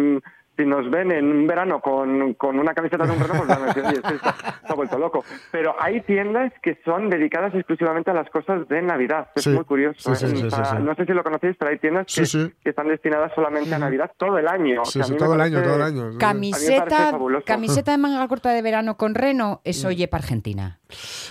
si 0.56 0.66
nos 0.66 0.89
ven 0.89 1.12
en 1.12 1.26
un 1.26 1.47
verano 1.47 1.80
con, 1.80 2.34
con 2.36 2.60
una 2.60 2.74
camiseta 2.74 3.06
de 3.06 3.12
un 3.12 3.20
reno, 3.20 3.34
pues 3.38 3.47
van 3.47 3.64
a 3.64 3.66
decir, 3.66 3.84
oye, 3.86 4.16
está, 4.16 4.36
está, 4.62 4.74
vuelto 4.76 4.99
loco. 4.99 5.24
Pero 5.51 5.76
hay 5.80 6.01
tiendas 6.01 6.54
que 6.62 6.80
son 6.86 7.10
dedicadas 7.10 7.54
exclusivamente 7.56 8.12
a 8.12 8.14
las 8.14 8.30
cosas 8.30 8.68
de 8.68 8.82
Navidad. 8.82 9.30
Es 9.36 9.47
muy 9.47 9.64
curioso. 9.64 10.14
¿eh? 10.14 10.80
no 10.82 10.95
sé 10.95 11.06
si 11.06 11.14
lo 11.14 11.24
conocéis, 11.24 11.56
pero 11.58 11.72
hay 11.72 11.80
tiendas 11.80 12.08
que, 12.08 12.51
que 12.64 12.70
están 12.70 12.88
destinadas 12.88 13.32
solamente 13.34 13.74
a 13.74 13.80
Navidad 13.80 14.12
todo 14.18 14.38
el 14.38 14.47
año. 14.47 14.86
Sí, 14.86 14.99
todo 15.18 15.36
el 15.36 15.41
año, 15.41 15.62
todo 15.62 15.76
el 15.76 15.82
año. 15.82 16.18
Camiseta, 16.20 17.18
camiseta 17.45 17.91
de 17.91 17.97
manga 17.97 18.28
corta 18.28 18.51
de 18.51 18.62
verano 18.62 18.97
con 18.97 19.16
reno, 19.16 19.62
eso 19.64 19.88
oye 19.88 20.08
para 20.08 20.24
Argentina. 20.24 20.80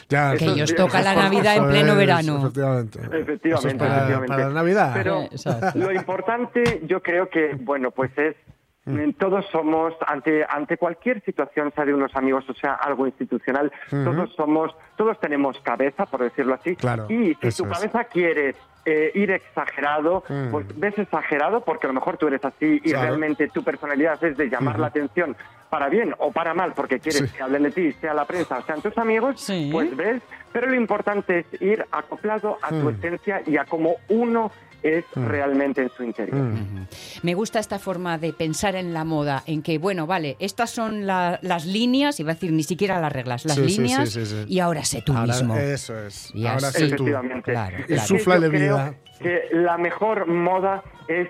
Ya, 0.08 0.34
que 0.36 0.44
ellos 0.46 0.74
tocan 0.74 1.04
la 1.04 1.14
Navidad 1.14 1.56
en 1.56 1.68
pleno 1.68 1.96
verano. 1.96 2.38
Efectivamente. 2.38 2.98
Efectivamente, 3.00 3.78
para, 3.78 3.96
efectivamente. 3.96 4.28
Para 4.28 4.48
la 4.48 4.54
Navidad. 4.54 4.90
Pero 4.94 5.28
lo 5.74 5.92
importante, 5.92 6.82
yo 6.86 7.00
creo 7.00 7.28
que, 7.28 7.56
bueno, 7.60 7.90
pues 7.90 8.10
es 8.18 8.36
Mm. 8.84 9.12
Todos 9.12 9.46
somos, 9.52 9.94
ante, 10.06 10.44
ante 10.48 10.76
cualquier 10.76 11.22
situación, 11.22 11.72
sea 11.72 11.84
de 11.84 11.94
unos 11.94 12.14
amigos 12.16 12.44
o 12.48 12.54
sea 12.54 12.74
algo 12.74 13.06
institucional, 13.06 13.70
todos 13.88 14.34
somos, 14.34 14.74
todos 14.96 15.20
tenemos 15.20 15.58
cabeza, 15.60 16.06
por 16.06 16.22
decirlo 16.22 16.54
así. 16.54 16.76
y 17.08 17.34
si 17.40 17.62
tu 17.62 17.68
cabeza 17.68 18.04
quiere 18.04 18.56
eh, 18.84 19.12
ir 19.14 19.30
exagerado, 19.30 20.24
mm. 20.28 20.50
pues 20.50 20.66
ves 20.76 20.98
exagerado 20.98 21.60
porque 21.64 21.86
a 21.86 21.88
lo 21.88 21.94
mejor 21.94 22.16
tú 22.16 22.26
eres 22.26 22.44
así 22.44 22.80
y 22.82 22.92
realmente 22.92 23.48
tu 23.48 23.62
personalidad 23.62 24.22
es 24.24 24.36
de 24.36 24.48
llamar 24.48 24.80
la 24.80 24.88
atención 24.88 25.36
para 25.70 25.88
bien 25.88 26.14
o 26.18 26.32
para 26.32 26.52
mal 26.52 26.72
porque 26.74 26.98
quieres 26.98 27.32
que 27.32 27.42
hablen 27.42 27.62
de 27.62 27.70
ti, 27.70 27.92
sea 27.92 28.12
la 28.12 28.24
prensa 28.24 28.58
o 28.58 28.62
sean 28.62 28.82
tus 28.82 28.98
amigos, 28.98 29.48
pues 29.70 29.96
ves. 29.96 30.22
Pero 30.52 30.66
lo 30.66 30.74
importante 30.74 31.38
es 31.38 31.62
ir 31.62 31.86
acoplado 31.92 32.58
a 32.60 32.70
tu 32.70 32.74
mm. 32.74 32.88
esencia 32.88 33.42
y 33.46 33.56
a 33.56 33.64
cómo 33.64 33.94
uno 34.08 34.50
es 34.82 35.04
mm. 35.14 35.26
realmente 35.26 35.82
en 35.82 35.90
su 35.90 36.02
interior. 36.02 36.36
Mm. 36.36 36.86
Me 37.22 37.34
gusta 37.34 37.58
esta 37.58 37.78
forma 37.78 38.18
de 38.18 38.32
pensar 38.32 38.74
en 38.76 38.92
la 38.92 39.04
moda, 39.04 39.42
en 39.46 39.62
que, 39.62 39.78
bueno, 39.78 40.06
vale, 40.06 40.36
estas 40.38 40.70
son 40.70 41.06
las 41.06 41.66
líneas, 41.66 42.18
iba 42.20 42.32
a 42.32 42.34
decir 42.34 42.52
ni 42.52 42.62
siquiera 42.62 43.00
las 43.00 43.12
reglas, 43.12 43.44
las 43.44 43.58
líneas, 43.58 44.18
y 44.48 44.58
ahora 44.58 44.84
sé 44.84 45.02
tú 45.02 45.12
mismo. 45.14 45.56
Eso 45.56 45.98
es. 46.06 46.34
Y 46.34 46.46
ahora 46.46 46.70
sé 46.70 46.90
tú. 46.90 47.04
Claro, 47.04 47.42
claro. 47.42 48.50
vida. 48.50 48.94
Que 49.20 49.42
la 49.52 49.78
mejor 49.78 50.26
moda 50.26 50.82
es 51.08 51.28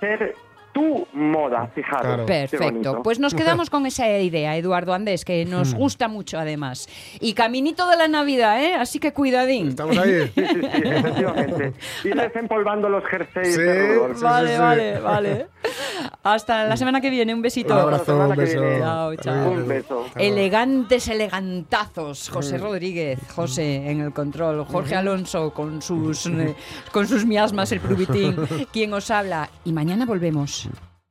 ser 0.00 0.34
tu 0.76 1.06
moda, 1.14 1.70
fijaros. 1.74 2.26
Perfecto. 2.26 3.00
Pues 3.02 3.18
nos 3.18 3.34
quedamos 3.40 3.70
con 3.70 3.86
esa 3.86 4.10
idea, 4.18 4.58
Eduardo 4.58 4.92
Andés, 4.92 5.24
que 5.24 5.46
nos 5.46 5.72
hmm. 5.72 5.78
gusta 5.78 6.06
mucho 6.06 6.38
además. 6.38 6.86
Y 7.18 7.32
caminito 7.32 7.88
de 7.88 7.96
la 7.96 8.08
Navidad, 8.08 8.62
¿eh? 8.62 8.74
Así 8.74 8.98
que 8.98 9.14
cuidadín. 9.14 9.68
Estamos 9.68 9.96
ahí. 9.96 10.30
sí, 10.34 10.46
sí, 10.46 10.60
sí, 10.60 10.82
efectivamente. 10.84 11.72
Y 12.04 12.10
desempolvando 12.10 12.90
los 12.90 13.02
jerseys 13.06 13.56
de 13.56 14.12
Vale, 14.20 14.58
vale, 14.58 14.98
vale. 14.98 15.46
Hasta 16.22 16.64
la 16.66 16.76
semana 16.76 17.00
que 17.00 17.08
viene. 17.08 17.32
Un 17.32 17.40
besito. 17.40 17.72
Un 17.72 17.80
abrazo, 17.80 18.28
un 18.28 18.36
beso. 18.36 18.60
Chao, 18.78 19.16
chao. 19.16 19.50
Un 19.52 19.68
beso. 19.68 20.06
Elegantes, 20.14 21.08
elegantazos. 21.08 22.28
José 22.28 22.58
hmm. 22.58 22.62
Rodríguez, 22.62 23.18
José 23.34 23.90
en 23.90 24.02
el 24.02 24.12
control. 24.12 24.66
Jorge 24.66 24.94
hmm. 24.94 24.98
Alonso 24.98 25.54
con 25.54 25.80
sus, 25.80 26.26
eh, 26.26 26.54
con 26.92 27.06
sus 27.06 27.24
miasmas, 27.24 27.72
el 27.72 27.80
prubitín. 27.80 28.36
Quien 28.74 28.92
os 28.92 29.10
habla. 29.10 29.48
Y 29.64 29.72
mañana 29.72 30.04
volvemos. 30.04 30.65